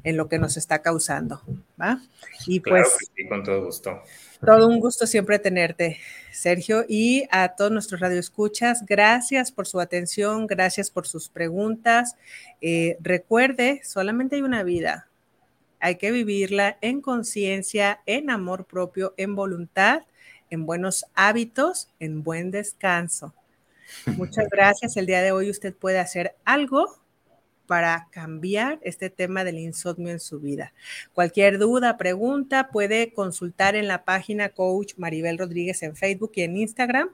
lo 0.05 0.28
que 0.28 0.38
nos 0.38 0.57
está 0.57 0.82
causando. 0.82 1.42
¿va? 1.80 2.00
Y 2.46 2.61
pues, 2.61 2.88
sí, 3.14 3.26
con 3.26 3.42
todo 3.42 3.64
gusto. 3.64 4.03
Todo 4.44 4.66
un 4.66 4.80
gusto 4.80 5.07
siempre 5.07 5.38
tenerte, 5.38 5.98
Sergio, 6.32 6.84
y 6.88 7.24
a 7.30 7.50
todos 7.50 7.70
nuestros 7.70 8.00
radioescuchas, 8.00 8.84
gracias 8.86 9.53
por 9.53 9.68
su 9.68 9.78
atención, 9.78 10.48
gracias 10.48 10.90
por 10.90 11.07
sus 11.07 11.28
preguntas. 11.28 12.16
Eh, 12.61 12.96
recuerde, 13.00 13.80
solamente 13.84 14.36
hay 14.36 14.42
una 14.42 14.64
vida, 14.64 15.09
hay 15.78 15.94
que 15.96 16.11
vivirla 16.11 16.76
en 16.80 17.00
conciencia, 17.00 18.00
en 18.07 18.30
amor 18.30 18.64
propio, 18.64 19.14
en 19.16 19.36
voluntad, 19.36 20.03
en 20.50 20.66
buenos 20.66 21.07
hábitos, 21.14 21.88
en 22.00 22.24
buen 22.24 22.50
descanso. 22.50 23.34
Muchas 24.16 24.48
gracias. 24.50 24.96
El 24.96 25.07
día 25.07 25.22
de 25.22 25.32
hoy 25.32 25.50
usted 25.50 25.74
puede 25.74 25.98
hacer 25.98 26.34
algo 26.44 27.01
para 27.72 28.06
cambiar 28.10 28.80
este 28.82 29.08
tema 29.08 29.44
del 29.44 29.58
insomnio 29.58 30.12
en 30.12 30.20
su 30.20 30.40
vida. 30.40 30.74
Cualquier 31.14 31.56
duda, 31.58 31.96
pregunta, 31.96 32.68
puede 32.68 33.14
consultar 33.14 33.76
en 33.76 33.88
la 33.88 34.04
página 34.04 34.50
Coach 34.50 34.92
Maribel 34.98 35.38
Rodríguez 35.38 35.82
en 35.82 35.96
Facebook 35.96 36.32
y 36.34 36.42
en 36.42 36.58
Instagram 36.58 37.08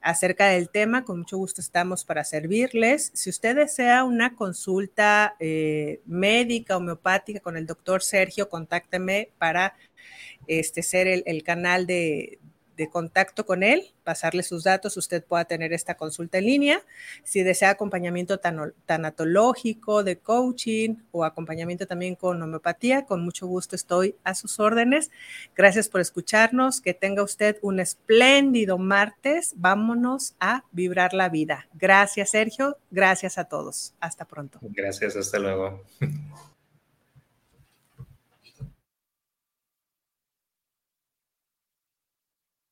acerca 0.00 0.46
del 0.46 0.70
tema. 0.70 1.04
Con 1.04 1.18
mucho 1.18 1.36
gusto 1.36 1.60
estamos 1.60 2.06
para 2.06 2.24
servirles. 2.24 3.10
Si 3.12 3.28
usted 3.28 3.54
desea 3.54 4.02
una 4.04 4.34
consulta 4.34 5.36
eh, 5.40 6.00
médica, 6.06 6.78
homeopática 6.78 7.40
con 7.40 7.58
el 7.58 7.66
doctor 7.66 8.02
Sergio, 8.02 8.48
contácteme 8.48 9.28
para 9.36 9.74
este, 10.46 10.82
ser 10.82 11.06
el 11.06 11.42
canal 11.42 11.86
de, 11.86 12.38
de 12.78 12.88
contacto 12.88 13.44
con 13.44 13.64
él, 13.64 13.92
pasarle 14.04 14.44
sus 14.44 14.62
datos, 14.62 14.96
usted 14.96 15.22
pueda 15.24 15.44
tener 15.44 15.72
esta 15.72 15.96
consulta 15.96 16.38
en 16.38 16.46
línea. 16.46 16.82
Si 17.24 17.42
desea 17.42 17.70
acompañamiento 17.70 18.38
tanatológico, 18.38 20.04
de 20.04 20.18
coaching 20.18 20.94
o 21.10 21.24
acompañamiento 21.24 21.88
también 21.88 22.14
con 22.14 22.40
homeopatía, 22.40 23.04
con 23.04 23.22
mucho 23.24 23.48
gusto 23.48 23.74
estoy 23.74 24.14
a 24.22 24.34
sus 24.34 24.60
órdenes. 24.60 25.10
Gracias 25.56 25.88
por 25.88 26.00
escucharnos. 26.00 26.80
Que 26.80 26.94
tenga 26.94 27.24
usted 27.24 27.58
un 27.62 27.80
espléndido 27.80 28.78
martes. 28.78 29.54
Vámonos 29.56 30.36
a 30.38 30.62
vibrar 30.70 31.14
la 31.14 31.28
vida. 31.28 31.68
Gracias, 31.74 32.30
Sergio. 32.30 32.78
Gracias 32.92 33.38
a 33.38 33.44
todos. 33.44 33.92
Hasta 33.98 34.24
pronto. 34.24 34.60
Gracias, 34.62 35.16
hasta 35.16 35.40
luego. 35.40 35.82